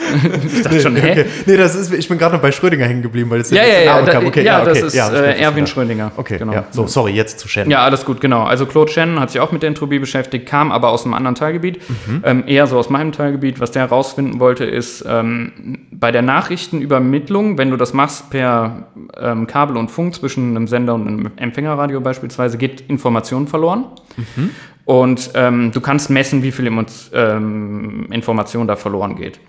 Ich 0.57 0.61
dachte 0.63 0.79
schon, 0.79 0.95
hä? 0.95 1.11
Okay. 1.11 1.25
Nee, 1.45 1.57
das 1.57 1.75
ist, 1.75 1.93
ich 1.93 2.07
bin 2.07 2.17
gerade 2.17 2.35
noch 2.35 2.41
bei 2.41 2.51
Schrödinger 2.51 2.85
hängen 2.85 3.01
geblieben, 3.01 3.29
weil 3.29 3.41
es 3.41 3.49
Ja, 3.51 3.63
ja, 3.65 3.81
ja, 3.81 4.01
da. 4.01 4.19
Okay, 4.19 4.43
ja, 4.43 4.63
das 4.63 4.77
okay, 4.77 4.87
ist 4.87 4.93
ja, 4.95 5.07
äh, 5.09 5.33
gut, 5.33 5.41
Erwin 5.41 5.63
ja. 5.63 5.67
Schrödinger. 5.67 6.11
Okay, 6.17 6.37
genau. 6.37 6.53
ja. 6.53 6.65
So, 6.71 6.87
sorry, 6.87 7.11
jetzt 7.13 7.39
zu 7.39 7.47
Shannon. 7.47 7.71
Ja, 7.71 7.79
alles 7.83 8.05
gut, 8.05 8.21
genau. 8.21 8.43
Also 8.43 8.65
Claude 8.65 8.91
Shannon 8.91 9.19
hat 9.19 9.31
sich 9.31 9.39
auch 9.41 9.51
mit 9.51 9.63
der 9.63 9.67
Entropie 9.69 9.99
beschäftigt, 9.99 10.47
kam 10.47 10.71
aber 10.71 10.89
aus 10.89 11.05
einem 11.05 11.13
anderen 11.13 11.35
Teilgebiet, 11.35 11.79
Mhm. 12.07 12.21
ähm, 12.25 12.43
eher 12.47 12.67
so 12.67 12.77
aus 12.77 12.89
meinem 12.89 13.11
Teilgebiet. 13.11 13.59
Was 13.59 13.71
der 13.71 13.83
herausfinden 13.83 14.39
wollte, 14.39 14.65
ist 14.65 15.05
ähm, 15.07 15.79
bei 15.91 16.11
der 16.11 16.21
Nachrichtenübermittlung, 16.21 17.57
wenn 17.57 17.69
du 17.69 17.77
das 17.77 17.93
machst 17.93 18.29
per 18.29 18.87
ähm, 19.19 19.47
Kabel 19.47 19.77
und 19.77 19.89
Funk 19.91 20.15
zwischen 20.15 20.55
einem 20.55 20.67
Sender 20.67 20.93
und 20.95 21.07
einem 21.07 21.31
Empfängerradio 21.37 22.01
beispielsweise, 22.01 22.57
geht 22.57 22.81
Information 22.87 23.47
verloren. 23.47 23.85
Mhm. 24.15 24.49
Und 24.85 25.31
ähm, 25.33 25.71
du 25.73 25.81
kannst 25.81 26.09
messen, 26.09 26.43
wie 26.43 26.51
viel 26.51 26.71
ähm, 27.13 28.07
Information 28.09 28.67
da 28.67 28.77
verloren 28.77 29.15
geht. 29.17 29.39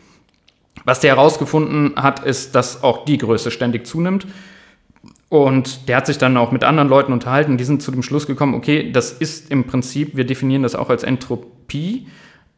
Was 0.88 1.01
der 1.01 1.16
herausgefunden 1.16 1.96
hat, 1.96 2.24
ist, 2.24 2.55
dass 2.55 2.83
auch 2.83 3.05
die 3.05 3.18
Größe 3.18 3.51
ständig 3.51 3.87
zunimmt. 3.87 4.27
Und 5.29 5.87
der 5.87 5.98
hat 5.98 6.07
sich 6.07 6.16
dann 6.16 6.35
auch 6.38 6.51
mit 6.51 6.64
anderen 6.64 6.88
Leuten 6.88 7.12
unterhalten. 7.12 7.59
Die 7.59 7.64
sind 7.64 7.83
zu 7.83 7.90
dem 7.90 8.03
Schluss 8.03 8.27
gekommen, 8.27 8.55
okay, 8.55 8.90
das 8.90 9.12
ist 9.12 9.51
im 9.51 9.64
Prinzip, 9.64 10.16
wir 10.16 10.24
definieren 10.24 10.62
das 10.62 10.74
auch 10.74 10.88
als 10.88 11.03
Entropie. 11.03 12.07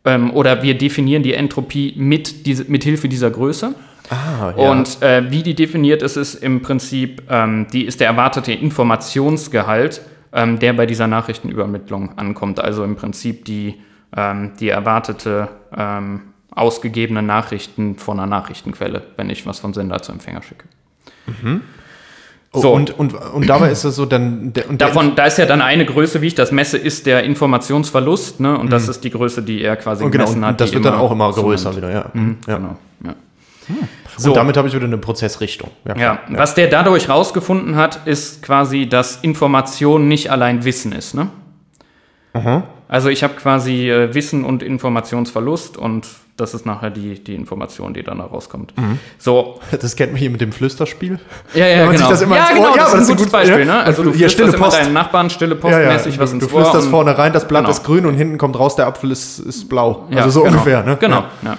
Ähm, 0.05 0.31
oder 0.31 0.63
wir 0.63 0.79
definieren 0.79 1.25
die 1.25 1.35
Entropie 1.35 1.93
mit, 1.97 2.47
diese, 2.47 2.71
mit 2.71 2.85
Hilfe 2.85 3.09
dieser 3.09 3.33
Größe. 3.33 3.75
Ah, 4.11 4.55
ja. 4.57 4.71
Und 4.71 5.03
äh, 5.03 5.29
wie 5.33 5.43
die 5.43 5.57
definiert 5.57 6.01
ist, 6.01 6.17
ist 6.17 6.37
im 6.37 6.63
Prinzip, 6.63 7.25
ähm, 7.29 7.67
die 7.73 7.85
ist 7.85 7.99
der 7.99 8.07
erwartete 8.07 8.53
Informationsgehalt, 8.53 10.03
ähm, 10.33 10.61
der 10.61 10.75
bei 10.75 10.87
dieser 10.87 11.09
Nachrichtenübermittlung 11.09 12.17
ankommt. 12.17 12.61
Also 12.61 12.85
im 12.85 12.95
Prinzip 12.95 13.45
die, 13.45 13.75
ähm, 14.17 14.53
die 14.61 14.69
erwartete 14.69 15.49
ähm, 16.51 16.59
ausgegebene 16.59 17.23
Nachrichten 17.23 17.97
von 17.97 18.19
einer 18.19 18.27
Nachrichtenquelle, 18.27 19.03
wenn 19.17 19.31
ich 19.31 19.47
was 19.47 19.59
vom 19.59 19.75
Sender 19.75 20.01
zu 20.03 20.13
Empfänger 20.13 20.43
schicke. 20.43 20.65
Oh, 22.53 22.61
so. 22.61 22.73
und, 22.73 22.99
und, 22.99 23.15
und 23.15 23.49
dabei 23.49 23.71
ist 23.71 23.85
es 23.85 23.95
so, 23.95 24.07
dann. 24.07 24.53
Der, 24.53 24.69
und 24.69 24.81
Davon, 24.81 25.15
da 25.15 25.27
ist 25.27 25.39
ja 25.39 25.47
dann 25.47 25.63
eine 25.63 25.87
Größe, 25.87 26.21
wie 26.21 26.27
ich 26.27 26.35
das 26.35 26.51
messe, 26.51 26.79
ist 26.79 27.07
der 27.07 27.23
Informationsverlust, 27.23 28.41
ne? 28.41 28.59
Und 28.59 28.73
das 28.73 28.89
ist 28.89 29.05
die 29.05 29.11
Größe, 29.11 29.43
die 29.43 29.63
er 29.63 29.77
quasi 29.77 30.03
und 30.03 30.11
genau, 30.11 30.25
gemessen 30.25 30.43
und 30.43 30.49
hat. 30.49 30.61
das 30.61 30.71
die 30.71 30.77
wird 30.77 30.85
dann 30.85 30.95
auch 30.95 31.13
immer 31.13 31.33
größer 31.33 31.77
wieder, 31.77 31.91
ja. 31.91 32.11
ja. 32.13 32.57
Genau, 32.57 32.77
ja. 33.05 33.15
Und 34.25 34.37
damit 34.37 34.57
habe 34.57 34.67
ich 34.67 34.75
wieder 34.75 34.85
eine 34.85 34.99
Prozessrichtung. 34.99 35.71
Ja, 35.87 35.95
klar. 35.95 36.19
was 36.31 36.57
der 36.57 36.67
dadurch 36.67 37.09
rausgefunden 37.09 37.77
hat, 37.77 38.07
ist 38.07 38.43
quasi, 38.43 38.89
dass 38.89 39.17
Information 39.23 40.09
nicht 40.09 40.31
allein 40.31 40.65
Wissen 40.65 40.93
ist. 40.93 41.15
Ne? 41.15 41.29
Also 42.89 43.09
ich 43.09 43.23
habe 43.23 43.35
quasi 43.35 43.89
äh, 43.89 44.13
Wissen 44.13 44.45
und 44.45 44.63
Informationsverlust 44.63 45.77
und 45.77 46.09
das 46.41 46.55
ist 46.55 46.67
nachher 46.67 46.91
die, 46.91 47.23
die 47.23 47.35
Information, 47.35 47.93
die 47.95 48.03
dann 48.03 48.19
da 48.19 48.25
rauskommt. 48.25 48.73
So, 49.19 49.61
Das 49.81 49.95
kennt 49.97 50.13
man 50.13 50.19
hier 50.19 50.31
mit 50.31 50.41
dem 50.41 50.53
Flüsterspiel. 50.53 51.19
ja, 51.55 51.67
ja, 51.67 51.91
genau. 51.91 52.09
das 52.11 52.23
immer 52.23 52.37
ja, 52.37 52.49
ins 52.49 52.51
Ohr- 52.59 52.65
genau, 52.65 52.77
ja, 52.77 52.85
das 52.85 52.95
ist 52.95 53.11
ein 53.11 53.17
gutes 53.17 53.33
Beispiel. 53.33 53.65
Ne? 53.65 53.79
Also 53.79 54.03
du 54.03 54.13
hier, 54.13 54.29
stille 54.29 54.53
Post. 54.53 54.79
deinen 54.79 54.93
Nachbarn 54.93 55.31
stille 55.31 55.57
Ja, 55.63 55.71
ja. 55.71 55.77
postmäßig 55.91 56.19
was 56.19 56.31
du, 56.31 56.37
ins 56.37 56.45
du 56.47 56.51
flüsterst 56.51 56.89
vorne 56.89 57.17
rein, 57.19 57.33
das 57.33 57.47
Blatt 57.47 57.63
Genau. 57.65 57.71
ist 57.71 57.85
grün 57.85 58.07
und 58.07 58.15
hinten 58.15 58.39
kommt 58.39 58.59
raus, 58.59 58.77
der 58.77 58.87
Apfel 58.87 59.11
ist, 59.11 59.39
ist 59.41 59.69
blau. 59.69 60.07
Ja, 60.11 60.19
also 60.25 60.31
so 60.31 60.43
genau, 60.43 60.55
ungefähr, 60.57 60.83
ne? 60.83 60.97
Genau, 61.01 61.25
ja. 61.43 61.57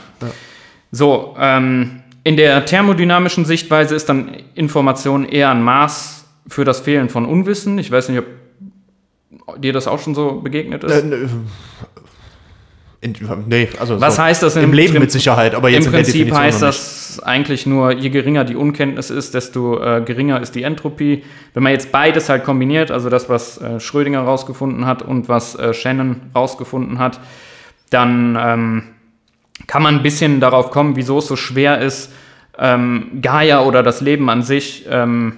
So, 0.91 1.35
ähm, 1.39 2.01
in 2.23 2.37
der 2.37 2.65
thermodynamischen 2.65 3.45
Sichtweise 3.45 3.95
ist 3.95 4.09
dann 4.09 4.35
Information 4.55 5.25
eher 5.25 5.49
ein 5.51 5.63
Maß 5.63 6.25
für 6.47 6.65
das 6.65 6.79
Fehlen 6.81 7.09
von 7.09 7.25
Unwissen. 7.25 7.77
Ich 7.79 7.91
weiß 7.91 8.09
nicht, 8.09 8.19
ob 8.19 8.25
dir 9.61 9.73
das 9.73 9.87
auch 9.87 9.99
schon 9.99 10.13
so 10.15 10.41
begegnet 10.41 10.83
ist. 10.83 10.91
Äh, 11.03 11.05
ne, 11.05 11.29
in, 13.03 13.15
nee, 13.47 13.67
also 13.79 13.99
Was 13.99 14.17
so 14.17 14.21
heißt 14.21 14.43
das 14.43 14.55
im 14.55 14.65
im 14.65 14.73
Leben 14.73 14.99
mit 14.99 15.11
Sicherheit, 15.11 15.55
aber 15.55 15.69
jetzt 15.69 15.85
Im 15.85 15.87
in 15.87 15.91
der 15.91 15.97
Prinzip 16.03 16.13
Definition 16.13 16.43
heißt 16.43 16.61
das 16.61 17.19
eigentlich 17.23 17.65
nur, 17.65 17.91
je 17.93 18.09
geringer 18.09 18.43
die 18.43 18.55
Unkenntnis 18.55 19.09
ist, 19.09 19.33
desto 19.33 19.81
äh, 19.81 20.01
geringer 20.01 20.39
ist 20.39 20.53
die 20.53 20.61
Entropie. 20.61 21.23
Wenn 21.55 21.63
man 21.63 21.71
jetzt 21.71 21.91
beides 21.91 22.29
halt 22.29 22.43
kombiniert, 22.43 22.91
also 22.91 23.09
das, 23.09 23.27
was 23.27 23.59
äh, 23.59 23.79
Schrödinger 23.79 24.21
rausgefunden 24.21 24.85
hat 24.85 25.01
und 25.01 25.29
was 25.29 25.55
äh, 25.55 25.73
Shannon 25.73 26.21
rausgefunden 26.35 26.99
hat, 26.99 27.19
dann 27.89 28.37
ähm, 28.39 28.83
kann 29.65 29.81
man 29.81 29.95
ein 29.95 30.03
bisschen 30.03 30.39
darauf 30.39 30.69
kommen, 30.69 30.95
wieso 30.95 31.17
es 31.17 31.27
so 31.27 31.35
schwer 31.35 31.81
ist, 31.81 32.11
ähm, 32.59 33.19
Gaia 33.19 33.63
oder 33.63 33.81
das 33.81 34.01
Leben 34.01 34.29
an 34.29 34.43
sich 34.43 34.85
ähm, 34.87 35.37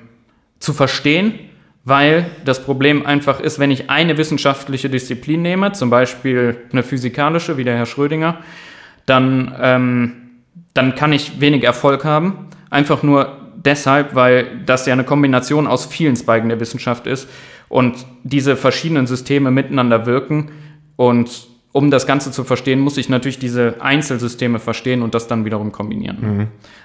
zu 0.60 0.74
verstehen, 0.74 1.40
weil 1.86 2.26
das 2.46 2.64
Problem 2.64 3.06
einfach 3.06 3.40
ist, 3.40 3.60
wenn 3.60 3.72
ich 3.72 3.90
eine 3.90 4.18
wissenschaftliche 4.18 4.90
Disziplin 4.90 5.42
nehme, 5.42 5.74
zum 5.74 5.90
Beispiel 5.90 6.58
eine 6.72 6.84
physikalische, 6.84 7.58
wie 7.58 7.64
der 7.64 7.76
Herr 7.76 7.86
Schrödinger, 7.86 8.38
dann, 9.06 9.54
ähm, 9.60 10.14
dann 10.74 10.96
kann 10.96 11.12
ich 11.12 11.42
wenig 11.42 11.64
Erfolg 11.64 12.06
haben. 12.06 12.48
Einfach 12.70 13.04
nur 13.04 13.38
deshalb, 13.56 14.16
weil 14.16 14.62
das 14.66 14.86
ja 14.86 14.94
eine 14.94 15.04
Kombination 15.04 15.68
aus 15.68 15.86
vielen 15.86 16.16
Zweigen 16.16 16.50
der 16.50 16.60
Wissenschaft 16.60 17.06
ist 17.06 17.28
und 17.68 18.06
diese 18.24 18.56
verschiedenen 18.56 19.06
Systeme 19.06 19.52
miteinander 19.52 20.06
wirken. 20.06 20.52
Und 20.96 21.48
um 21.74 21.92
das 21.92 22.06
Ganze 22.08 22.32
zu 22.32 22.44
verstehen, 22.44 22.80
muss 22.80 22.98
ich 22.98 23.10
natürlich 23.10 23.40
diese 23.40 23.82
Einzelsysteme 23.82 24.60
verstehen 24.60 25.02
und 25.02 25.16
das 25.16 25.28
dann 25.28 25.44
wiederum 25.44 25.72
kombinieren. 25.72 26.18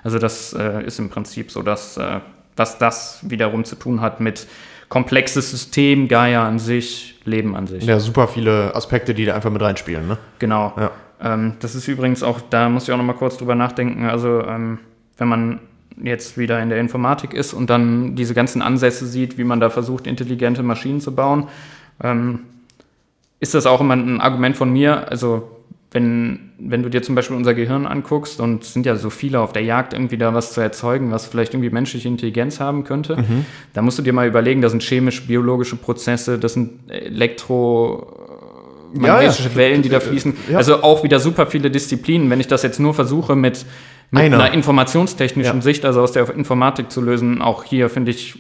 Also 0.02 0.18
das 0.18 0.54
äh, 0.54 0.84
ist 0.84 0.98
im 0.98 1.10
Prinzip 1.10 1.50
so, 1.50 1.62
dass, 1.62 1.98
äh, 1.98 2.20
dass 2.58 2.78
das 2.78 3.20
wiederum 3.22 3.64
zu 3.64 3.76
tun 3.76 4.00
hat 4.00 4.20
mit 4.20 4.46
komplexes 4.88 5.50
System, 5.50 6.08
Gaia 6.08 6.46
an 6.46 6.58
sich, 6.58 7.20
Leben 7.24 7.54
an 7.54 7.66
sich. 7.66 7.84
Ja, 7.84 8.00
super 8.00 8.26
viele 8.28 8.74
Aspekte, 8.74 9.14
die 9.14 9.24
da 9.24 9.34
einfach 9.34 9.50
mit 9.50 9.62
reinspielen, 9.62 10.08
ne? 10.08 10.18
Genau. 10.38 10.72
Ja. 10.76 10.90
Ähm, 11.20 11.54
das 11.60 11.74
ist 11.74 11.88
übrigens 11.88 12.22
auch, 12.22 12.40
da 12.40 12.68
muss 12.68 12.84
ich 12.84 12.92
auch 12.92 12.96
noch 12.96 13.04
mal 13.04 13.12
kurz 13.14 13.36
drüber 13.36 13.54
nachdenken. 13.54 14.06
Also, 14.06 14.42
ähm, 14.44 14.78
wenn 15.18 15.28
man 15.28 15.60
jetzt 16.02 16.38
wieder 16.38 16.62
in 16.62 16.68
der 16.68 16.78
Informatik 16.78 17.34
ist 17.34 17.52
und 17.52 17.70
dann 17.70 18.14
diese 18.14 18.34
ganzen 18.34 18.62
Ansätze 18.62 19.06
sieht, 19.06 19.36
wie 19.36 19.44
man 19.44 19.60
da 19.60 19.68
versucht, 19.68 20.06
intelligente 20.06 20.62
Maschinen 20.62 21.00
zu 21.00 21.14
bauen, 21.14 21.48
ähm, 22.02 22.40
ist 23.40 23.54
das 23.54 23.66
auch 23.66 23.80
immer 23.80 23.94
ein 23.94 24.20
Argument 24.20 24.56
von 24.56 24.72
mir. 24.72 25.10
Also, 25.10 25.57
wenn, 25.90 26.50
wenn 26.58 26.82
du 26.82 26.90
dir 26.90 27.02
zum 27.02 27.14
Beispiel 27.14 27.36
unser 27.36 27.54
Gehirn 27.54 27.86
anguckst 27.86 28.40
und 28.40 28.62
es 28.62 28.74
sind 28.74 28.84
ja 28.84 28.96
so 28.96 29.08
viele 29.10 29.40
auf 29.40 29.52
der 29.54 29.62
Jagd, 29.62 29.94
irgendwie 29.94 30.18
da 30.18 30.34
was 30.34 30.52
zu 30.52 30.60
erzeugen, 30.60 31.10
was 31.12 31.26
vielleicht 31.26 31.54
irgendwie 31.54 31.70
menschliche 31.70 32.08
Intelligenz 32.08 32.60
haben 32.60 32.84
könnte, 32.84 33.16
Mhm. 33.16 33.46
da 33.72 33.80
musst 33.82 33.98
du 33.98 34.02
dir 34.02 34.12
mal 34.12 34.26
überlegen, 34.28 34.60
das 34.60 34.72
sind 34.72 34.82
chemisch-biologische 34.82 35.76
Prozesse, 35.76 36.38
das 36.38 36.52
sind 36.54 36.70
Elektro- 36.90 38.14
magnetische 38.94 39.50
ja. 39.50 39.54
Wellen, 39.56 39.82
die 39.82 39.88
da 39.90 40.00
fließen. 40.00 40.34
Ja. 40.50 40.56
Also 40.56 40.82
auch 40.82 41.04
wieder 41.04 41.20
super 41.20 41.46
viele 41.46 41.70
Disziplinen. 41.70 42.30
Wenn 42.30 42.40
ich 42.40 42.46
das 42.48 42.62
jetzt 42.62 42.80
nur 42.80 42.94
versuche 42.94 43.36
mit, 43.36 43.66
mit 44.10 44.22
Einer. 44.22 44.40
einer 44.42 44.54
informationstechnischen 44.54 45.56
Ja. 45.56 45.62
Sicht, 45.62 45.84
also 45.84 46.00
aus 46.00 46.12
der 46.12 46.30
Informatik 46.34 46.90
zu 46.90 47.02
lösen, 47.02 47.42
auch 47.42 47.64
hier 47.64 47.90
finde 47.90 48.10
ich, 48.12 48.38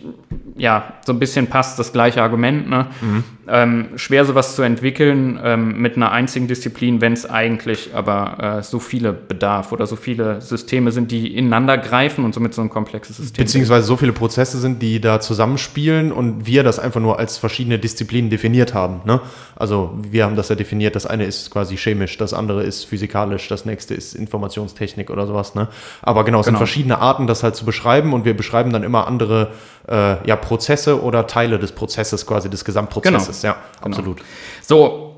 ja, 0.56 0.94
so 1.04 1.12
ein 1.12 1.18
bisschen 1.18 1.48
passt 1.48 1.78
das 1.78 1.92
gleiche 1.92 2.22
Argument. 2.22 2.68
Ne? 2.70 2.86
Mhm. 3.02 3.24
Ähm, 3.50 3.88
schwer 3.96 4.24
sowas 4.24 4.56
zu 4.56 4.62
entwickeln 4.62 5.38
ähm, 5.42 5.80
mit 5.80 5.96
einer 5.96 6.12
einzigen 6.12 6.48
Disziplin, 6.48 7.00
wenn 7.00 7.12
es 7.12 7.24
eigentlich 7.28 7.94
aber 7.94 8.58
äh, 8.58 8.62
so 8.62 8.78
viele 8.78 9.12
bedarf 9.12 9.72
oder 9.72 9.86
so 9.86 9.96
viele 9.96 10.40
Systeme 10.40 10.90
sind, 10.92 11.10
die 11.10 11.36
ineinander 11.36 11.78
greifen 11.78 12.24
und 12.24 12.34
somit 12.34 12.54
so 12.54 12.62
ein 12.62 12.70
komplexes 12.70 13.16
System. 13.16 13.44
Beziehungsweise 13.44 13.86
so 13.86 13.96
viele 13.96 14.12
Prozesse 14.12 14.58
sind, 14.58 14.82
die 14.82 15.00
da 15.00 15.20
zusammenspielen 15.20 16.12
und 16.12 16.46
wir 16.46 16.62
das 16.62 16.78
einfach 16.78 17.00
nur 17.00 17.18
als 17.18 17.38
verschiedene 17.38 17.78
Disziplinen 17.78 18.30
definiert 18.30 18.74
haben. 18.74 19.00
Ne? 19.04 19.20
Also 19.56 19.96
wir 20.10 20.24
haben 20.24 20.36
das 20.36 20.48
ja 20.48 20.54
definiert, 20.54 20.96
das 20.96 21.06
eine 21.06 21.24
ist 21.24 21.50
quasi 21.50 21.76
chemisch, 21.76 22.18
das 22.18 22.34
andere 22.34 22.62
ist 22.64 22.84
physikalisch, 22.84 23.48
das 23.48 23.64
nächste 23.64 23.94
ist 23.94 24.14
Informationstechnik 24.14 25.10
oder 25.10 25.26
sowas. 25.26 25.54
Ne? 25.54 25.68
Aber 26.02 26.24
genau, 26.24 26.40
es 26.40 26.46
Genau. 26.46 26.58
sind 26.58 26.66
verschiedene 26.66 26.98
Arten, 26.98 27.26
das 27.26 27.42
halt 27.42 27.56
zu 27.56 27.64
beschreiben 27.64 28.12
und 28.12 28.24
wir 28.24 28.34
beschreiben 28.36 28.72
dann 28.72 28.82
immer 28.82 29.06
andere 29.06 29.48
äh, 29.88 30.26
ja, 30.26 30.36
Prozesse 30.36 31.02
oder 31.02 31.26
Teile 31.26 31.58
des 31.58 31.72
Prozesses, 31.72 32.26
quasi 32.26 32.50
des 32.50 32.64
Gesamtprozesses. 32.64 33.42
Ja, 33.42 33.56
absolut. 33.80 34.22
So, 34.62 35.16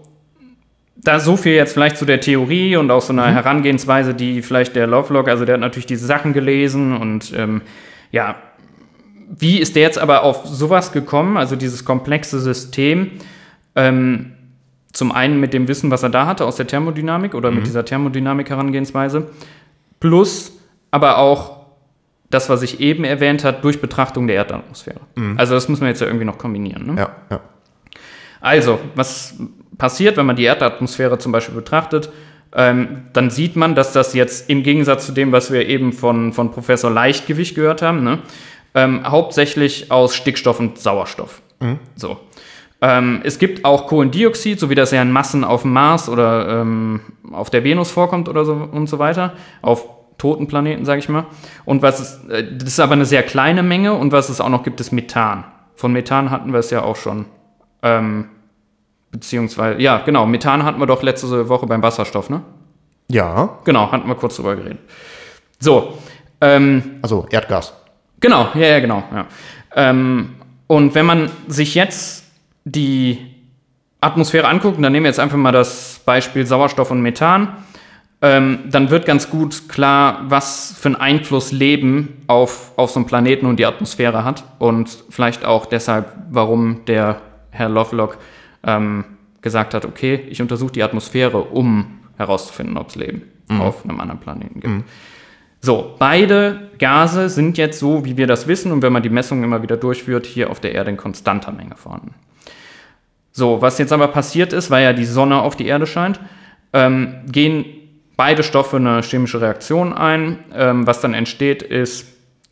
da 0.97 1.19
so 1.19 1.37
viel 1.37 1.53
jetzt 1.53 1.73
vielleicht 1.73 1.97
zu 1.97 2.05
der 2.05 2.21
Theorie 2.21 2.77
und 2.77 2.91
auch 2.91 3.01
so 3.01 3.13
einer 3.13 3.33
Herangehensweise, 3.33 4.15
die 4.15 4.43
vielleicht 4.43 4.77
der 4.77 4.87
Lovelock, 4.87 5.29
also 5.29 5.45
der 5.45 5.55
hat 5.55 5.61
natürlich 5.61 5.87
diese 5.87 6.07
Sachen 6.07 6.33
gelesen 6.33 6.97
und 6.97 7.33
ähm, 7.37 7.63
ja, 8.13 8.37
wie 9.39 9.59
ist 9.59 9.77
der 9.77 9.83
jetzt 9.83 9.99
aber 9.99 10.25
auf 10.25 10.47
sowas 10.47 10.93
gekommen, 10.93 11.37
also 11.37 11.57
dieses 11.57 11.85
komplexe 11.85 12.41
System? 12.41 13.13
Ähm, 13.77 14.33
zum 14.93 15.13
einen 15.13 15.39
mit 15.39 15.55
dem 15.55 15.69
Wissen, 15.69 15.91
was 15.93 16.03
er 16.03 16.11
da 16.11 16.27
hatte 16.27 16.45
aus 16.45 16.57
der 16.57 16.67
Thermodynamik 16.67 17.35
oder 17.35 17.53
mit 17.53 17.65
dieser 17.65 17.85
Thermodynamik-Herangehensweise, 17.85 19.29
plus 20.01 20.59
aber 20.91 21.19
auch 21.19 21.60
das, 22.31 22.49
was 22.49 22.63
ich 22.63 22.81
eben 22.81 23.05
erwähnt 23.05 23.45
hat, 23.45 23.65
durch 23.65 23.81
Betrachtung 23.81 24.27
der 24.27 24.37
Erdatmosphäre. 24.37 25.01
Also 25.37 25.55
das 25.55 25.69
müssen 25.69 25.83
wir 25.83 25.89
jetzt 25.89 26.01
ja 26.01 26.07
irgendwie 26.07 26.25
noch 26.25 26.39
kombinieren. 26.39 26.87
Ne? 26.87 27.01
Ja, 27.01 27.11
ja. 27.31 27.41
Also, 28.41 28.79
was 28.95 29.35
passiert, 29.77 30.17
wenn 30.17 30.27
man 30.27 30.37
die 30.37 30.45
Erdatmosphäre 30.45 31.19
zum 31.19 31.33
Beispiel 31.33 31.55
betrachtet? 31.55 32.11
Ähm, 32.53 33.03
dann 33.13 33.31
sieht 33.31 33.55
man, 33.55 33.75
dass 33.75 33.93
das 33.93 34.15
jetzt 34.15 34.49
im 34.49 34.63
Gegensatz 34.63 35.07
zu 35.07 35.13
dem, 35.13 35.31
was 35.31 35.53
wir 35.53 35.69
eben 35.69 35.93
von, 35.93 36.33
von 36.33 36.51
Professor 36.51 36.91
Leichtgewicht 36.91 37.55
gehört 37.55 37.83
haben, 37.83 38.03
ne, 38.03 38.19
ähm, 38.75 39.03
hauptsächlich 39.07 39.91
aus 39.91 40.15
Stickstoff 40.15 40.59
und 40.59 40.79
Sauerstoff. 40.79 41.43
So. 41.95 42.19
Ähm, 42.83 43.21
es 43.25 43.39
gibt 43.39 43.65
auch 43.65 43.87
Kohlendioxid, 43.87 44.59
so 44.59 44.71
wie 44.71 44.75
das 44.75 44.91
ja 44.91 45.03
in 45.03 45.13
Massen 45.13 45.45
auf 45.45 45.63
dem 45.63 45.73
Mars 45.73 46.09
oder 46.09 46.61
ähm, 46.63 47.01
auf 47.31 47.51
der 47.51 47.63
Venus 47.63 47.91
vorkommt 47.91 48.29
oder 48.29 48.45
so 48.45 48.55
und 48.55 48.89
so 48.89 48.99
weiter, 48.99 49.35
auf 49.61 49.87
toten 50.21 50.47
Planeten, 50.47 50.85
sage 50.85 50.99
ich 50.99 51.09
mal. 51.09 51.25
Und 51.65 51.83
was 51.83 51.99
es, 51.99 52.29
äh, 52.29 52.45
das 52.57 52.69
ist 52.69 52.81
aber 52.81 52.93
eine 52.93 53.07
sehr 53.07 53.23
kleine 53.23 53.63
Menge 53.63 53.95
und 53.95 54.13
was 54.13 54.29
es 54.29 54.41
auch 54.41 54.51
noch 54.51 54.63
gibt, 54.63 54.81
ist 54.81 54.93
Methan. 54.93 55.45
Von 55.75 55.93
Methan 55.93 56.31
hatten 56.31 56.53
wir 56.53 56.61
es 56.61 56.71
ja 56.71 56.83
auch 56.83 56.97
schon. 56.97 57.25
Ähm, 57.83 58.29
beziehungsweise, 59.11 59.81
ja, 59.81 59.99
genau, 60.05 60.27
Methan 60.27 60.63
hatten 60.65 60.79
wir 60.79 60.87
doch 60.87 61.03
letzte 61.03 61.49
Woche 61.49 61.67
beim 61.67 61.83
Wasserstoff, 61.83 62.29
ne? 62.29 62.43
Ja, 63.09 63.59
Genau, 63.65 63.91
hatten 63.91 64.07
wir 64.07 64.15
kurz 64.15 64.37
drüber 64.37 64.55
geredet. 64.55 64.79
So, 65.59 65.99
ähm, 66.41 66.99
also 67.03 67.27
Erdgas. 67.31 67.73
Genau, 68.21 68.49
ja, 68.55 68.67
ja, 68.69 68.81
genau. 68.81 69.03
Ja. 69.13 69.27
Ähm, 69.75 70.35
und 70.67 70.95
wenn 70.95 71.07
man 71.07 71.31
sich 71.49 71.75
jetzt 71.75 72.25
die 72.65 73.19
Atmosphäre 74.01 74.47
anguckt, 74.47 74.77
und 74.77 74.83
dann 74.83 74.93
nehmen 74.93 75.05
wir 75.05 75.11
jetzt 75.11 75.19
einfach 75.19 75.39
mal 75.39 75.51
das 75.51 76.01
Beispiel 76.05 76.47
Sauerstoff 76.47 76.91
und 76.91 77.01
Methan, 77.01 77.57
ähm, 78.23 78.61
dann 78.71 78.91
wird 78.91 79.07
ganz 79.07 79.31
gut 79.31 79.69
klar, 79.69 80.25
was 80.29 80.75
für 80.79 80.89
einen 80.89 80.97
Einfluss 80.97 81.53
Leben 81.53 82.23
auf, 82.27 82.73
auf 82.77 82.91
so 82.91 83.01
einen 83.01 83.07
Planeten 83.07 83.47
und 83.47 83.59
die 83.59 83.67
Atmosphäre 83.67 84.25
hat. 84.25 84.45
Und 84.59 85.05
vielleicht 85.09 85.45
auch 85.45 85.67
deshalb, 85.67 86.13
warum 86.31 86.85
der 86.87 87.21
Herr 87.51 87.69
Lovelock 87.69 88.19
ähm, 88.63 89.05
gesagt 89.41 89.75
hat, 89.75 89.87
okay, 89.87 90.27
ich 90.29 90.43
untersuche 90.43 90.73
die 90.73 90.83
Atmosphäre, 90.83 91.39
um 91.39 92.01
herauszufinden, 92.19 92.77
ob 92.77 92.91
es 92.91 92.97
Leben 92.97 93.23
auf 93.59 93.85
einem 93.85 93.99
anderen 93.99 94.21
Planeten 94.21 94.61
gibt. 94.61 94.85
So, 95.61 95.95
beide 95.99 96.71
Gase 96.79 97.29
sind 97.29 97.59
jetzt 97.59 97.79
so, 97.79 98.05
wie 98.05 98.17
wir 98.17 98.27
das 98.27 98.47
wissen 98.47 98.73
und 98.73 98.83
wenn 98.83 98.93
man 98.93 99.03
die 99.03 99.11
Messungen 99.11 99.45
immer 99.45 99.63
wieder 99.63 99.77
durchführt, 99.77 100.25
hier 100.25 100.51
auf 100.51 100.61
der 100.61 100.73
Erde 100.73 100.91
in 100.91 100.97
konstanter 100.97 101.53
Menge 101.53 101.77
vorhanden. 101.77 102.15
So, 103.33 103.61
was 103.61 103.79
jetzt 103.79 103.93
aber 103.93 104.09
passiert 104.09 104.53
ist, 104.53 104.71
weil 104.71 104.85
ja 104.85 104.93
die 104.93 105.05
Sonne 105.05 105.43
auf 105.43 105.57
die 105.57 105.67
Erde 105.67 105.87
scheint, 105.87 106.21
ähm, 106.73 107.23
gehen 107.31 107.65
beide 108.21 108.43
Stoffe 108.43 108.77
eine 108.77 109.01
chemische 109.01 109.41
Reaktion 109.41 109.95
ein. 109.95 110.41
Ähm, 110.55 110.87
was 110.87 111.01
dann 111.01 111.15
entsteht, 111.15 111.63
ist 111.63 112.07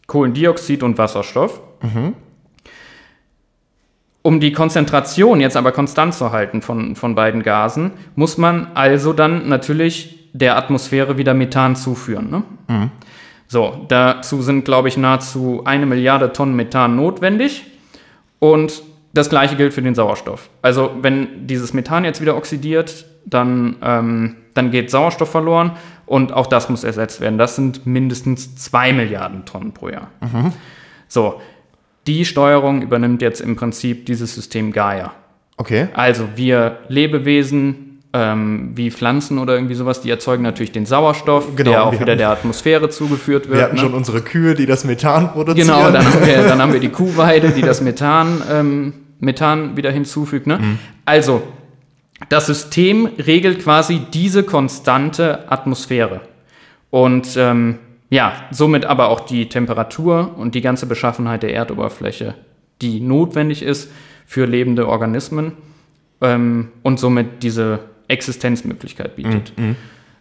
Kohlendioxid 0.07 0.83
und 0.83 0.97
Wasserstoff. 0.97 1.61
Um 4.23 4.41
die 4.41 4.53
Konzentration 4.53 5.43
jetzt 5.43 5.59
aber 5.59 5.73
konstant 5.73 6.15
zu 6.15 6.33
halten 6.33 6.63
von, 6.63 6.97
von 6.97 7.15
beiden 7.15 7.43
Gasen, 7.43 7.91
muss 8.15 8.39
man 8.39 8.69
also 8.73 9.13
dann 9.13 9.51
natürlich 9.51 10.31
der 10.33 10.57
Atmosphäre 10.57 11.19
wieder 11.19 11.35
Methan 11.35 11.77
zuführen. 11.77 12.31
Ne? 12.31 12.43
So, 13.47 13.85
dazu 13.89 14.41
sind, 14.41 14.65
glaube 14.65 14.89
ich, 14.89 14.97
nahezu 14.97 15.65
eine 15.67 15.85
Milliarde 15.85 16.33
Tonnen 16.33 16.57
Methan 16.57 16.97
notwendig. 16.97 17.67
Und 18.39 18.83
das 19.13 19.29
gleiche 19.29 19.57
gilt 19.57 19.75
für 19.75 19.83
den 19.83 19.95
Sauerstoff. 19.95 20.49
Also, 20.63 20.93
wenn 21.03 21.47
dieses 21.47 21.75
Methan 21.75 22.07
jetzt 22.07 22.23
wieder 22.23 22.39
oxidiert, 22.39 23.05
dann, 23.31 23.77
ähm, 23.83 24.37
dann 24.55 24.71
geht 24.71 24.91
Sauerstoff 24.91 25.31
verloren 25.31 25.73
und 26.07 26.33
auch 26.33 26.47
das 26.47 26.69
muss 26.69 26.85
ersetzt 26.85 27.21
werden. 27.21 27.39
Das 27.39 27.57
sind 27.57 27.87
mindestens 27.87 28.57
zwei 28.57 28.93
Milliarden 28.93 29.45
Tonnen 29.45 29.73
pro 29.73 29.89
Jahr. 29.89 30.09
So, 31.09 31.41
die 32.07 32.25
Steuerung 32.25 32.83
übernimmt 32.83 33.23
jetzt 33.23 33.41
im 33.41 33.57
Prinzip 33.57 34.07
dieses 34.07 34.35
System 34.35 34.73
Gaia. 34.73 35.13
Okay. 35.57 35.89
Also 35.95 36.29
wir 36.37 36.79
Lebewesen 36.89 37.85
ähm, 38.15 38.71
wie 38.75 38.91
Pflanzen 38.91 39.39
oder 39.39 39.55
irgendwie 39.55 39.75
sowas, 39.75 40.01
die 40.01 40.09
erzeugen 40.09 40.43
natürlich 40.43 40.73
den 40.73 40.87
Sauerstoff, 40.87 41.55
Genau, 41.57 41.71
der 41.71 41.85
auch 41.85 41.93
wieder 41.93 42.07
hatten- 42.13 42.19
der 42.19 42.31
Atmosphäre 42.31 42.89
zugeführt 42.89 43.49
wird. 43.49 43.59
Wir 43.59 43.65
hatten 43.65 43.75
ne? 43.77 43.81
schon 43.83 43.93
unsere 43.93 44.23
Kühe, 44.23 44.55
die 44.55 44.65
das 44.65 44.85
Methan 44.85 45.31
produzieren. 45.33 45.67
Genau, 45.69 45.91
dann 45.91 46.05
haben, 46.07 46.27
wir, 46.27 46.43
dann 46.49 46.63
haben 46.63 46.73
wir 46.73 46.81
die 46.81 46.89
Kuhweide, 47.01 47.51
die 47.51 47.61
das 47.61 47.83
Methan, 47.83 48.41
ähm, 48.51 48.93
Methan 49.21 49.77
wieder 49.77 49.91
hinzufügt. 49.91 50.47
Ne? 50.47 50.59
Also, 51.05 51.43
das 52.29 52.47
System 52.47 53.07
regelt 53.19 53.63
quasi 53.63 54.01
diese 54.13 54.43
konstante 54.43 55.51
Atmosphäre. 55.51 56.21
Und 56.91 57.37
ähm, 57.37 57.79
ja, 58.11 58.33
somit 58.51 58.85
aber 58.85 59.09
auch 59.09 59.21
die 59.21 59.49
Temperatur 59.49 60.37
und 60.37 60.55
die 60.55 60.61
ganze 60.61 60.87
Beschaffenheit 60.87 61.43
der 61.43 61.55
Erdoberfläche, 61.55 62.35
die 62.81 63.01
notwendig 63.01 63.63
ist 63.63 63.91
für 64.27 64.47
lebende 64.47 64.89
Organismen 64.89 65.53
ähm, 66.21 66.69
und 66.83 66.99
somit 66.99 67.43
diese 67.43 67.81
Existenzmöglichkeit 68.09 69.17
bietet. 69.17 69.53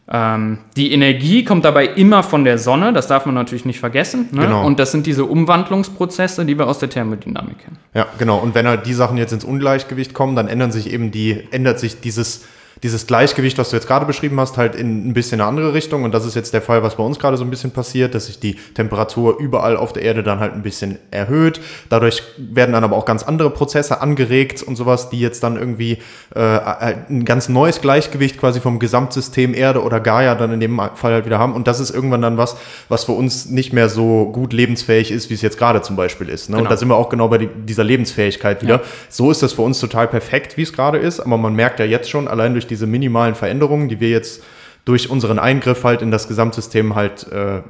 Ähm, 0.10 0.60
die 0.78 0.93
Energie 0.93 1.43
kommt 1.43 1.66
dabei 1.66 1.86
immer 1.86 2.24
von 2.24 2.45
der 2.45 2.58
Sonne, 2.58 2.93
das 2.93 3.08
darf 3.08 3.26
man 3.26 3.36
natürlich 3.36 3.66
nicht 3.66 3.80
vergessen. 3.80 4.30
Ne? 4.32 4.43
Genau. 4.43 4.66
Und 4.66 4.80
das 4.80 4.91
sind 4.91 5.05
diese 5.05 5.26
Umwandlungsprozesse, 5.26 6.45
die 6.45 6.58
wir 6.58 6.68
aus 6.68 6.80
der 6.80 6.89
Thermodynamik 6.89 7.60
kennen. 7.60 7.78
Ja, 7.93 8.08
genau. 8.18 8.38
Und 8.38 8.55
wenn 8.55 8.68
halt 8.68 8.86
die 8.86 8.93
Sachen 8.93 9.18
jetzt 9.18 9.34
ins 9.34 9.43
Ungleichgewicht 9.43 10.14
kommen, 10.14 10.36
dann 10.36 10.47
ändern 10.47 10.72
sich 10.72 10.93
eben 10.93 11.12
die, 11.12 11.43
ändert 11.51 11.80
sich 11.80 11.99
dieses, 11.99 12.45
dieses 12.84 13.07
Gleichgewicht, 13.07 13.57
was 13.57 13.69
du 13.69 13.75
jetzt 13.75 13.88
gerade 13.88 14.05
beschrieben 14.05 14.39
hast, 14.39 14.57
halt 14.57 14.75
in 14.75 15.07
ein 15.09 15.13
bisschen 15.13 15.41
eine 15.41 15.49
andere 15.49 15.73
Richtung. 15.73 16.03
Und 16.03 16.13
das 16.13 16.25
ist 16.25 16.36
jetzt 16.36 16.53
der 16.53 16.61
Fall, 16.61 16.84
was 16.84 16.95
bei 16.95 17.03
uns 17.03 17.19
gerade 17.19 17.38
so 17.38 17.43
ein 17.43 17.49
bisschen 17.49 17.71
passiert, 17.71 18.15
dass 18.15 18.28
sich 18.28 18.39
die 18.39 18.55
Temperatur 18.75 19.39
überall 19.39 19.78
auf 19.78 19.93
der 19.93 20.03
Erde 20.03 20.23
dann 20.23 20.39
halt 20.39 20.53
ein 20.53 20.61
bisschen 20.61 20.99
erhöht. 21.11 21.59
Dadurch 21.89 22.23
werden 22.38 22.73
dann 22.73 22.84
aber 22.84 22.95
auch 22.95 23.05
ganz 23.05 23.23
andere 23.23 23.49
Prozesse 23.49 24.01
angeregt 24.01 24.63
und 24.63 24.75
sowas, 24.75 25.09
die 25.09 25.19
jetzt 25.19 25.43
dann 25.43 25.57
irgendwie 25.57 25.93
äh, 26.36 26.39
halt 26.39 27.09
ein 27.09 27.25
ganz 27.25 27.49
neues 27.49 27.82
Gleichgewicht 27.82 28.39
quasi 28.39 28.59
vom 28.59 28.80
Gesamtsystem 28.80 29.53
Erde 29.53 29.82
oder 29.84 29.99
Gaia 29.99 30.36
dann 30.36 30.53
in 30.53 30.59
dem 30.59 30.80
Fall 30.95 31.13
halt 31.13 31.25
wieder 31.25 31.39
haben. 31.39 31.53
Und 31.53 31.67
das 31.67 31.80
ist 31.80 31.89
irgendwann 31.89 32.21
dann 32.21 32.38
was, 32.38 32.57
was 32.89 33.05
für 33.05 33.13
uns 33.13 33.47
nicht 33.47 33.73
mehr 33.73 33.89
so 33.89 34.30
gut 34.32 34.53
lebensfähig 34.53 35.11
ist, 35.11 35.30
wie 35.30 35.34
es 35.34 35.41
jetzt 35.41 35.57
gerade 35.57 35.82
zum 35.82 35.95
Beispiel 35.95 36.30
ist. 36.30 36.49
Ne? 36.49 36.57
Und 36.57 36.63
Genau. 36.63 36.69
da 36.69 36.78
sind 36.78 36.89
wir 36.89 36.95
auch 36.95 37.09
genau 37.09 37.28
bei 37.30 37.38
die, 37.38 37.47
dieser 37.47 37.84
Lebensfähigkeit 37.84 38.61
wieder. 38.61 38.82
So 39.09 39.32
ist 39.32 39.41
das 39.41 39.53
für 39.53 39.61
uns 39.61 39.80
total 39.80 40.07
perfekt, 40.07 40.57
wie 40.57 40.63
es 40.63 40.73
gerade 40.73 40.97
ist. 40.97 41.19
Aber 41.19 41.38
man 41.38 41.53
merkt 41.53 41.80
ja 41.80 41.86
jetzt 41.86 42.09
schon, 42.09 42.28
allein 42.28 42.53
durch 42.53 42.66
diese 42.68 42.88
minimalen 42.88 43.36
Veränderungen, 43.36 43.89
die 43.89 43.99
wir 43.99 44.09
jetzt 44.09 44.43
durch 44.86 45.09
unseren 45.09 45.39
Eingriff 45.39 45.84
halt 45.84 46.01
in 46.01 46.11
das 46.11 46.28
Gesamtsystem 46.28 46.95
halt 46.95 47.30
äh, 47.32 47.61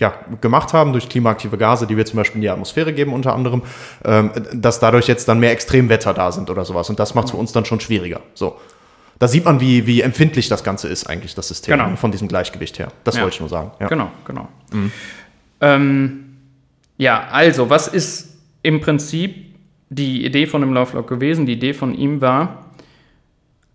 ja, 0.00 0.14
gemacht 0.40 0.72
haben, 0.72 0.92
durch 0.92 1.08
klimaaktive 1.08 1.56
Gase, 1.58 1.86
die 1.86 1.96
wir 1.96 2.04
zum 2.04 2.16
Beispiel 2.16 2.36
in 2.36 2.42
die 2.42 2.48
Atmosphäre 2.50 2.92
geben, 2.92 3.12
unter 3.12 3.34
anderem, 3.34 3.62
ähm, 4.04 4.30
dass 4.52 4.80
dadurch 4.80 5.06
jetzt 5.06 5.28
dann 5.28 5.38
mehr 5.38 5.52
Extremwetter 5.52 6.12
da 6.14 6.32
sind 6.32 6.50
oder 6.50 6.64
sowas. 6.64 6.90
Und 6.90 6.98
das 6.98 7.14
macht 7.14 7.26
es 7.26 7.30
für 7.32 7.36
uns 7.36 7.52
dann 7.52 7.64
schon 7.64 7.78
schwieriger. 7.80 8.20
So. 8.34 8.56
Da 9.18 9.28
sieht 9.28 9.44
man, 9.44 9.60
wie, 9.60 9.86
wie 9.86 10.00
empfindlich 10.00 10.48
das 10.48 10.64
Ganze 10.64 10.88
ist, 10.88 11.08
eigentlich, 11.08 11.34
das 11.36 11.46
System, 11.48 11.78
Genau. 11.78 11.94
von 11.96 12.10
diesem 12.10 12.26
Gleichgewicht 12.26 12.78
her. 12.80 12.88
Das 13.04 13.16
Ja. 13.16 13.22
wollte 13.22 13.34
ich 13.34 13.40
nur 13.40 13.48
sagen. 13.48 13.70
Ja. 13.78 13.86
Genau, 13.86 14.10
genau. 14.24 14.48
Ähm, 15.60 16.24
ja, 16.98 17.28
also, 17.30 17.70
was 17.70 17.88
ist 17.88 18.36
im 18.62 18.80
Prinzip 18.80 19.54
die 19.90 20.24
Idee 20.24 20.46
von 20.46 20.60
dem 20.62 20.72
Lovelock 20.72 21.06
gewesen? 21.08 21.46
Die 21.46 21.52
Idee 21.52 21.74
von 21.74 21.94
ihm 21.94 22.20
war, 22.20 22.61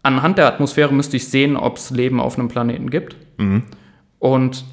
anhand 0.08 0.38
der 0.38 0.48
Atmosphäre 0.48 0.94
müsste 0.94 1.18
ich 1.18 1.28
sehen, 1.28 1.56
ob 1.58 1.78
es 1.78 1.90
Leben 1.92 2.20
auf 2.20 2.40
einem 2.40 2.48
Planeten 2.48 2.90
gibt. 2.90 3.16
Und 4.20 4.66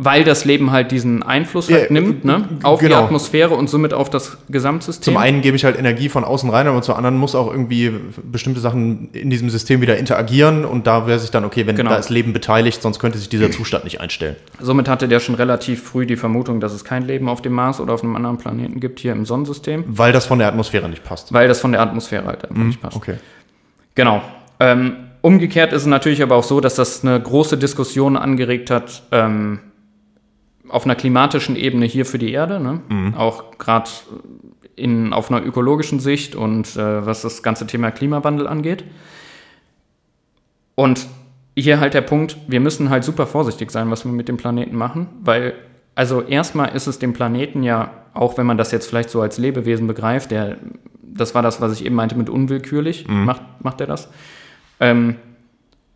weil 0.00 0.22
das 0.22 0.44
Leben 0.44 0.70
halt 0.70 0.92
diesen 0.92 1.24
Einfluss 1.24 1.68
Ja, 1.68 1.78
halt 1.78 1.90
nimmt, 1.90 2.24
ne? 2.24 2.46
g- 2.60 2.64
Auf 2.64 2.78
die 2.78 2.86
genau. 2.86 3.02
Atmosphäre 3.02 3.54
und 3.56 3.68
somit 3.68 3.92
auf 3.92 4.08
das 4.08 4.38
Gesamtsystem. 4.48 5.02
Zum 5.02 5.16
einen 5.16 5.40
gebe 5.40 5.56
ich 5.56 5.64
halt 5.64 5.76
Energie 5.76 6.08
von 6.08 6.22
außen 6.22 6.48
rein, 6.50 6.68
aber 6.68 6.82
zum 6.82 6.94
anderen 6.94 7.16
muss 7.16 7.34
auch 7.34 7.50
irgendwie 7.50 7.90
bestimmte 8.22 8.60
Sachen 8.60 9.08
in 9.12 9.28
diesem 9.28 9.50
System 9.50 9.80
wieder 9.80 9.96
interagieren 9.98 10.64
und 10.64 10.86
da 10.86 11.08
wäre 11.08 11.18
sich 11.18 11.32
dann, 11.32 11.44
okay, 11.44 11.66
wenn 11.66 11.74
Genau. 11.74 11.90
da 11.90 11.96
ist 11.96 12.10
Leben 12.10 12.32
beteiligt, 12.32 12.80
sonst 12.80 13.00
könnte 13.00 13.18
sich 13.18 13.28
dieser 13.28 13.50
Zustand 13.50 13.82
nicht 13.82 14.00
einstellen. 14.00 14.36
Somit 14.60 14.88
hatte 14.88 15.08
der 15.08 15.18
schon 15.18 15.34
relativ 15.34 15.82
früh 15.82 16.06
die 16.06 16.14
Vermutung, 16.16 16.60
dass 16.60 16.74
es 16.74 16.84
kein 16.84 17.02
Leben 17.04 17.28
auf 17.28 17.42
dem 17.42 17.52
Mars 17.54 17.80
oder 17.80 17.92
auf 17.94 18.04
einem 18.04 18.14
anderen 18.14 18.38
Planeten 18.38 18.78
gibt 18.78 19.00
hier 19.00 19.10
im 19.10 19.26
Sonnensystem, 19.26 19.82
Weil 19.88 20.12
das 20.12 20.26
von 20.26 20.38
der 20.38 20.46
Atmosphäre 20.46 20.88
nicht 20.88 21.02
passt. 21.02 21.32
weil 21.32 21.48
das 21.48 21.60
von 21.60 21.72
der 21.72 21.80
Atmosphäre 21.80 22.24
halt 22.26 22.48
einfach 22.48 22.62
nicht 22.62 22.80
passt. 22.80 22.96
Okay. 22.96 23.16
Genau. 23.96 24.22
Ähm, 24.60 24.96
umgekehrt 25.22 25.72
ist 25.72 25.82
es 25.82 25.86
natürlich 25.86 26.22
aber 26.22 26.36
auch 26.36 26.44
so, 26.44 26.60
dass 26.60 26.74
das 26.74 27.04
eine 27.04 27.20
große 27.20 27.58
Diskussion 27.58 28.16
angeregt 28.16 28.70
hat 28.70 29.02
ähm, 29.12 29.60
auf 30.68 30.84
einer 30.84 30.94
klimatischen 30.94 31.56
Ebene 31.56 31.86
hier 31.86 32.04
für 32.04 32.18
die 32.18 32.32
Erde, 32.32 32.60
ne? 32.60 32.80
auch 33.16 33.58
gerade 33.58 33.90
in 34.76 35.12
auf 35.12 35.30
einer 35.30 35.44
ökologischen 35.44 35.98
Sicht 36.00 36.36
und 36.36 36.76
äh, 36.76 37.06
was 37.06 37.22
das 37.22 37.42
ganze 37.42 37.66
Thema 37.66 37.90
Klimawandel 37.90 38.46
angeht. 38.46 38.84
Und 40.74 41.08
hier 41.56 41.80
halt 41.80 41.94
der 41.94 42.02
Punkt, 42.02 42.36
wir 42.46 42.60
müssen 42.60 42.88
halt 42.88 43.02
super 43.02 43.26
vorsichtig 43.26 43.70
sein, 43.70 43.90
was 43.90 44.04
wir 44.04 44.12
mit 44.12 44.28
dem 44.28 44.36
Planeten 44.36 44.76
machen, 44.76 45.08
weil 45.22 45.54
also 45.96 46.22
erstmal 46.22 46.76
ist 46.76 46.86
es 46.86 47.00
dem 47.00 47.12
Planeten 47.12 47.64
ja, 47.64 47.90
auch 48.14 48.38
wenn 48.38 48.46
man 48.46 48.56
das 48.56 48.70
jetzt 48.70 48.86
vielleicht 48.86 49.10
so 49.10 49.20
als 49.20 49.38
Lebewesen 49.38 49.88
begreift, 49.88 50.30
der, 50.30 50.58
das 51.02 51.34
war 51.34 51.42
das, 51.42 51.60
was 51.60 51.72
ich 51.72 51.84
eben 51.84 51.96
meinte 51.96 52.14
mit 52.14 52.30
unwillkürlich, 52.30 53.08
macht, 53.08 53.42
macht 53.60 53.80
er 53.80 53.88
das. 53.88 54.08
Ähm, 54.80 55.16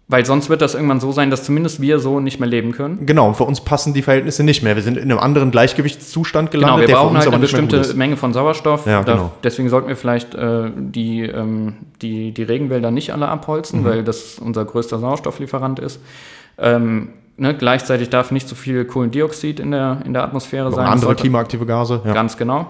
weil 0.08 0.26
sonst 0.26 0.50
wird 0.50 0.60
das 0.60 0.74
irgendwann 0.74 1.00
so 1.00 1.10
sein, 1.10 1.30
dass 1.30 1.44
zumindest 1.44 1.80
wir 1.80 1.98
so 1.98 2.20
nicht 2.20 2.38
mehr 2.38 2.48
leben 2.48 2.72
können. 2.72 3.06
Genau, 3.06 3.28
und 3.28 3.34
für 3.36 3.44
uns 3.44 3.62
passen 3.62 3.94
die 3.94 4.02
Verhältnisse 4.02 4.44
nicht 4.44 4.62
mehr. 4.62 4.76
Wir 4.76 4.82
sind 4.82 4.98
in 4.98 5.04
einem 5.10 5.18
anderen 5.18 5.50
Gleichgewichtszustand 5.50 6.50
gelandet, 6.50 6.86
Genau, 6.88 6.98
wir 6.98 7.02
brauchen 7.02 7.16
halt 7.16 7.28
eine 7.28 7.38
bestimmte. 7.38 7.94
Menge 7.94 8.18
von 8.18 8.34
Sauerstoff. 8.34 8.84
Ja, 8.86 9.02
Da- 9.04 9.12
genau. 9.14 9.32
Deswegen 9.42 9.70
sollten 9.70 9.88
wir 9.88 9.96
vielleicht 9.96 10.34
äh, 10.34 10.70
die, 10.76 11.22
ähm, 11.22 11.76
die, 12.02 12.32
die 12.32 12.42
Regenwälder 12.42 12.90
nicht 12.90 13.12
alle 13.12 13.28
abholzen, 13.28 13.80
Mhm. 13.80 13.84
weil 13.86 14.04
das 14.04 14.38
unser 14.38 14.66
größter 14.66 14.98
Sauerstofflieferant 14.98 15.78
ist. 15.78 15.98
Ähm, 16.58 17.10
ne, 17.38 17.56
gleichzeitig 17.56 18.10
darf 18.10 18.32
nicht 18.32 18.48
so 18.48 18.54
viel 18.54 18.84
Kohlendioxid 18.84 19.60
in 19.60 19.70
der, 19.70 20.00
in 20.04 20.12
der 20.12 20.24
Atmosphäre 20.24 20.66
Und 20.66 20.74
sein. 20.74 20.84
andere 20.86 21.06
Sollte- 21.06 21.22
klimaaktive 21.22 21.64
Gase. 21.64 22.02
Ja. 22.04 22.12
Ganz 22.12 22.36
genau. 22.36 22.66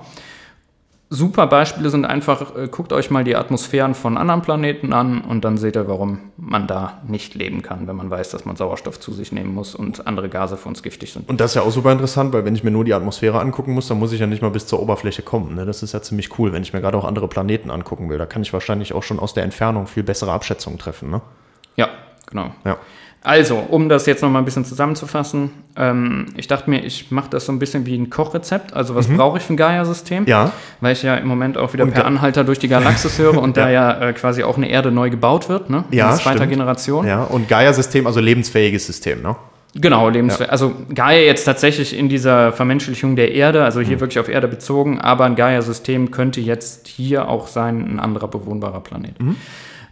Super 1.14 1.46
Beispiele 1.46 1.90
sind 1.90 2.06
einfach, 2.06 2.56
äh, 2.56 2.68
guckt 2.68 2.90
euch 2.90 3.10
mal 3.10 3.22
die 3.22 3.36
Atmosphären 3.36 3.94
von 3.94 4.16
anderen 4.16 4.40
Planeten 4.40 4.94
an 4.94 5.20
und 5.20 5.44
dann 5.44 5.58
seht 5.58 5.76
ihr, 5.76 5.86
warum 5.86 6.20
man 6.38 6.66
da 6.66 7.02
nicht 7.06 7.34
leben 7.34 7.60
kann, 7.60 7.86
wenn 7.86 7.96
man 7.96 8.08
weiß, 8.08 8.30
dass 8.30 8.46
man 8.46 8.56
Sauerstoff 8.56 8.98
zu 8.98 9.12
sich 9.12 9.30
nehmen 9.30 9.52
muss 9.52 9.74
und 9.74 10.06
andere 10.06 10.30
Gase 10.30 10.56
für 10.56 10.70
uns 10.70 10.82
giftig 10.82 11.12
sind. 11.12 11.28
Und 11.28 11.38
das 11.38 11.50
ist 11.50 11.56
ja 11.56 11.62
auch 11.62 11.70
super 11.70 11.92
interessant, 11.92 12.32
weil 12.32 12.46
wenn 12.46 12.54
ich 12.54 12.64
mir 12.64 12.70
nur 12.70 12.86
die 12.86 12.94
Atmosphäre 12.94 13.40
angucken 13.40 13.74
muss, 13.74 13.88
dann 13.88 13.98
muss 13.98 14.12
ich 14.12 14.20
ja 14.20 14.26
nicht 14.26 14.40
mal 14.40 14.50
bis 14.50 14.66
zur 14.66 14.80
Oberfläche 14.80 15.20
kommen. 15.20 15.54
Ne? 15.54 15.66
Das 15.66 15.82
ist 15.82 15.92
ja 15.92 16.00
ziemlich 16.00 16.38
cool, 16.38 16.54
wenn 16.54 16.62
ich 16.62 16.72
mir 16.72 16.80
gerade 16.80 16.96
auch 16.96 17.04
andere 17.04 17.28
Planeten 17.28 17.70
angucken 17.70 18.08
will. 18.08 18.16
Da 18.16 18.24
kann 18.24 18.40
ich 18.40 18.54
wahrscheinlich 18.54 18.94
auch 18.94 19.02
schon 19.02 19.18
aus 19.18 19.34
der 19.34 19.44
Entfernung 19.44 19.86
viel 19.86 20.04
bessere 20.04 20.32
Abschätzungen 20.32 20.78
treffen. 20.78 21.10
Ne? 21.10 21.20
Ja, 21.76 21.90
genau. 22.26 22.54
Ja. 22.64 22.78
Also, 23.24 23.56
um 23.68 23.88
das 23.88 24.06
jetzt 24.06 24.20
noch 24.22 24.30
mal 24.30 24.40
ein 24.40 24.44
bisschen 24.44 24.64
zusammenzufassen, 24.64 25.50
ähm, 25.76 26.26
ich 26.36 26.48
dachte 26.48 26.68
mir, 26.68 26.84
ich 26.84 27.10
mache 27.12 27.30
das 27.30 27.46
so 27.46 27.52
ein 27.52 27.58
bisschen 27.60 27.86
wie 27.86 27.96
ein 27.96 28.10
Kochrezept. 28.10 28.74
Also, 28.74 28.94
was 28.96 29.06
brauche 29.06 29.38
ich 29.38 29.44
für 29.44 29.52
ein 29.54 29.56
Gaia-System? 29.56 30.24
Mhm. 30.24 30.28
Ja. 30.28 30.52
Weil 30.80 30.92
ich 30.94 31.02
ja 31.04 31.14
im 31.14 31.28
Moment 31.28 31.56
auch 31.56 31.72
wieder 31.72 31.84
Und 31.84 31.94
per 31.94 32.04
Anhalter 32.04 32.42
durch 32.42 32.58
die 32.58 32.68
Galaxis 32.68 33.18
höre 33.18 33.40
und 33.40 33.56
da 33.56 33.70
ja 33.70 34.08
äh, 34.08 34.12
quasi 34.12 34.42
auch 34.42 34.56
eine 34.56 34.68
Erde 34.68 34.90
neu 34.90 35.08
gebaut 35.08 35.48
wird, 35.48 35.70
ne? 35.70 35.84
Ja, 35.92 36.10
In 36.10 36.16
zweiter 36.16 36.38
stimmt. 36.38 36.50
Generation. 36.50 37.06
Ja, 37.06 37.22
und 37.22 37.48
Gaia-System, 37.48 38.06
also 38.08 38.18
lebensfähiges 38.20 38.86
System, 38.86 39.22
ne? 39.22 39.36
Genau, 39.74 40.08
lebenswert. 40.10 40.50
Also 40.50 40.74
Gaia 40.94 41.20
jetzt 41.20 41.44
tatsächlich 41.44 41.96
in 41.96 42.10
dieser 42.10 42.52
Vermenschlichung 42.52 43.16
der 43.16 43.32
Erde, 43.32 43.64
also 43.64 43.80
Mhm. 43.80 43.84
hier 43.84 44.00
wirklich 44.00 44.18
auf 44.18 44.28
Erde 44.28 44.46
bezogen, 44.48 45.00
aber 45.00 45.24
ein 45.24 45.34
Gaia-System 45.36 46.10
könnte 46.10 46.40
jetzt 46.42 46.88
hier 46.88 47.26
auch 47.28 47.46
sein, 47.46 47.80
ein 47.94 47.98
anderer 48.00 48.28
bewohnbarer 48.28 48.80
Planet. 48.80 49.18
Mhm. 49.22 49.36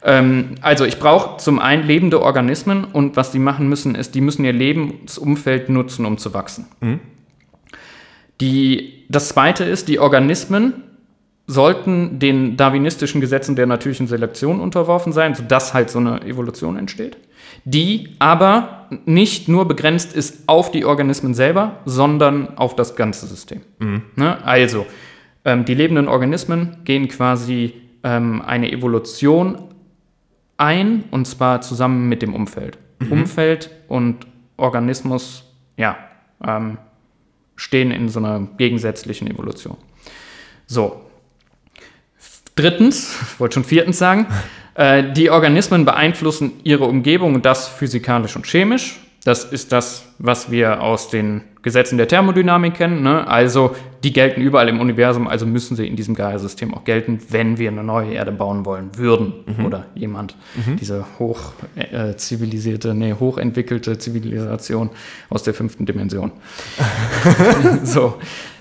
Ähm, 0.02 0.54
also 0.60 0.84
ich 0.84 0.98
brauche 0.98 1.38
zum 1.38 1.58
einen 1.58 1.86
lebende 1.86 2.22
Organismen 2.22 2.84
und 2.84 3.16
was 3.16 3.30
die 3.32 3.38
machen 3.38 3.68
müssen, 3.68 3.94
ist, 3.94 4.14
die 4.14 4.20
müssen 4.20 4.44
ihr 4.44 4.52
Lebensumfeld 4.52 5.68
nutzen, 5.68 6.06
um 6.06 6.18
zu 6.18 6.32
wachsen. 6.32 6.66
Mhm. 6.80 7.00
Die, 8.40 9.04
das 9.08 9.28
zweite 9.28 9.64
ist, 9.64 9.88
die 9.88 9.98
Organismen 9.98 10.84
sollten 11.46 12.18
den 12.18 12.56
darwinistischen 12.56 13.20
Gesetzen 13.20 13.56
der 13.56 13.66
natürlichen 13.66 14.06
Selektion 14.06 14.60
unterworfen 14.60 15.12
sein, 15.12 15.34
sodass 15.34 15.74
halt 15.74 15.90
so 15.90 15.98
eine 15.98 16.22
Evolution 16.22 16.76
entsteht, 16.76 17.16
die 17.64 18.10
aber 18.20 18.88
nicht 19.04 19.48
nur 19.48 19.66
begrenzt 19.66 20.14
ist 20.14 20.44
auf 20.46 20.70
die 20.70 20.84
Organismen 20.84 21.34
selber, 21.34 21.80
sondern 21.84 22.56
auf 22.56 22.76
das 22.76 22.94
ganze 22.94 23.26
System. 23.26 23.62
Ne? 24.14 24.42
Also, 24.44 24.86
ähm, 25.44 25.64
die 25.64 25.74
lebenden 25.74 26.06
Organismen 26.06 26.78
gehen 26.84 27.08
quasi 27.08 27.74
ähm, 28.04 28.42
eine 28.42 28.70
Evolution 28.70 29.69
ein, 30.60 31.04
und 31.10 31.26
zwar 31.26 31.60
zusammen 31.60 32.08
mit 32.08 32.22
dem 32.22 32.34
Umfeld. 32.34 32.78
Umfeld 33.08 33.70
und 33.88 34.26
Organismus, 34.56 35.44
ja, 35.76 35.96
ähm, 36.46 36.78
stehen 37.56 37.90
in 37.90 38.08
so 38.08 38.20
einer 38.20 38.46
gegensätzlichen 38.56 39.30
Evolution. 39.30 39.76
So. 40.66 41.00
Drittens, 42.56 43.16
ich 43.22 43.40
wollte 43.40 43.54
schon 43.54 43.64
viertens 43.64 43.98
sagen, 43.98 44.26
äh, 44.74 45.12
die 45.12 45.30
Organismen 45.30 45.84
beeinflussen 45.84 46.52
ihre 46.62 46.84
Umgebung 46.84 47.34
und 47.34 47.46
das 47.46 47.68
physikalisch 47.68 48.36
und 48.36 48.46
chemisch. 48.46 49.00
Das 49.24 49.44
ist 49.44 49.72
das, 49.72 50.06
was 50.18 50.50
wir 50.50 50.82
aus 50.82 51.08
den 51.08 51.42
Gesetzen 51.62 51.98
der 51.98 52.08
Thermodynamik 52.08 52.74
kennen. 52.74 53.02
Ne? 53.02 53.26
Also, 53.26 53.76
die 54.02 54.12
gelten 54.12 54.40
überall 54.40 54.68
im 54.68 54.80
Universum, 54.80 55.28
also 55.28 55.44
müssen 55.44 55.76
sie 55.76 55.86
in 55.86 55.94
diesem 55.94 56.14
Gaia-System 56.14 56.72
auch 56.72 56.84
gelten, 56.84 57.20
wenn 57.28 57.58
wir 57.58 57.70
eine 57.70 57.84
neue 57.84 58.12
Erde 58.12 58.32
bauen 58.32 58.64
wollen 58.64 58.90
würden. 58.96 59.32
Oder 59.66 59.86
jemand. 59.94 60.36
Diese 60.80 61.04
hoch 61.18 61.52
äh, 61.76 62.14
nee, 62.94 63.14
hochentwickelte 63.18 63.98
Zivilisation 63.98 64.90
aus 65.28 65.42
der 65.42 65.54
fünften 65.54 65.84
Dimension. 65.84 66.32
so. 67.84 68.14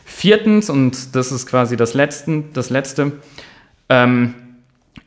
Viertens, 0.04 0.70
und 0.70 1.16
das 1.16 1.32
ist 1.32 1.46
quasi 1.46 1.78
das, 1.78 1.94
Letzten, 1.94 2.52
das 2.52 2.70
Letzte, 2.70 3.14
ähm, 3.88 4.34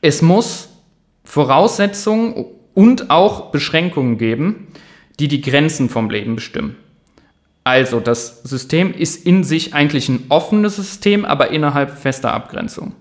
es 0.00 0.22
muss 0.22 0.70
Voraussetzungen 1.24 2.46
und 2.72 3.10
auch 3.10 3.50
Beschränkungen 3.50 4.16
geben, 4.16 4.68
die 5.20 5.28
die 5.28 5.42
Grenzen 5.42 5.90
vom 5.90 6.08
Leben 6.08 6.34
bestimmen. 6.34 6.76
Also 7.64 8.00
das 8.00 8.42
System 8.42 8.92
ist 8.92 9.24
in 9.24 9.44
sich 9.44 9.74
eigentlich 9.74 10.08
ein 10.08 10.24
offenes 10.28 10.76
System, 10.76 11.24
aber 11.24 11.50
innerhalb 11.50 11.96
fester 11.96 12.32
Abgrenzung. 12.34 12.94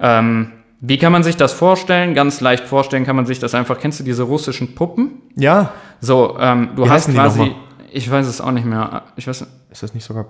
Ähm, 0.00 0.52
wie 0.80 0.98
kann 0.98 1.12
man 1.12 1.22
sich 1.22 1.36
das 1.36 1.52
vorstellen? 1.52 2.14
Ganz 2.14 2.40
leicht 2.40 2.64
vorstellen 2.64 3.04
kann 3.06 3.16
man 3.16 3.26
sich 3.26 3.38
das 3.38 3.54
einfach. 3.54 3.78
Kennst 3.78 4.00
du 4.00 4.04
diese 4.04 4.22
russischen 4.22 4.74
Puppen? 4.74 5.22
Ja. 5.36 5.72
So, 6.00 6.36
ähm, 6.38 6.70
du 6.76 6.84
Wie 6.84 6.90
hast 6.90 7.10
quasi, 7.10 7.54
ich 7.90 8.10
weiß 8.10 8.26
es 8.26 8.40
auch 8.40 8.50
nicht 8.50 8.66
mehr. 8.66 9.04
Ich 9.16 9.26
weiß, 9.26 9.46
Ist 9.70 9.82
das 9.82 9.94
nicht 9.94 10.04
sogar 10.04 10.26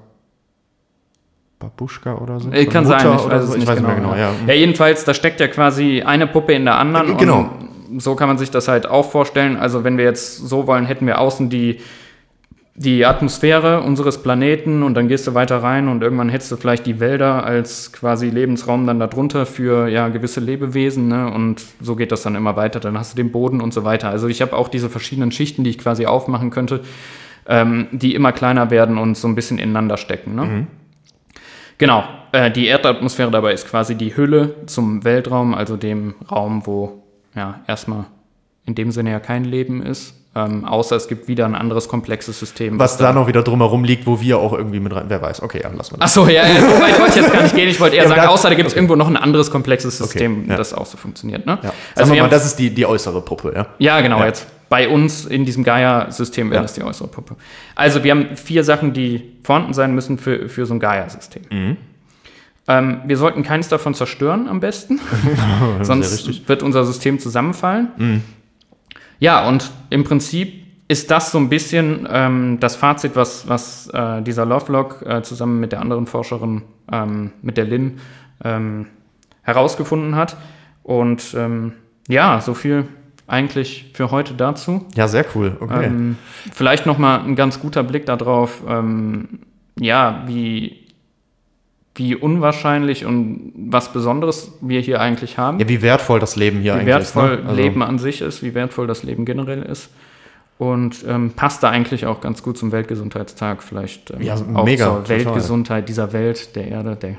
Babuschka 1.58 2.14
oder 2.16 2.40
so? 2.40 2.50
Äh, 2.50 2.66
kann 2.66 2.86
Oder 2.86 2.98
sein, 2.98 3.08
Mutter 3.08 3.24
ich 3.24 3.30
weiß 3.30 3.42
es 3.42 3.50
so? 3.50 3.56
nicht 3.56 3.66
weiß 3.66 3.76
genau. 3.76 3.88
mehr 3.88 3.96
genau. 3.96 4.14
Ja. 4.14 4.30
ja, 4.46 4.54
jedenfalls, 4.54 5.04
da 5.04 5.14
steckt 5.14 5.40
ja 5.40 5.48
quasi 5.48 6.02
eine 6.02 6.26
Puppe 6.26 6.52
in 6.52 6.64
der 6.64 6.78
anderen. 6.78 7.12
Äh, 7.12 7.16
genau. 7.16 7.50
So 7.98 8.14
kann 8.14 8.28
man 8.28 8.38
sich 8.38 8.50
das 8.50 8.68
halt 8.68 8.86
auch 8.86 9.10
vorstellen. 9.10 9.56
Also 9.56 9.84
wenn 9.84 9.98
wir 9.98 10.04
jetzt 10.04 10.36
so 10.36 10.66
wollen, 10.66 10.84
hätten 10.84 11.06
wir 11.06 11.20
außen 11.20 11.48
die, 11.48 11.80
die 12.77 13.07
Atmosphäre 13.07 13.83
unseres 13.83 14.22
Planeten 14.22 14.83
und 14.83 14.95
dann 14.95 15.07
gehst 15.07 15.29
du 15.29 15.35
weiter 15.35 15.62
rein 15.62 15.87
und 15.87 16.03
irgendwann 16.03 16.29
hättest 16.29 16.51
du 16.51 16.57
vielleicht 16.57 16.87
die 16.87 16.99
Wälder 16.99 17.45
als 17.45 17.93
quasi 17.93 18.31
Lebensraum 18.31 18.85
dann 18.87 18.99
darunter 18.99 19.47
für 19.47 19.87
ja 19.87 20.09
gewisse 20.09 20.41
Lebewesen 20.41 21.07
ne? 21.07 21.31
und 21.31 21.62
so 21.81 21.95
geht 21.95 22.11
das 22.11 22.22
dann 22.22 22.35
immer 22.35 22.57
weiter. 22.57 22.81
Dann 22.81 22.99
hast 22.99 23.12
du 23.12 23.16
den 23.16 23.31
Boden 23.31 23.61
und 23.61 23.72
so 23.72 23.85
weiter. 23.85 24.09
Also 24.09 24.27
ich 24.27 24.43
habe 24.43 24.57
auch 24.57 24.66
diese 24.66 24.91
verschiedenen 24.91 25.31
Schichten, 25.31 25.62
die 25.62 25.70
ich 25.70 25.79
quasi 25.79 26.07
aufmachen 26.07 26.51
könnte, 26.51 26.81
ähm, 27.47 27.87
die 27.93 28.14
immer 28.14 28.33
kleiner 28.33 28.70
werden 28.72 28.99
und 28.99 29.16
so 29.16 29.29
ein 29.29 29.37
bisschen 29.37 29.59
ineinander 29.59 29.97
stecken. 29.97 30.35
Ne? 30.35 30.66
Genau, 31.79 32.05
äh, 32.33 32.51
die 32.51 32.66
Erdatmosphäre 32.66 33.31
dabei 33.31 33.53
ist 33.53 33.68
quasi 33.68 33.95
die 33.95 34.16
Hülle 34.16 34.66
zum 34.66 35.05
Weltraum, 35.05 35.55
also 35.55 35.77
dem 35.77 36.14
Raum, 36.29 36.66
wo 36.66 37.05
ja 37.37 37.61
erstmal 37.68 38.07
in 38.66 38.75
dem 38.75 38.91
Sinne 38.91 39.12
ja 39.12 39.20
kein 39.20 39.45
Leben 39.45 39.81
ist, 39.81 40.24
ähm, 40.37 40.64
außer 40.64 40.97
es 40.97 41.07
gibt 41.09 41.28
wieder 41.28 41.45
ein 41.47 41.55
anderes 41.55 41.89
komplexes 41.89 42.39
System. 42.41 42.78
Was 42.78 42.97
da 42.97 43.12
noch 43.12 43.28
wieder 43.28 43.43
drumherum 43.43 43.85
liegt, 43.85 44.07
wo 44.07 44.20
wir 44.20 44.39
auch 44.39 44.53
irgendwie 44.53 44.80
mit 44.80 44.95
rein. 44.95 45.05
Wer 45.09 45.22
weiß. 45.22 45.43
Okay, 45.43 45.61
ja, 45.62 45.70
lassen 45.70 45.93
wir 45.95 45.99
das. 45.99 46.11
Achso, 46.11 46.26
ja, 46.26 46.47
ja, 46.47 46.61
so 46.61 46.66
weit 46.82 46.99
wollte 46.99 47.11
ich 47.11 47.24
jetzt 47.24 47.32
gar 47.32 47.43
nicht 47.43 47.55
gehen. 47.55 47.68
Ich 47.68 47.78
wollte 47.80 47.97
eher 47.97 48.03
Ja, 48.03 48.09
sagen, 48.09 48.22
da- 48.22 48.28
außer 48.28 48.49
da 48.49 48.55
gibt 48.55 48.68
es 48.68 48.74
irgendwo 48.74 48.97
noch 48.97 49.07
ein 49.09 49.16
anderes 49.16 49.51
komplexes 49.51 49.99
System, 49.99 50.49
ja. 50.49 50.57
das 50.57 50.74
auch 50.74 50.87
so 50.87 50.97
funktioniert. 50.97 51.47
Ne? 51.47 51.59
Ja. 51.62 51.72
Also 51.95 52.14
mal, 52.14 52.28
das 52.28 52.45
ist 52.47 52.57
die, 52.59 52.70
die 52.70 52.85
äußere 52.85 53.20
Puppe, 53.20 53.53
ja? 53.55 53.66
ja, 53.78 54.01
genau, 54.01 54.24
jetzt 54.24 54.47
bei 54.68 54.89
uns 54.89 55.24
in 55.26 55.45
diesem 55.45 55.62
Gaia-System 55.62 56.51
wäre 56.51 56.62
das 56.62 56.72
die 56.74 56.82
äußere 56.82 57.07
Puppe. 57.07 57.37
Also 57.76 58.03
wir 58.03 58.11
haben 58.11 58.37
vier 58.37 58.64
Sachen, 58.64 58.93
die 58.93 59.35
vorhanden 59.45 59.72
sein 59.72 59.95
müssen 59.95 60.18
für, 60.18 60.49
für 60.49 60.66
so 60.66 60.74
ein 60.74 60.80
Gaia-System. 60.80 61.43
Mhm. 61.51 61.76
Ähm, 62.66 63.03
wir 63.07 63.16
sollten 63.18 63.43
keins 63.43 63.68
davon 63.68 63.95
zerstören 63.95 64.49
am 64.49 64.59
besten, 64.59 64.99
sonst. 65.82 66.26
Mhm. 66.26 66.49
wird 66.49 66.62
unser 66.62 66.85
System 66.85 67.18
zusammenfallen. 67.20 68.24
Ja, 69.18 69.48
und 69.48 69.70
im 69.90 70.04
Prinzip 70.04 70.64
ist 70.88 71.10
das 71.10 71.30
so 71.30 71.38
ein 71.38 71.48
bisschen 71.48 72.06
ähm, 72.10 72.58
das 72.60 72.76
Fazit, 72.76 73.16
was, 73.16 73.48
was 73.48 73.88
äh, 73.88 74.22
dieser 74.22 74.44
Lovelock 74.44 75.02
äh, 75.06 75.22
zusammen 75.22 75.60
mit 75.60 75.72
der 75.72 75.80
anderen 75.80 76.06
Forscherin, 76.06 76.62
ähm, 76.92 77.32
mit 77.42 77.56
der 77.56 77.64
Lynn, 77.64 78.00
ähm, 78.44 78.86
herausgefunden 79.42 80.16
hat. 80.16 80.36
Und 80.82 81.34
ähm, 81.36 81.72
ja, 82.08 82.40
so 82.40 82.54
viel 82.54 82.86
eigentlich 83.26 83.90
für 83.94 84.10
heute 84.10 84.34
dazu. 84.34 84.86
Ja, 84.94 85.08
sehr 85.08 85.24
cool. 85.34 85.56
Okay. 85.58 85.86
Ähm, 85.86 86.18
vielleicht 86.52 86.84
noch 86.84 86.98
mal 86.98 87.20
ein 87.20 87.36
ganz 87.36 87.60
guter 87.60 87.82
Blick 87.82 88.04
darauf, 88.04 88.62
ähm, 88.68 89.40
ja, 89.80 90.22
wie, 90.26 90.84
wie 91.97 92.16
unwahrscheinlich 92.16 93.05
und 93.05 93.53
was 93.55 93.92
Besonderes 93.92 94.53
wir 94.61 94.80
hier 94.80 95.01
eigentlich 95.01 95.38
haben. 95.38 95.61
ja, 95.61 95.68
wie 95.68 95.80
wertvoll 95.82 96.18
das 96.20 96.34
Leben 96.36 96.61
hier 96.61 96.74
wie 96.74 96.78
eigentlich 96.80 96.86
wertvoll 96.95 97.30
ist. 97.34 97.42
Ne? 97.45 97.49
Also- 97.51 97.61
Leben 97.62 97.82
an 97.82 97.99
sich 97.99 98.20
ist, 98.20 98.42
wie 98.42 98.55
wertvoll 98.55 98.86
das 98.86 99.03
Leben 99.05 99.24
generell 99.24 99.62
ist. 99.62 99.90
Und 100.57 101.05
ähm, 101.09 101.32
passt 101.34 101.62
da 101.64 101.70
eigentlich 101.70 102.07
auch 102.07 102.20
ganz 102.20 102.42
gut 102.42 102.57
zum 102.57 102.70
Weltgesundheitstag, 102.70 103.62
vielleicht 103.62 104.12
ähm, 104.12 104.22
Ja, 104.22 104.34
auch 104.55 104.64
mega, 104.64 104.84
zur 104.86 104.95
total. 105.03 105.09
Weltgesundheit 105.09 105.88
dieser 105.88 106.12
Welt, 106.12 106.55
der 106.55 106.68
Erde, 106.68 106.95
der, 106.95 107.16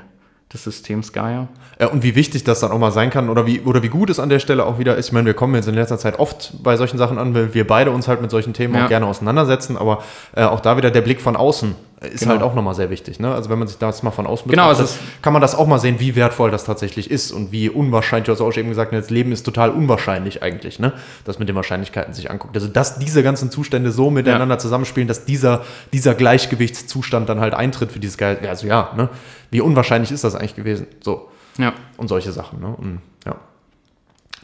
des 0.52 0.64
Systems 0.64 1.12
Gaia. 1.12 1.48
Ja, 1.78 1.88
und 1.88 2.02
wie 2.02 2.14
wichtig 2.14 2.44
das 2.44 2.60
dann 2.60 2.70
auch 2.70 2.78
mal 2.78 2.92
sein 2.92 3.10
kann 3.10 3.28
oder 3.28 3.46
wie, 3.46 3.60
oder 3.60 3.82
wie 3.82 3.88
gut 3.88 4.08
es 4.08 4.18
an 4.18 4.30
der 4.30 4.38
Stelle 4.38 4.64
auch 4.64 4.78
wieder 4.78 4.96
ist. 4.96 5.08
Ich 5.08 5.12
meine, 5.12 5.26
wir 5.26 5.34
kommen 5.34 5.54
jetzt 5.54 5.68
in 5.68 5.74
letzter 5.74 5.98
Zeit 5.98 6.18
oft 6.18 6.54
bei 6.62 6.78
solchen 6.78 6.96
Sachen 6.96 7.18
an, 7.18 7.34
weil 7.34 7.52
wir 7.52 7.66
beide 7.66 7.90
uns 7.90 8.08
halt 8.08 8.22
mit 8.22 8.30
solchen 8.30 8.54
Themen 8.54 8.74
Ja. 8.74 8.84
auch 8.84 8.88
gerne 8.88 9.06
auseinandersetzen, 9.06 9.76
aber 9.76 10.02
äh, 10.34 10.42
auch 10.44 10.60
da 10.60 10.78
wieder 10.78 10.90
der 10.90 11.02
Blick 11.02 11.20
von 11.20 11.36
außen 11.36 11.74
ist 12.00 12.20
Genau. 12.20 12.32
halt 12.32 12.42
auch 12.42 12.54
nochmal 12.54 12.74
sehr 12.74 12.90
wichtig. 12.90 13.20
Ne? 13.20 13.34
Also 13.34 13.48
wenn 13.48 13.58
man 13.58 13.66
sich 13.68 13.78
das 13.78 14.02
mal 14.02 14.10
von 14.10 14.26
außen 14.26 14.50
Genau, 14.50 14.68
betrachtet, 14.68 14.96
ist- 14.96 15.22
kann 15.22 15.32
man 15.32 15.40
das 15.40 15.54
auch 15.54 15.66
mal 15.66 15.78
sehen, 15.78 15.98
wie 15.98 16.14
wertvoll 16.14 16.50
das 16.50 16.64
tatsächlich 16.64 17.10
ist 17.10 17.32
und 17.32 17.52
wie 17.52 17.70
unwahrscheinlich, 17.70 18.26
du 18.26 18.32
hast 18.32 18.40
auch 18.42 18.52
schon 18.52 18.60
eben 18.60 18.68
gesagt, 18.68 18.92
das 18.92 19.08
Leben 19.08 19.32
ist 19.32 19.44
total 19.44 19.70
unwahrscheinlich 19.70 20.42
eigentlich, 20.42 20.78
ne? 20.78 20.92
das 21.24 21.38
mit 21.38 21.48
den 21.48 21.56
Wahrscheinlichkeiten 21.56 22.12
sich 22.12 22.30
anguckt. 22.30 22.54
Also 22.54 22.68
dass 22.68 22.98
diese 22.98 23.22
ganzen 23.22 23.50
Zustände 23.50 23.90
so 23.92 24.10
miteinander 24.10 24.58
zusammenspielen, 24.58 25.08
dass 25.08 25.24
dieser, 25.24 25.64
dieser 25.94 26.14
Gleichgewichtszustand 26.14 27.28
dann 27.28 27.40
halt 27.40 27.54
eintritt 27.54 27.92
für 27.92 27.98
dieses 27.98 28.18
Geil. 28.18 28.38
Also 28.48 28.66
ja, 28.66 28.90
ne? 28.96 29.08
wie 29.50 29.60
unwahrscheinlich 29.60 30.12
ist 30.12 30.24
das 30.24 30.34
eigentlich 30.34 30.54
gewesen? 30.56 30.86
So 31.02 31.28
Ja. 31.58 31.72
und 31.96 32.08
solche 32.08 32.32
Sachen. 32.32 32.60
Ne? 32.60 32.74
Und, 32.76 33.00
ja. 33.15 33.15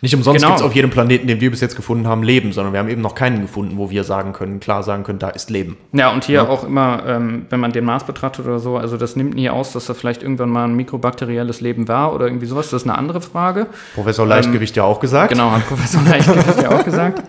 Nicht 0.03 0.16
umsonst 0.16 0.40
Genau. 0.40 0.48
gibt 0.48 0.61
es 0.61 0.66
auf 0.66 0.74
jedem 0.74 0.90
Planeten, 0.90 1.28
den 1.28 1.40
wir 1.40 1.50
bis 1.50 1.61
jetzt 1.61 1.76
gefunden 1.76 2.09
haben, 2.09 2.24
Leben, 2.24 2.53
sondern 2.53 2.72
wir 2.72 2.80
haben 2.80 2.88
eben 2.88 3.00
noch 3.00 3.14
keinen 3.14 3.40
gefunden, 3.40 3.78
wo 3.78 3.88
wir 3.88 4.03
sagen 4.03 4.32
können, 4.32 4.59
klar 4.59 4.82
sagen 4.82 5.05
können, 5.05 5.20
da 5.20 5.28
ist 5.30 5.48
Leben. 5.48 5.76
Ja, 5.92 6.11
und 6.12 6.24
hier 6.24 6.50
auch 6.50 6.64
immer, 6.64 7.05
ähm, 7.07 7.46
wenn 7.50 7.61
man 7.61 7.70
den 7.70 7.84
Mars 7.84 8.05
betrachtet 8.05 8.44
oder 8.44 8.59
so, 8.59 8.76
also 8.76 8.96
das 8.96 9.14
nimmt 9.14 9.34
nie 9.34 9.48
aus, 9.48 9.72
dass 9.72 9.86
da 9.86 9.94
vielleicht 9.94 10.24
irgendwann 10.24 10.50
mal 10.50 10.64
ein 10.64 10.74
mikrobakterielles 10.74 11.61
Leben 11.61 11.86
war 11.86 12.12
oder 12.14 12.26
irgendwie 12.26 12.46
sowas. 12.46 12.68
Das 12.70 12.82
ist 12.82 12.88
eine 12.88 12.98
andere 12.98 13.20
Frage. 13.20 13.68
Professor 13.94 14.26
Leichtgewicht 14.26 14.74
ja 14.76 14.82
auch 14.82 14.98
gesagt. 14.98 15.32
Genau, 15.32 15.53
hat 15.53 15.66
Professor 15.68 16.03
Leichtgewicht 16.03 16.62
ja 16.62 16.70
auch 16.76 16.84
gesagt. 16.84 17.22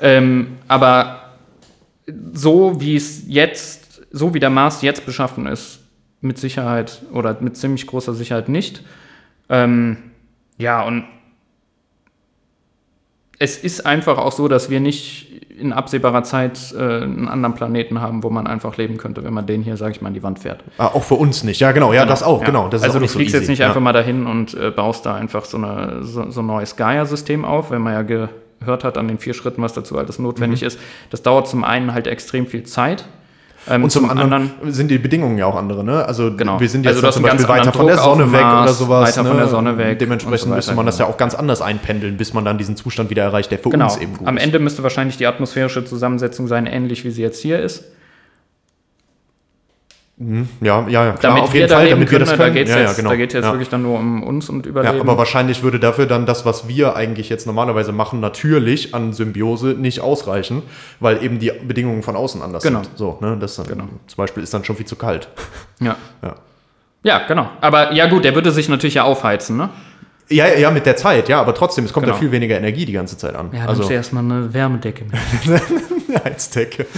Ähm, 0.00 0.56
aber 0.66 1.24
so 2.32 2.80
wie 2.80 2.96
es 2.96 3.24
jetzt, 3.28 4.00
so 4.10 4.32
wie 4.32 4.40
der 4.40 4.48
Mars 4.50 4.80
jetzt 4.80 5.04
beschaffen 5.04 5.46
ist, 5.46 5.80
mit 6.22 6.38
Sicherheit 6.38 7.02
oder 7.12 7.36
mit 7.40 7.58
ziemlich 7.58 7.86
großer 7.86 8.14
Sicherheit 8.14 8.48
nicht. 8.48 8.82
Ähm, 9.50 9.98
ja, 10.56 10.82
und 10.82 11.04
es 13.38 13.56
ist 13.56 13.86
einfach 13.86 14.18
auch 14.18 14.32
so, 14.32 14.48
dass 14.48 14.70
wir 14.70 14.80
nicht 14.80 15.26
in 15.58 15.72
absehbarer 15.72 16.22
Zeit 16.22 16.72
äh, 16.76 17.02
einen 17.02 17.28
anderen 17.28 17.54
Planeten 17.54 18.00
haben, 18.00 18.22
wo 18.22 18.30
man 18.30 18.46
einfach 18.46 18.76
leben 18.76 18.96
könnte, 18.96 19.24
wenn 19.24 19.34
man 19.34 19.46
den 19.46 19.62
hier, 19.62 19.76
sage 19.76 19.92
ich 19.92 20.00
mal, 20.00 20.08
an 20.08 20.14
die 20.14 20.22
Wand 20.22 20.38
fährt. 20.38 20.62
Ah, 20.78 20.86
auch 20.86 21.02
für 21.02 21.16
uns 21.16 21.42
nicht. 21.42 21.60
Ja, 21.60 21.72
genau. 21.72 21.92
Ja, 21.92 22.04
das 22.06 22.22
auch. 22.22 22.40
Ja. 22.40 22.46
Genau. 22.46 22.68
Das 22.68 22.82
ist 22.82 22.86
also 22.86 22.98
auch 22.98 23.02
du 23.02 23.08
so 23.08 23.14
fliegst 23.14 23.34
easy. 23.34 23.42
jetzt 23.42 23.48
nicht 23.48 23.58
ja. 23.58 23.68
einfach 23.68 23.80
mal 23.80 23.92
dahin 23.92 24.26
und 24.26 24.54
äh, 24.54 24.70
baust 24.70 25.04
da 25.04 25.14
einfach 25.14 25.44
so, 25.44 25.56
eine, 25.56 26.04
so, 26.04 26.30
so 26.30 26.40
ein 26.40 26.46
neues 26.46 26.76
Gaia-System 26.76 27.44
auf, 27.44 27.70
wenn 27.70 27.82
man 27.82 27.94
ja 27.94 28.02
gehört 28.02 28.84
hat 28.84 28.96
an 28.96 29.08
den 29.08 29.18
vier 29.18 29.34
Schritten, 29.34 29.62
was 29.62 29.72
dazu 29.72 29.98
alles 29.98 30.18
notwendig 30.18 30.62
ist. 30.62 30.78
Das 31.10 31.22
dauert 31.22 31.48
zum 31.48 31.64
einen 31.64 31.92
halt 31.92 32.06
extrem 32.06 32.46
viel 32.46 32.62
Zeit. 32.62 33.04
Ähm. 33.68 33.84
Und 33.84 33.90
zum, 33.90 34.08
anderen, 34.08 34.50
sind 34.66 34.90
die 34.90 34.98
Bedingungen 34.98 35.38
ja 35.38 35.46
auch 35.46 35.56
andere, 35.56 35.84
ne? 35.84 36.04
Also 36.04 36.34
Genau. 36.34 36.60
wir 36.60 36.68
sind 36.68 36.84
jetzt 36.84 36.96
Also 36.96 37.06
hast 37.06 37.14
zum 37.14 37.22
Beispiel 37.22 37.48
weiter 37.48 37.60
anderen 37.60 37.72
von 37.72 37.86
der 37.86 37.96
Druck 37.96 38.04
Sonne 38.04 38.32
weg 38.32 38.40
Mars, 38.40 38.64
oder 38.64 38.72
sowas. 38.74 39.08
weiter 39.08 39.22
ne? 39.22 39.28
von 39.28 39.38
der 39.38 39.48
Sonne 39.48 39.78
weg 39.78 39.98
Dementsprechend 39.98 40.48
so 40.48 40.54
müsste 40.54 40.74
man 40.74 40.86
das 40.86 40.98
ja 40.98 41.06
auch 41.06 41.16
ganz 41.16 41.34
anders 41.34 41.60
einpendeln, 41.60 42.16
bis 42.16 42.32
man 42.32 42.44
dann 42.44 42.58
diesen 42.58 42.76
Zustand 42.76 43.10
wieder 43.10 43.22
erreicht, 43.24 43.50
der 43.50 43.58
für 43.58 43.70
genau. 43.70 43.84
uns 43.86 43.96
eben 43.96 44.16
gut 44.16 44.26
Am 44.26 44.36
ist. 44.36 44.42
Ende 44.44 44.58
müsste 44.58 44.82
wahrscheinlich 44.82 45.16
die 45.16 45.26
atmosphärische 45.26 45.84
Zusammensetzung 45.84 46.46
sein, 46.46 46.66
ähnlich 46.66 47.04
wie 47.04 47.10
sie 47.10 47.22
jetzt 47.22 47.40
hier 47.40 47.58
ist. 47.60 47.84
Ja, 50.20 50.84
ja, 50.88 51.04
ja, 51.06 51.12
klar, 51.12 51.16
Damit 51.30 51.42
auf 51.44 51.52
wir 51.52 51.60
jeden 51.60 51.70
da 51.70 51.76
Fall, 51.76 51.90
damit 51.90 52.10
wir 52.10 52.18
das 52.18 52.30
können, 52.30 52.40
können. 52.40 52.54
Da 52.54 52.58
geht 52.58 52.68
es 52.68 52.74
ja, 52.74 52.80
jetzt, 52.80 52.90
ja, 52.90 52.96
genau. 52.96 53.10
da 53.10 53.16
geht's 53.16 53.34
jetzt 53.34 53.44
ja. 53.44 53.52
wirklich 53.52 53.68
dann 53.68 53.82
nur 53.82 53.98
um 54.00 54.24
uns 54.24 54.48
und 54.48 54.66
Ja, 54.66 54.70
Überleben. 54.70 55.00
aber 55.00 55.16
wahrscheinlich 55.16 55.62
würde 55.62 55.78
dafür 55.78 56.06
dann 56.06 56.26
das, 56.26 56.44
was 56.44 56.66
wir 56.66 56.96
eigentlich 56.96 57.28
jetzt 57.28 57.46
normalerweise 57.46 57.92
machen, 57.92 58.18
natürlich 58.18 58.94
an 58.96 59.12
Symbiose 59.12 59.76
nicht 59.78 60.00
ausreichen, 60.00 60.62
weil 60.98 61.22
eben 61.22 61.38
die 61.38 61.52
Bedingungen 61.66 62.02
von 62.02 62.16
außen 62.16 62.42
anders 62.42 62.64
Genau. 62.64 62.82
sind. 62.82 62.98
So, 62.98 63.18
ne? 63.20 63.36
das 63.38 63.54
dann, 63.56 63.68
Genau. 63.68 63.84
Zum 64.08 64.16
Beispiel 64.16 64.42
ist 64.42 64.52
dann 64.52 64.64
schon 64.64 64.74
viel 64.74 64.86
zu 64.86 64.96
kalt. 64.96 65.28
ja. 65.80 65.94
Ja. 66.20 66.34
ja, 67.04 67.26
genau. 67.28 67.50
Aber 67.60 67.92
ja 67.92 68.06
gut, 68.08 68.24
der 68.24 68.34
würde 68.34 68.50
sich 68.50 68.68
natürlich 68.68 68.94
ja 68.94 69.04
aufheizen, 69.04 69.56
ne? 69.56 69.68
Ja, 70.30 70.46
ja, 70.48 70.70
mit 70.72 70.84
der 70.84 70.96
Zeit, 70.96 71.28
ja, 71.28 71.40
aber 71.40 71.54
trotzdem, 71.54 71.84
es 71.84 71.92
kommt 71.92 72.04
Genau. 72.06 72.16
ja 72.16 72.20
viel 72.20 72.32
weniger 72.32 72.56
Energie 72.58 72.84
die 72.84 72.92
ganze 72.92 73.16
Zeit 73.16 73.34
an. 73.36 73.50
Ja, 73.52 73.60
dann 73.60 73.68
also 73.68 73.82
also, 73.82 73.94
erstmal 73.94 74.24
eine 74.24 74.52
Wärmedecke 74.52 75.04
mit. 75.04 76.24
Heizdecke. 76.24 76.86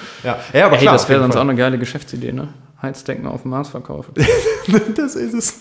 ja. 0.22 0.38
ja, 0.52 0.66
aber 0.66 0.76
Hey, 0.76 0.82
klar, 0.82 0.94
das 0.94 1.04
auf 1.04 1.08
wäre 1.08 1.20
sonst 1.20 1.36
auch 1.36 1.40
eine 1.40 1.54
geile 1.54 1.78
Geschäftsidee, 1.78 2.32
ne? 2.32 2.48
Heizdecken 2.80 3.26
auf 3.26 3.42
dem 3.42 3.52
Mars 3.52 3.68
verkaufen. 3.68 4.14
Das 4.96 5.14
ist 5.16 5.34
es. 5.34 5.60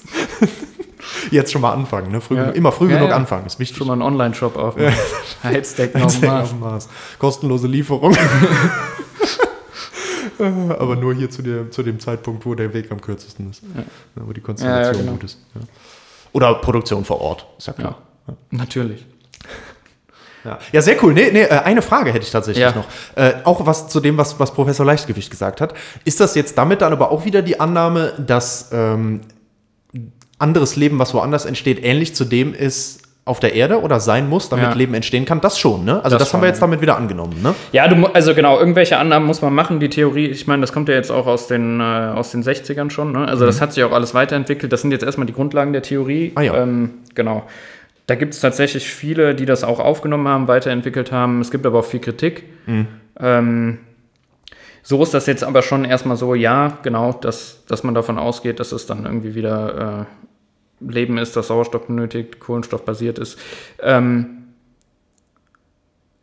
Jetzt 1.31 1.51
schon 1.51 1.61
mal 1.61 1.73
anfangen, 1.73 2.11
ne? 2.11 2.21
Früh, 2.21 2.35
Ja. 2.37 2.49
Immer 2.51 2.71
früh 2.71 2.89
Ja, 2.89 2.97
genug 2.97 3.09
ja. 3.09 3.15
anfangen, 3.15 3.45
ist 3.45 3.59
wichtig. 3.59 3.77
Schon 3.77 3.87
mal 3.87 3.93
einen 3.93 4.01
Online-Shop 4.03 4.55
aufmachen. 4.55 4.93
Heizdecken 5.43 6.01
auf 6.03 6.19
dem 6.19 6.29
Heizdecken 6.29 6.29
Mars. 6.29 6.43
auf 6.43 6.49
dem 6.49 6.59
Mars. 6.59 6.89
Kostenlose 7.19 7.67
Lieferung. 7.67 8.15
Aber 10.39 10.95
nur 10.95 11.13
hier 11.13 11.29
zu, 11.29 11.41
der, 11.41 11.69
zu 11.69 11.83
dem 11.83 11.99
Zeitpunkt, 11.99 12.45
wo 12.45 12.55
der 12.55 12.73
Weg 12.73 12.91
am 12.91 12.99
kürzesten 13.01 13.49
ist. 13.51 13.61
Wo 14.15 14.33
die 14.33 14.41
Konstellation 14.41 14.97
genau. 14.97 15.11
gut 15.13 15.23
ist. 15.25 15.37
Oder 16.33 16.55
Produktion 16.55 17.05
vor 17.05 17.21
Ort, 17.21 17.45
ist 17.57 17.67
ja 17.67 17.73
klar. 17.73 17.97
Natürlich. 18.49 19.05
Ja, 20.43 20.59
ja 20.71 20.81
sehr 20.81 21.01
cool. 21.03 21.13
Nee, 21.13 21.29
nee, 21.31 21.41
äh, 21.43 21.49
eine 21.63 21.81
Frage 21.81 22.11
hätte 22.11 22.25
ich 22.25 22.31
tatsächlich 22.31 22.63
Ja. 22.63 22.73
noch. 22.75 22.85
Äh, 23.15 23.33
auch 23.43 23.65
was 23.65 23.87
zu 23.87 23.99
dem, 23.99 24.17
was, 24.17 24.39
was 24.39 24.53
Professor 24.53 24.85
Leichtgewicht 24.85 25.29
gesagt 25.29 25.61
hat. 25.61 25.73
Ist 26.05 26.19
das 26.19 26.35
jetzt 26.35 26.57
damit 26.57 26.81
dann 26.81 26.93
aber 26.93 27.11
auch 27.11 27.25
wieder 27.25 27.41
die 27.41 27.59
Annahme, 27.59 28.13
dass 28.17 28.69
ähm, 28.73 29.21
anderes 30.39 30.75
Leben, 30.75 30.99
was 30.99 31.13
woanders 31.13 31.45
entsteht, 31.45 31.83
ähnlich 31.83 32.15
zu 32.15 32.25
dem 32.25 32.53
ist 32.53 33.01
auf 33.23 33.39
der 33.39 33.53
Erde 33.53 33.79
oder 33.81 33.99
sein 33.99 34.27
muss, 34.27 34.49
damit 34.49 34.65
Ja. 34.69 34.73
Leben 34.73 34.95
entstehen 34.95 35.25
kann? 35.25 35.39
Das 35.41 35.59
schon, 35.59 35.85
ne? 35.85 36.03
Also 36.03 36.17
das, 36.17 36.27
Das 36.29 36.33
haben 36.33 36.41
wir 36.41 36.47
jetzt 36.47 36.61
damit 36.61 36.81
wieder 36.81 36.97
angenommen, 36.97 37.39
ne? 37.43 37.53
Ja, 37.71 37.87
du, 37.87 38.07
also 38.07 38.33
genau, 38.33 38.57
irgendwelche 38.59 38.97
Annahmen 38.97 39.27
muss 39.27 39.43
man 39.43 39.53
machen. 39.53 39.79
Die 39.79 39.89
Theorie, 39.89 40.25
ich 40.25 40.47
meine, 40.47 40.61
das 40.61 40.73
kommt 40.73 40.89
ja 40.89 40.95
jetzt 40.95 41.11
auch 41.11 41.27
aus 41.27 41.45
den, 41.47 41.79
äh, 41.79 41.83
aus 41.83 42.31
den 42.31 42.43
60ern 42.43 42.89
schon. 42.89 43.11
Ne? 43.11 43.27
Also 43.27 43.45
das 43.45 43.61
hat 43.61 43.73
sich 43.73 43.83
auch 43.83 43.91
alles 43.91 44.15
weiterentwickelt. 44.15 44.73
Das 44.73 44.81
sind 44.81 44.91
jetzt 44.91 45.03
erstmal 45.03 45.27
die 45.27 45.33
Grundlagen 45.33 45.71
der 45.71 45.83
Theorie. 45.83 46.29
Mhm. 46.29 46.37
Ah 46.37 46.41
ja. 46.41 46.63
ähm, 46.63 46.89
genau. 47.13 47.43
Da 48.11 48.15
gibt 48.15 48.33
es 48.33 48.41
tatsächlich 48.41 48.89
viele, 48.89 49.35
die 49.35 49.45
das 49.45 49.63
auch 49.63 49.79
aufgenommen 49.79 50.27
haben, 50.27 50.49
weiterentwickelt 50.49 51.13
haben. 51.13 51.39
Es 51.39 51.49
gibt 51.49 51.65
aber 51.65 51.79
auch 51.79 51.85
viel 51.85 52.01
Kritik. 52.01 52.43
Mhm. 52.65 52.87
Ähm, 53.17 53.77
so 54.83 55.01
ist 55.01 55.13
das 55.13 55.27
jetzt 55.27 55.45
aber 55.45 55.61
schon 55.61 55.85
erstmal 55.85 56.17
so, 56.17 56.35
ja, 56.35 56.77
genau, 56.83 57.13
dass, 57.13 57.63
dass 57.67 57.85
man 57.85 57.93
davon 57.93 58.17
ausgeht, 58.17 58.59
dass 58.59 58.73
es 58.73 58.85
dann 58.85 59.05
irgendwie 59.05 59.33
wieder 59.33 60.07
äh, 60.81 60.91
Leben 60.91 61.17
ist, 61.17 61.37
das 61.37 61.47
Sauerstoff 61.47 61.87
benötigt, 61.87 62.41
kohlenstoffbasiert 62.41 63.17
ist. 63.17 63.39
Ähm, 63.81 64.39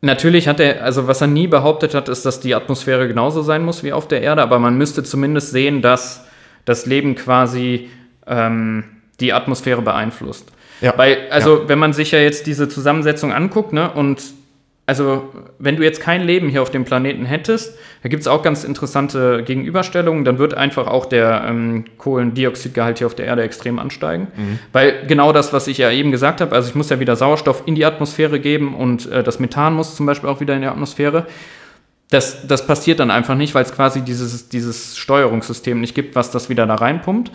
Natürlich 0.03 0.47
hat 0.47 0.61
er, 0.61 0.85
also 0.85 1.09
was 1.09 1.23
er 1.23 1.27
nie 1.27 1.47
behauptet 1.47 1.95
hat, 1.95 2.11
ist, 2.11 2.27
dass 2.27 2.39
die 2.39 2.55
Atmosphäre 2.55 3.09
genauso 3.09 3.41
sein 3.41 3.65
muss 3.65 3.83
wie 3.83 3.95
auf 3.95 4.07
der 4.07 4.21
Erde, 4.21 4.43
aber 4.43 4.59
man 4.59 4.77
müsste 4.77 5.05
zumindest 5.05 5.53
sehen, 5.53 5.81
dass 5.81 6.27
das 6.67 6.85
Leben 6.85 7.15
quasi 7.15 7.89
ähm, 8.27 8.85
die 9.21 9.33
Atmosphäre 9.33 9.81
beeinflusst. 9.81 10.53
Ja. 10.81 10.95
Weil, 10.97 11.19
also, 11.31 11.69
wenn 11.69 11.79
man 11.79 11.93
sich 11.93 12.13
ja 12.13 12.19
jetzt 12.19 12.47
diese 12.47 12.69
Zusammensetzung 12.69 13.33
anguckt, 13.33 13.73
ne, 13.73 13.91
und 13.91 14.23
also, 14.89 15.29
wenn 15.59 15.77
du 15.77 15.83
jetzt 15.83 16.01
kein 16.01 16.23
Leben 16.23 16.49
hier 16.49 16.63
auf 16.63 16.71
dem 16.71 16.87
Planeten 16.87 17.27
hättest, 17.27 17.77
da 18.03 18.09
gibt 18.09 18.23
es 18.23 18.27
auch 18.27 18.43
ganz 18.43 18.65
interessante 18.65 19.43
Gegenüberstellungen, 19.43 20.25
dann 20.25 20.39
wird 20.39 20.55
einfach 20.55 20.87
auch 20.87 21.05
der 21.05 21.45
ähm, 21.47 21.85
Kohlendioxidgehalt 21.99 22.97
hier 22.97 23.07
auf 23.07 23.15
der 23.15 23.27
Erde 23.27 23.43
extrem 23.43 23.79
ansteigen. 23.79 24.29
Weil 24.73 25.05
genau 25.07 25.35
das, 25.35 25.53
was 25.53 25.67
ich 25.67 25.77
ja 25.77 25.91
eben 25.91 26.11
gesagt 26.11 26.41
habe, 26.41 26.55
also 26.55 26.71
ich 26.71 26.75
muss 26.75 26.89
ja 26.89 27.01
wieder 27.01 27.17
Sauerstoff 27.17 27.65
in 27.67 27.75
die 27.75 27.85
Atmosphäre 27.85 28.41
geben 28.41 28.75
und 28.75 29.13
äh, 29.13 29.23
das 29.23 29.41
Methan 29.41 29.75
muss 29.75 29.95
zum 29.95 30.07
Beispiel 30.07 30.31
auch 30.31 30.41
wieder 30.41 30.55
in 30.55 30.63
die 30.63 30.69
Atmosphäre. 30.69 31.27
Das, 32.09 32.47
das 32.47 32.67
passiert 32.67 33.01
dann 33.01 33.11
einfach 33.11 33.35
nicht, 33.35 33.55
weil 33.55 33.65
es 33.65 33.75
quasi 33.75 34.01
dieses, 34.01 34.49
dieses 34.49 34.97
Steuerungssystem 34.97 35.79
nicht 35.79 35.95
gibt, 35.95 36.15
was 36.15 36.31
das 36.31 36.49
wieder 36.49 36.67
da 36.67 36.77
reinpumpt. 36.77 37.31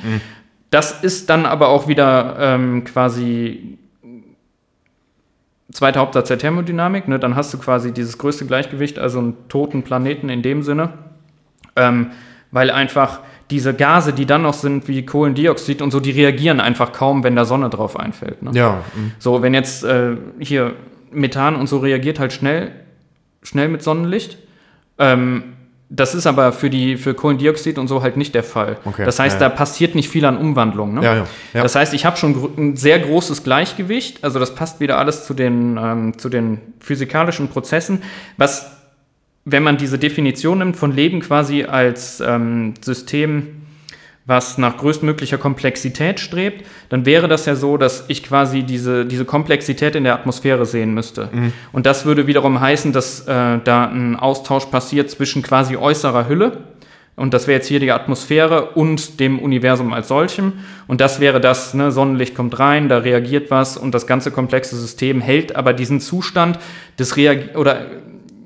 Das 0.74 1.03
ist 1.03 1.30
dann 1.30 1.45
aber 1.45 1.69
auch 1.69 1.88
wieder 1.88 2.36
ähm, 2.39 2.84
quasi 2.84 3.78
zweiter 5.71 5.99
Hauptsatz 5.99 6.30
der 6.30 6.39
Thermodynamik. 6.39 7.07
Ne? 7.07 7.19
Dann 7.19 7.36
hast 7.36 7.53
du 7.53 7.59
quasi 7.59 7.93
dieses 7.93 8.17
größte 8.17 8.47
Gleichgewicht, 8.47 8.97
also 8.97 9.19
einen 9.19 9.47
toten 9.49 9.84
Planeten 9.84 10.30
in 10.30 10.41
dem 10.41 10.63
Sinne, 10.63 10.93
ähm, 11.76 12.09
weil 12.49 12.71
einfach 12.71 13.19
diese 13.51 13.76
Gase, 13.76 14.13
die 14.13 14.26
dann 14.26 14.41
noch 14.41 14.55
sind, 14.55 14.88
wie 14.88 15.05
Kohlendioxid 15.05 15.80
und 15.84 15.91
so, 15.91 15.99
die 15.99 16.09
reagieren 16.09 16.59
einfach 16.59 16.91
kaum, 16.91 17.24
wenn 17.24 17.36
da 17.36 17.45
Sonne 17.45 17.69
drauf 17.69 17.99
einfällt. 17.99 18.41
Ne? 18.41 18.49
Ja. 18.55 18.84
mhm. 18.95 19.11
So, 19.19 19.43
wenn 19.43 19.53
jetzt 19.53 19.84
äh, 19.84 20.17
hier 20.39 20.74
Methan 21.11 21.55
und 21.55 21.67
so 21.67 21.78
reagiert 21.78 22.17
halt 22.17 22.34
schnell, 22.34 22.71
schnell 23.43 23.69
mit 23.69 23.84
Sonnenlicht. 23.84 24.39
Ähm, 24.97 25.53
das 25.96 26.16
ist 26.16 26.26
aber 26.26 26.54
für, 26.54 26.72
die, 26.72 26.98
für 26.98 27.14
Kohlendioxid 27.14 27.78
und 27.78 27.88
so 27.88 28.02
halt 28.02 28.18
nicht 28.18 28.34
der 28.34 28.44
Fall. 28.44 28.78
Okay, 28.84 29.06
Das 29.06 29.20
heißt, 29.20 29.36
ja, 29.39 29.44
ja. 29.44 29.50
da 29.50 29.56
passiert 29.56 29.94
nicht 29.94 30.10
viel 30.10 30.26
an 30.26 30.38
Umwandlung. 30.38 30.96
Ne? 30.96 31.04
Ja. 31.04 31.28
Das 31.54 31.76
heißt, 31.76 31.94
ich 31.94 32.04
habe 32.04 32.18
schon 32.18 32.50
ein 32.58 32.76
sehr 32.76 32.98
großes 32.98 33.44
Gleichgewicht. 33.44 34.24
Also 34.24 34.39
das 34.39 34.56
passt 34.56 34.80
wieder 34.80 34.98
alles 34.98 35.26
zu 35.26 35.36
den, 35.36 35.78
ähm, 35.80 36.18
zu 36.18 36.30
den 36.30 36.60
physikalischen 36.80 37.48
Prozessen. 37.48 38.02
Was, 38.38 38.72
wenn 39.46 39.62
man 39.62 39.78
diese 39.78 40.00
Definition 40.00 40.58
nimmt 40.58 40.78
von 40.78 40.91
Leben 40.91 41.20
quasi 41.20 41.66
als 41.66 42.20
ähm, 42.22 42.74
System, 42.82 43.62
was 44.26 44.57
nach 44.57 44.78
größtmöglicher 44.78 45.38
Komplexität 45.38 46.19
strebt, 46.19 46.65
dann 46.89 47.05
wäre 47.05 47.28
das 47.28 47.45
ja 47.45 47.55
so, 47.55 47.78
dass 47.78 48.05
ich 48.07 48.24
quasi 48.24 48.63
diese, 48.63 49.05
diese 49.05 49.26
Komplexität 49.26 49.95
in 49.95 50.05
der 50.05 50.13
Atmosphäre 50.13 50.65
sehen 50.65 50.93
müsste. 50.93 51.30
Und 51.74 51.86
das 51.86 52.05
würde 52.05 52.26
wiederum 52.26 52.61
heißen, 52.61 52.93
dass 52.93 53.21
äh, 53.21 53.59
da 53.63 53.86
ein 53.86 54.15
Austausch 54.15 54.65
passiert 54.67 55.09
zwischen 55.09 55.41
quasi 55.41 55.76
äußerer 55.76 56.30
Hülle, 56.30 56.63
und 57.15 57.34
das 57.34 57.47
wäre 57.47 57.57
jetzt 57.57 57.67
hier 57.67 57.80
die 57.80 57.91
Atmosphäre 57.91 58.71
und 58.71 59.19
dem 59.19 59.38
Universum 59.38 59.93
als 59.93 60.07
solchem. 60.07 60.53
Und 60.88 60.99
das 60.99 61.19
wäre 61.19 61.39
das, 61.39 61.74
ne, 61.74 61.91
Sonnenlicht 61.91 62.34
kommt 62.34 62.57
rein, 62.57 62.89
da 62.89 62.99
reagiert 62.99 63.51
was 63.51 63.78
und 63.78 63.93
das 63.93 64.07
ganze 64.07 64.32
komplexe 64.32 64.76
System 64.76 65.21
hält 65.21 65.55
aber 65.55 65.74
diesen 65.74 65.99
Zustand 65.99 66.57
des 66.97 67.15
Reag 67.15 67.55
oder 67.55 67.86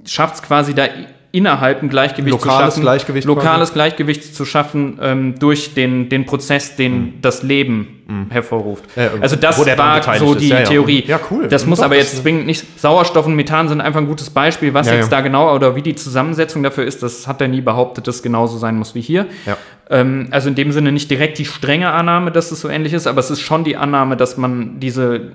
schafft 0.05 0.35
es 0.35 0.41
quasi 0.41 0.73
da 0.73 0.87
innerhalb 1.31 1.83
ein 1.83 1.89
Gleichgewicht 1.89 2.31
Lokales 2.31 2.57
zu 2.57 2.63
schaffen. 2.63 2.81
Gleichgewicht 2.81 3.27
Lokales 3.27 3.73
Gleichgewicht 3.73 4.35
zu 4.35 4.45
schaffen 4.45 4.99
ähm, 5.01 5.35
durch 5.39 5.73
den, 5.73 6.09
den 6.09 6.25
Prozess, 6.25 6.75
den 6.75 7.21
das 7.21 7.43
Leben 7.43 7.97
hervorruft. 8.29 8.85
Mhm. 8.95 9.01
Ja, 9.01 9.09
also 9.19 9.35
das 9.35 9.59
war 9.77 10.17
so 10.17 10.33
die 10.33 10.47
Ja, 10.47 10.59
ja. 10.59 10.65
Theorie. 10.65 11.03
Ja, 11.05 11.19
cool. 11.29 11.49
Das 11.49 11.65
muss 11.65 11.79
Doch, 11.79 11.85
aber 11.85 11.97
jetzt 11.97 12.17
zwingend 12.21 12.45
nicht. 12.45 12.79
Sauerstoff 12.79 13.25
und 13.25 13.35
Methan 13.35 13.67
sind 13.67 13.81
einfach 13.81 13.99
ein 13.99 14.07
gutes 14.07 14.29
Beispiel. 14.29 14.73
Was 14.73 14.89
jetzt 14.89 15.11
da 15.11 15.19
genau 15.19 15.53
oder 15.53 15.75
wie 15.75 15.81
die 15.81 15.95
Zusammensetzung 15.95 16.63
dafür 16.63 16.85
ist, 16.85 17.03
das 17.03 17.27
hat 17.27 17.41
er 17.41 17.49
nie 17.49 17.61
behauptet, 17.61 18.07
dass 18.07 18.17
es 18.17 18.23
genauso 18.23 18.57
sein 18.57 18.77
muss 18.77 18.95
wie 18.95 19.01
hier. 19.01 19.25
Ähm, 19.89 20.27
also 20.31 20.47
in 20.47 20.55
dem 20.55 20.71
Sinne 20.71 20.93
nicht 20.93 21.11
direkt 21.11 21.37
die 21.37 21.45
strenge 21.45 21.91
Annahme, 21.91 22.31
dass 22.31 22.51
es 22.51 22.61
so 22.61 22.69
ähnlich 22.69 22.93
ist, 22.93 23.07
aber 23.07 23.19
es 23.19 23.29
ist 23.29 23.41
schon 23.41 23.65
die 23.65 23.75
Annahme, 23.75 24.15
dass 24.15 24.37
man 24.37 24.79
diese, 24.79 25.31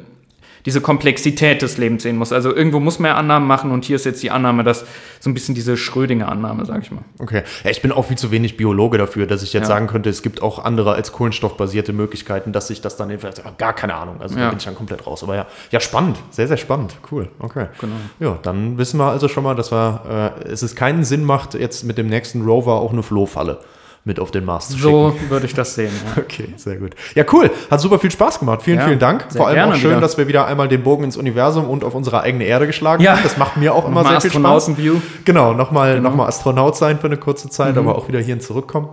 diese 0.66 0.80
Komplexität 0.80 1.60
des 1.62 1.76
Lebens 1.78 2.02
sehen 2.04 2.16
muss. 2.16 2.32
Also 2.32 2.54
irgendwo 2.54 2.78
muss 2.80 2.98
man 2.98 3.10
ja 3.10 3.16
Annahmen 3.16 3.48
machen 3.48 3.70
und 3.72 3.84
hier 3.84 3.96
ist 3.96 4.04
jetzt 4.04 4.22
die 4.22 4.30
Annahme, 4.30 4.62
dass 4.64 4.84
so 5.20 5.28
ein 5.30 5.34
bisschen 5.34 5.54
diese 5.54 5.76
Schrödinger-Annahme, 5.76 6.64
sag 6.66 6.82
ich 6.82 6.90
mal. 6.90 7.02
Okay. 7.18 7.42
Ja, 7.64 7.70
ich 7.70 7.82
bin 7.82 7.90
auch 7.92 8.04
viel 8.06 8.16
zu 8.18 8.30
wenig 8.30 8.56
Biologe 8.56 8.98
dafür, 8.98 9.26
dass 9.26 9.42
ich 9.42 9.52
jetzt 9.52 9.62
Ja. 9.64 9.68
sagen 9.68 9.86
könnte, 9.88 10.08
es 10.10 10.22
gibt 10.22 10.40
auch 10.42 10.64
andere 10.64 10.92
als 10.94 11.12
kohlenstoffbasierte 11.12 11.92
Möglichkeiten, 11.92 12.52
dass 12.52 12.68
sich 12.68 12.80
das 12.80 12.96
dann 12.96 13.10
einfach, 13.10 13.32
gar 13.58 13.72
keine 13.72 13.94
Ahnung. 13.94 14.16
Also 14.20 14.34
da 14.36 14.42
Ja. 14.42 14.48
bin 14.50 14.58
ich 14.58 14.64
dann 14.64 14.74
komplett 14.76 15.06
raus. 15.06 15.22
Aber 15.22 15.34
ja, 15.36 15.46
ja, 15.70 15.80
spannend. 15.80 16.16
Sehr, 16.30 16.46
sehr 16.48 16.56
spannend. 16.56 16.94
Cool. 17.10 17.28
Okay. 17.38 17.66
Genau. 17.80 17.96
Ja, 18.20 18.38
dann 18.42 18.78
wissen 18.78 18.98
wir 18.98 19.10
also 19.10 19.28
schon 19.28 19.44
mal, 19.44 19.54
dass 19.54 19.72
wir, 19.72 20.34
äh, 20.44 20.48
es 20.48 20.62
ist 20.62 20.76
keinen 20.76 21.04
Sinn 21.04 21.24
macht, 21.24 21.54
jetzt 21.54 21.84
mit 21.84 21.98
dem 21.98 22.06
nächsten 22.08 22.42
Rover 22.42 22.74
auch 22.74 22.92
eine 22.92 23.02
Flohfalle 23.02 23.58
mit 24.04 24.18
auf 24.18 24.30
den 24.32 24.44
Mars 24.44 24.68
zu 24.68 24.78
schicken. 24.78 24.90
So 24.90 25.14
würde 25.28 25.46
ich 25.46 25.54
das 25.54 25.74
sehen. 25.74 25.92
Ja. 26.16 26.22
Okay, 26.32 26.48
sehr 26.56 26.76
gut. 26.76 26.94
Ja, 27.14 27.24
cool. 27.32 27.50
Hat 27.70 27.80
super 27.80 27.98
viel 27.98 28.10
Spaß 28.10 28.38
gemacht. 28.40 28.62
Vielen, 28.62 28.78
Ja, 28.78 28.86
vielen 28.86 28.98
Dank. 28.98 29.26
Vor 29.36 29.46
allem 29.48 29.70
auch 29.70 29.74
schön, 29.74 29.90
wieder. 29.92 30.00
dass 30.00 30.18
wir 30.18 30.26
wieder 30.28 30.46
einmal 30.46 30.66
den 30.68 30.82
Bogen 30.82 31.04
ins 31.04 31.16
Universum 31.16 31.68
und 31.68 31.84
auf 31.84 31.94
unsere 31.94 32.20
eigene 32.22 32.44
Erde 32.44 32.66
geschlagen 32.66 33.02
Ja. 33.02 33.12
haben. 33.12 33.22
Das 33.22 33.36
macht 33.36 33.56
mir 33.56 33.74
auch 33.74 33.86
immer 33.86 34.02
sehr 34.02 34.20
viel 34.20 34.30
Spaß. 34.30 34.36
Astronautenview. 34.44 34.96
Genau, 35.24 35.52
nochmal 35.54 36.00
noch 36.00 36.14
mal 36.14 36.26
Astronaut 36.26 36.76
sein 36.76 36.98
für 36.98 37.06
eine 37.06 37.16
kurze 37.16 37.48
Zeit, 37.50 37.76
aber 37.76 37.96
auch 37.96 38.08
wieder 38.08 38.18
hierhin 38.18 38.40
zurückkommen. 38.40 38.88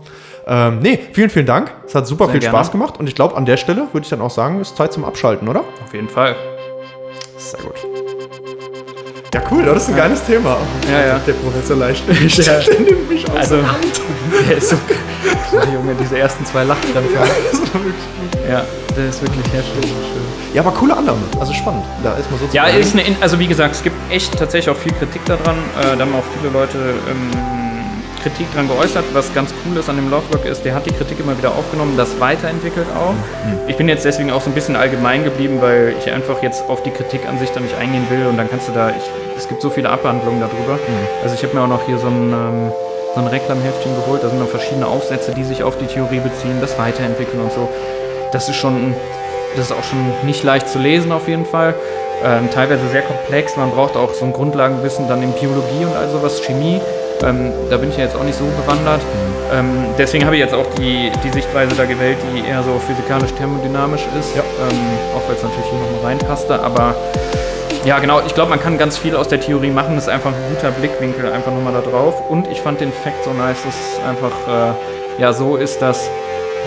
Ähm, 0.47 0.79
nee, 0.79 0.99
vielen, 1.13 1.29
vielen 1.29 1.45
Dank. 1.45 1.71
Es 1.85 1.95
hat 1.95 2.07
super 2.07 2.25
Sehr 2.25 2.33
viel 2.33 2.41
gerne. 2.41 2.57
Spaß 2.57 2.71
gemacht 2.71 2.99
und 2.99 3.07
ich 3.07 3.15
glaube, 3.15 3.35
an 3.37 3.45
der 3.45 3.57
Stelle 3.57 3.87
würde 3.91 4.03
ich 4.03 4.09
dann 4.09 4.21
auch 4.21 4.31
sagen, 4.31 4.59
ist 4.61 4.75
Zeit 4.77 4.93
zum 4.93 5.05
Abschalten, 5.05 5.47
oder? 5.47 5.61
Auf 5.85 5.93
jeden 5.93 6.09
Fall. 6.09 6.35
Sehr 7.37 7.61
gut. 7.61 7.88
Ja, 9.33 9.41
cool, 9.51 9.63
das 9.63 9.83
ist 9.83 9.89
ein 9.89 9.95
geiles 9.95 10.23
Thema. 10.25 10.57
Ja, 10.91 11.05
ja. 11.05 11.19
Der 11.19 11.33
Professor 11.33 11.75
Leicht. 11.77 12.03
Der, 12.07 12.15
der 12.63 12.79
nimmt 12.79 13.09
mich 13.09 13.29
aus 13.29 13.37
Also, 13.37 13.57
der 13.57 13.71
Hand. 13.71 14.01
der 14.49 14.57
ist 14.57 14.69
so. 14.69 14.75
Junge, 15.71 15.93
diese 16.01 16.17
ersten 16.17 16.43
zwei 16.45 16.63
Lachkrämpfe. 16.63 17.13
Das 17.51 17.73
war 17.73 17.83
wirklich 17.83 18.05
gut. 18.33 18.49
Ja, 18.49 18.63
der 18.97 19.09
ist 19.09 19.21
wirklich 19.21 19.45
heftig. 19.53 19.91
Ja, 20.53 20.61
aber 20.63 20.71
coole 20.71 20.97
Annahme. 20.97 21.21
Also 21.39 21.53
spannend. 21.53 21.85
Da 22.03 22.13
ist 22.13 22.29
man 22.31 22.39
so 22.39 22.45
Ja, 22.51 22.65
ist 22.65 22.93
eine, 22.93 23.03
In- 23.05 23.17
also 23.21 23.37
wie 23.37 23.45
gesagt, 23.45 23.75
es 23.75 23.83
gibt 23.83 23.95
echt 24.11 24.35
tatsächlich 24.35 24.75
auch 24.75 24.79
viel 24.79 24.93
Kritik 24.93 25.23
daran. 25.25 25.57
Äh, 25.79 25.95
da 25.95 25.99
haben 26.05 26.15
auch 26.15 26.23
viele 26.39 26.51
Leute 26.51 26.77
ähm, 27.07 27.29
Kritik 28.21 28.51
dran 28.53 28.67
geäußert. 28.67 29.05
Was 29.13 29.33
ganz 29.33 29.53
cool 29.65 29.77
ist 29.77 29.89
an 29.89 29.95
dem 29.95 30.09
Lovework 30.09 30.45
ist, 30.45 30.63
der 30.63 30.75
hat 30.75 30.85
die 30.85 30.91
Kritik 30.91 31.19
immer 31.19 31.37
wieder 31.37 31.51
aufgenommen, 31.55 31.95
das 31.97 32.19
weiterentwickelt 32.19 32.87
auch. 32.95 33.13
Ich 33.67 33.77
bin 33.77 33.87
jetzt 33.87 34.05
deswegen 34.05 34.31
auch 34.31 34.41
so 34.41 34.49
ein 34.49 34.53
bisschen 34.53 34.75
allgemein 34.75 35.23
geblieben, 35.23 35.57
weil 35.61 35.95
ich 35.99 36.11
einfach 36.11 36.41
jetzt 36.43 36.69
auf 36.69 36.83
die 36.83 36.91
Kritik 36.91 37.27
an 37.27 37.39
sich 37.39 37.51
da 37.51 37.59
nicht 37.59 37.75
eingehen 37.75 38.05
will 38.09 38.27
und 38.27 38.37
dann 38.37 38.49
kannst 38.49 38.67
du 38.67 38.71
da, 38.71 38.89
ich, 38.89 39.03
es 39.37 39.47
gibt 39.47 39.61
so 39.61 39.69
viele 39.69 39.89
Abhandlungen 39.89 40.39
darüber. 40.39 40.79
Also 41.23 41.35
ich 41.35 41.43
habe 41.43 41.55
mir 41.55 41.61
auch 41.61 41.67
noch 41.67 41.85
hier 41.85 41.97
so 41.97 42.07
ein, 42.07 42.33
ähm, 42.33 42.71
so 43.15 43.21
ein 43.21 43.27
Reklamheftchen 43.27 43.95
geholt, 43.95 44.23
da 44.23 44.29
sind 44.29 44.39
noch 44.39 44.49
verschiedene 44.49 44.87
Aufsätze, 44.87 45.33
die 45.33 45.43
sich 45.43 45.63
auf 45.63 45.77
die 45.77 45.87
Theorie 45.87 46.19
beziehen, 46.19 46.59
das 46.61 46.77
Weiterentwickeln 46.77 47.41
und 47.41 47.51
so. 47.51 47.69
Das 48.31 48.49
ist 48.49 48.55
schon, 48.55 48.93
das 49.55 49.65
ist 49.65 49.71
auch 49.71 49.83
schon 49.83 50.13
nicht 50.25 50.43
leicht 50.43 50.69
zu 50.69 50.77
lesen 50.77 51.11
auf 51.11 51.27
jeden 51.27 51.45
Fall. 51.45 51.73
Ähm, 52.23 52.49
teilweise 52.53 52.87
sehr 52.89 53.01
komplex, 53.01 53.55
man 53.55 53.71
braucht 53.71 53.95
auch 53.95 54.13
so 54.13 54.25
ein 54.25 54.33
Grundlagenwissen 54.33 55.07
dann 55.07 55.23
in 55.23 55.31
Biologie 55.31 55.85
und 55.85 55.95
all 55.95 56.09
sowas, 56.09 56.41
Chemie. 56.41 56.81
Ähm, 57.23 57.51
da 57.69 57.77
bin 57.77 57.89
ich 57.89 57.97
ja 57.97 58.03
jetzt 58.05 58.15
auch 58.15 58.23
nicht 58.23 58.37
so 58.37 58.45
bewandert. 58.61 59.01
Ähm, 59.51 59.85
deswegen 59.97 60.25
habe 60.25 60.35
ich 60.35 60.41
jetzt 60.41 60.53
auch 60.53 60.65
die, 60.77 61.11
die 61.23 61.29
Sichtweise 61.29 61.75
da 61.75 61.85
gewählt, 61.85 62.17
die 62.33 62.47
eher 62.47 62.63
so 62.63 62.79
physikalisch-thermodynamisch 62.79 64.05
ist. 64.19 64.35
Ja. 64.35 64.41
Ähm, 64.41 64.77
auch 65.15 65.27
weil 65.27 65.35
es 65.35 65.43
natürlich 65.43 65.65
hier 65.69 65.79
nochmal 65.79 66.11
reinpasste. 66.11 66.61
Aber 66.61 66.95
ja, 67.85 67.99
genau, 67.99 68.21
ich 68.25 68.33
glaube, 68.33 68.49
man 68.49 68.61
kann 68.61 68.77
ganz 68.77 68.97
viel 68.97 69.15
aus 69.15 69.27
der 69.27 69.39
Theorie 69.39 69.71
machen. 69.71 69.95
Das 69.95 70.05
ist 70.05 70.09
einfach 70.09 70.29
ein 70.31 70.55
guter 70.55 70.71
Blickwinkel 70.71 71.31
einfach 71.31 71.51
nochmal 71.51 71.73
da 71.73 71.81
drauf. 71.81 72.29
Und 72.29 72.47
ich 72.47 72.61
fand 72.61 72.79
den 72.81 72.91
Fact 72.91 73.23
so 73.23 73.31
nice, 73.31 73.57
dass 73.65 73.73
es 73.75 74.05
einfach 74.07 74.31
äh, 74.47 75.21
ja 75.21 75.33
so 75.33 75.55
ist, 75.55 75.81
dass 75.81 76.09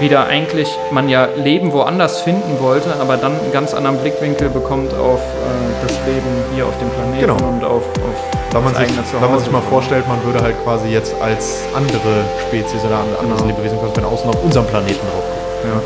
wieder 0.00 0.26
eigentlich 0.26 0.68
man 0.90 1.08
ja 1.08 1.28
Leben 1.36 1.72
woanders 1.72 2.22
finden 2.22 2.58
wollte, 2.60 2.94
aber 3.00 3.16
dann 3.18 3.38
einen 3.38 3.52
ganz 3.52 3.74
anderen 3.74 3.98
Blickwinkel 3.98 4.48
bekommt 4.48 4.92
auf 4.94 5.20
äh, 5.20 5.86
das 5.86 5.92
Leben 6.06 6.26
hier 6.54 6.66
auf 6.66 6.76
dem 6.78 6.88
Planeten 6.90 7.20
Genau. 7.20 7.36
und 7.36 7.62
auf, 7.62 7.82
auf 7.82 8.41
Wenn 8.52 8.64
man, 8.64 8.74
sich, 8.74 8.88
wenn 9.20 9.30
man 9.30 9.38
sich 9.40 9.50
mal 9.50 9.62
vorstellt, 9.62 10.06
man 10.06 10.22
würde 10.24 10.42
halt 10.42 10.56
quasi 10.62 10.88
jetzt 10.88 11.14
als 11.22 11.62
andere 11.74 12.20
Spezies 12.48 12.84
oder 12.84 13.00
ein 13.00 13.16
anderes 13.20 13.40
Genau. 13.42 13.54
Lebewesen 13.56 13.78
quasi 13.80 13.94
von 13.94 14.04
außen 14.04 14.28
auf 14.28 14.42
unserem 14.44 14.66
Planeten 14.66 15.00
drauf 15.08 15.24
gucken. 15.24 15.72
Ja. 15.72 15.80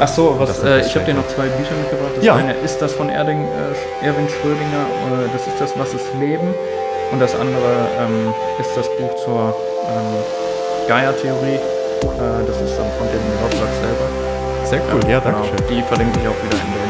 Ach 0.00 0.08
so, 0.08 0.34
was, 0.38 0.62
äh, 0.62 0.80
ich 0.80 0.94
habe 0.94 1.06
dir 1.06 1.14
noch 1.14 1.26
zwei 1.28 1.46
Bücher 1.46 1.74
mitgebracht. 1.78 2.12
Das 2.16 2.24
Ja. 2.24 2.34
eine 2.34 2.52
ist 2.54 2.82
das 2.82 2.92
von 2.92 3.08
Erding, 3.08 3.46
äh, 3.46 4.04
Erwin 4.06 4.28
Schrödinger, 4.28 4.84
äh, 5.14 5.28
das 5.32 5.46
ist 5.46 5.60
das, 5.60 5.78
was 5.78 5.94
ist 5.94 6.06
Leben. 6.20 6.52
Und 7.12 7.20
das 7.20 7.34
andere 7.34 7.88
ähm, 8.02 8.34
ist 8.60 8.70
das 8.76 8.86
Buch 8.98 9.14
zur 9.24 9.54
ähm, 9.88 10.18
Gaia-Theorie. 10.88 11.56
Äh, 11.56 12.44
das 12.46 12.56
ist 12.60 12.76
dann 12.76 12.90
von 12.98 13.06
dem 13.08 13.22
Lovelock 13.40 13.72
selber. 13.80 14.06
Sehr 14.68 14.80
cool, 14.92 15.00
ja, 15.08 15.20
danke 15.20 15.40
Genau. 15.40 15.48
schön. 15.56 15.66
Die 15.70 15.82
verlinke 15.82 16.18
ich 16.20 16.26
auch 16.28 16.36
wieder 16.44 16.58
in 16.60 16.68
den, 16.76 16.87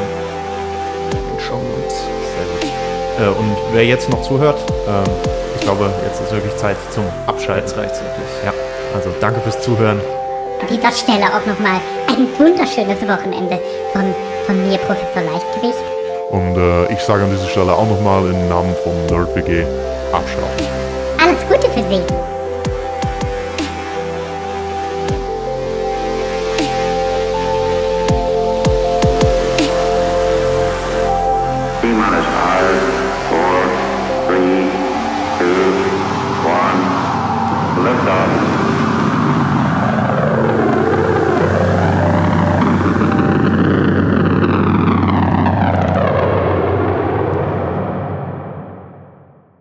Äh, 3.19 3.29
und 3.29 3.57
wer 3.73 3.85
jetzt 3.85 4.09
noch 4.11 4.23
zuhört, 4.23 4.59
ähm, 4.87 5.05
ich 5.57 5.61
glaube, 5.63 5.91
jetzt 6.05 6.21
ist 6.21 6.33
wirklich 6.33 6.57
Zeit 6.57 6.77
zum 6.91 7.05
Abschalten. 7.27 7.67
Jetzt 7.67 7.77
reicht's 7.77 8.01
wirklich. 8.01 8.29
Ja, 8.45 8.53
also 8.95 9.11
danke 9.21 9.41
fürs 9.41 9.61
Zuhören. 9.61 10.01
An 10.61 10.67
dieser 10.69 10.93
Stelle 10.93 11.27
auch 11.27 11.47
nochmal 11.47 11.81
ein 12.09 12.27
wunderschönes 12.39 13.01
Wochenende 13.03 13.59
von, 13.93 14.15
von 14.47 14.69
mir, 14.69 14.79
Professor 14.79 15.23
Leichtgewicht. 15.23 15.85
Und 16.31 16.57
äh, 16.57 16.93
ich 16.93 17.01
sage 17.01 17.25
an 17.25 17.31
dieser 17.31 17.49
Stelle 17.49 17.73
auch 17.73 17.87
nochmal 17.87 18.25
im 18.27 18.49
Namen 18.49 18.75
von 18.83 18.93
NerdWG 19.07 19.65
abschalten. 20.13 20.67
Alles 21.19 21.41
Gute 21.49 21.71
für 21.71 21.83
Sie. 21.89 22.38